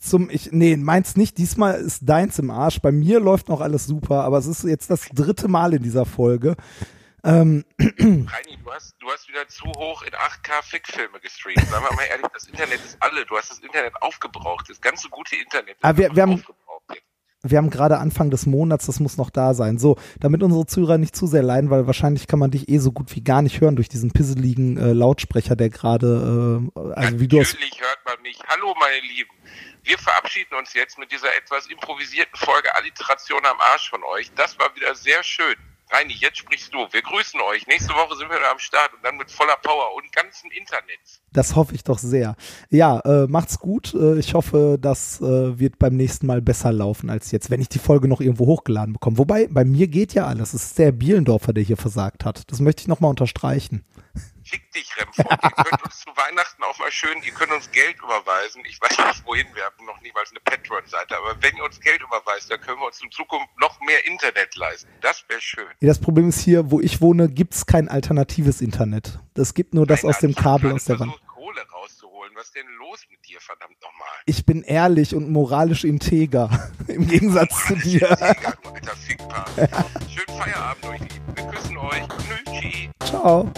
Zum, 0.00 0.28
ich, 0.30 0.50
nee, 0.50 0.76
meins 0.76 1.16
nicht. 1.16 1.38
Diesmal 1.38 1.80
ist 1.80 2.00
deins 2.02 2.40
im 2.40 2.50
Arsch. 2.50 2.80
Bei 2.80 2.90
mir 2.90 3.20
läuft 3.20 3.48
noch 3.48 3.60
alles 3.60 3.86
super, 3.86 4.24
aber 4.24 4.38
es 4.38 4.46
ist 4.46 4.64
jetzt 4.64 4.90
das 4.90 5.08
dritte 5.14 5.46
Mal 5.46 5.74
in 5.74 5.84
dieser 5.84 6.04
Folge. 6.04 6.56
Ähm, 7.24 7.64
Reini, 7.78 8.58
du 8.64 8.72
hast, 8.72 8.94
du 9.00 9.08
hast 9.10 9.28
wieder 9.28 9.46
zu 9.48 9.64
hoch 9.66 10.02
in 10.02 10.12
8K 10.12 10.62
Fickfilme 10.62 11.20
gestreamt. 11.20 11.60
Sagen 11.68 11.84
wir 11.88 11.94
mal 11.94 12.02
ehrlich, 12.04 12.26
das 12.32 12.46
Internet 12.48 12.84
ist 12.84 12.96
alle. 13.00 13.24
Du 13.26 13.36
hast 13.36 13.50
das 13.50 13.58
Internet 13.60 13.94
aufgebraucht. 14.02 14.68
Das 14.68 14.80
ganze 14.80 15.08
gute 15.08 15.36
Internet 15.36 15.76
ist 15.76 15.84
Ah, 15.84 15.96
wir- 15.96 16.06
einfach 16.10 16.16
wir 16.16 16.22
haben- 16.24 16.42
wir 17.44 17.58
haben 17.58 17.70
gerade 17.70 17.98
Anfang 17.98 18.30
des 18.30 18.46
Monats, 18.46 18.86
das 18.86 19.00
muss 19.00 19.16
noch 19.16 19.28
da 19.30 19.52
sein. 19.54 19.76
So, 19.76 19.98
damit 20.20 20.44
unsere 20.44 20.64
Zuhörer 20.64 20.96
nicht 20.98 21.16
zu 21.16 21.26
sehr 21.26 21.42
leiden, 21.42 21.70
weil 21.70 21.88
wahrscheinlich 21.88 22.28
kann 22.28 22.38
man 22.38 22.52
dich 22.52 22.68
eh 22.68 22.78
so 22.78 22.92
gut 22.92 23.12
wie 23.16 23.22
gar 23.24 23.42
nicht 23.42 23.60
hören 23.60 23.74
durch 23.74 23.88
diesen 23.88 24.12
pisseligen 24.12 24.76
äh, 24.76 24.92
Lautsprecher, 24.92 25.56
der 25.56 25.68
gerade, 25.68 26.60
äh, 26.72 26.80
also 26.94 27.18
wie 27.18 27.26
du 27.26 27.40
aus 27.40 27.52
Natürlich 27.52 27.80
hört 27.80 27.98
man 28.06 28.22
mich. 28.22 28.38
Hallo, 28.46 28.72
meine 28.78 29.00
Lieben. 29.00 29.30
Wir 29.82 29.98
verabschieden 29.98 30.54
uns 30.54 30.72
jetzt 30.74 30.98
mit 30.98 31.10
dieser 31.10 31.36
etwas 31.36 31.66
improvisierten 31.66 32.36
Folge 32.36 32.72
Alliteration 32.76 33.44
am 33.44 33.58
Arsch 33.72 33.90
von 33.90 34.04
euch. 34.04 34.30
Das 34.36 34.56
war 34.60 34.72
wieder 34.76 34.94
sehr 34.94 35.24
schön. 35.24 35.56
Reini, 35.92 36.14
jetzt 36.14 36.38
sprichst 36.38 36.72
du. 36.72 36.78
Wir 36.90 37.02
grüßen 37.02 37.38
euch. 37.52 37.66
Nächste 37.66 37.92
Woche 37.92 38.16
sind 38.16 38.30
wir 38.30 38.38
wieder 38.38 38.50
am 38.50 38.58
Start 38.58 38.94
und 38.94 39.04
dann 39.04 39.18
mit 39.18 39.30
voller 39.30 39.56
Power 39.62 39.94
und 39.94 40.10
ganzen 40.10 40.50
Internet. 40.50 41.00
Das 41.32 41.54
hoffe 41.54 41.74
ich 41.74 41.84
doch 41.84 41.98
sehr. 41.98 42.34
Ja, 42.70 43.00
äh, 43.00 43.26
macht's 43.26 43.58
gut. 43.58 43.92
Äh, 43.92 44.18
ich 44.18 44.32
hoffe, 44.32 44.78
das 44.80 45.20
äh, 45.20 45.58
wird 45.58 45.78
beim 45.78 45.94
nächsten 45.96 46.26
Mal 46.26 46.40
besser 46.40 46.72
laufen 46.72 47.10
als 47.10 47.30
jetzt, 47.30 47.50
wenn 47.50 47.60
ich 47.60 47.68
die 47.68 47.78
Folge 47.78 48.08
noch 48.08 48.22
irgendwo 48.22 48.46
hochgeladen 48.46 48.94
bekomme. 48.94 49.18
Wobei, 49.18 49.48
bei 49.50 49.66
mir 49.66 49.86
geht 49.86 50.14
ja 50.14 50.26
alles. 50.26 50.54
Es 50.54 50.64
ist 50.64 50.78
der 50.78 50.92
Bielendorfer, 50.92 51.52
der 51.52 51.62
hier 51.62 51.76
versagt 51.76 52.24
hat. 52.24 52.50
Das 52.50 52.60
möchte 52.60 52.80
ich 52.80 52.88
nochmal 52.88 53.10
unterstreichen. 53.10 53.84
Fick 54.52 54.70
dich, 54.72 54.86
Remford. 54.98 55.42
ihr 55.42 55.50
könnt 55.64 55.82
uns 55.82 56.00
zu 56.00 56.10
Weihnachten 56.14 56.62
auch 56.62 56.78
mal 56.78 56.92
schön, 56.92 57.22
ihr 57.24 57.32
könnt 57.32 57.52
uns 57.52 57.70
Geld 57.70 57.96
überweisen. 57.96 58.62
Ich 58.66 58.78
weiß 58.82 58.98
nicht 58.98 59.26
wohin, 59.26 59.46
wir 59.54 59.64
haben 59.64 59.86
noch 59.86 59.98
niemals 60.02 60.30
eine 60.30 60.40
Patreon-Seite, 60.40 61.16
aber 61.16 61.40
wenn 61.40 61.56
ihr 61.56 61.64
uns 61.64 61.80
Geld 61.80 62.02
überweist, 62.02 62.50
dann 62.50 62.60
können 62.60 62.78
wir 62.78 62.86
uns 62.86 63.02
in 63.02 63.10
Zukunft 63.10 63.48
noch 63.58 63.80
mehr 63.80 64.06
Internet 64.06 64.54
leisten. 64.56 64.90
Das 65.00 65.24
wäre 65.28 65.40
schön. 65.40 65.64
Das 65.80 65.98
Problem 65.98 66.28
ist 66.28 66.40
hier, 66.40 66.70
wo 66.70 66.80
ich 66.80 67.00
wohne, 67.00 67.30
gibt's 67.30 67.64
kein 67.64 67.88
alternatives 67.88 68.60
Internet. 68.60 69.20
Das 69.32 69.54
gibt 69.54 69.72
nur 69.72 69.86
das 69.86 70.02
Nein, 70.02 70.10
aus 70.10 70.20
dem 70.20 70.34
Kabel 70.34 70.72
aus 70.72 70.84
der 70.84 71.00
Wand 71.00 71.14
was 72.42 72.48
ist 72.48 72.56
denn 72.56 72.66
los 72.76 72.98
mit 73.08 73.24
dir, 73.28 73.40
verdammt 73.40 73.80
nochmal? 73.80 74.08
Ich 74.26 74.44
bin 74.44 74.64
ehrlich 74.64 75.14
und 75.14 75.30
moralisch 75.30 75.84
integer, 75.84 76.50
im 76.88 77.06
Gegensatz 77.06 77.68
zu 77.68 77.76
dir. 77.76 78.10
Integer, 78.10 78.54
du 78.62 78.68
alter 78.70 78.96
Fickpaar. 78.96 79.46
Schönen 80.08 80.40
Feierabend 80.40 80.84
euch 80.86 81.00
Lieben. 81.00 81.36
Wir 81.36 81.44
küssen 81.44 81.76
euch. 81.78 82.02
Tschüssi. 82.60 82.90
Ciao. 83.04 83.52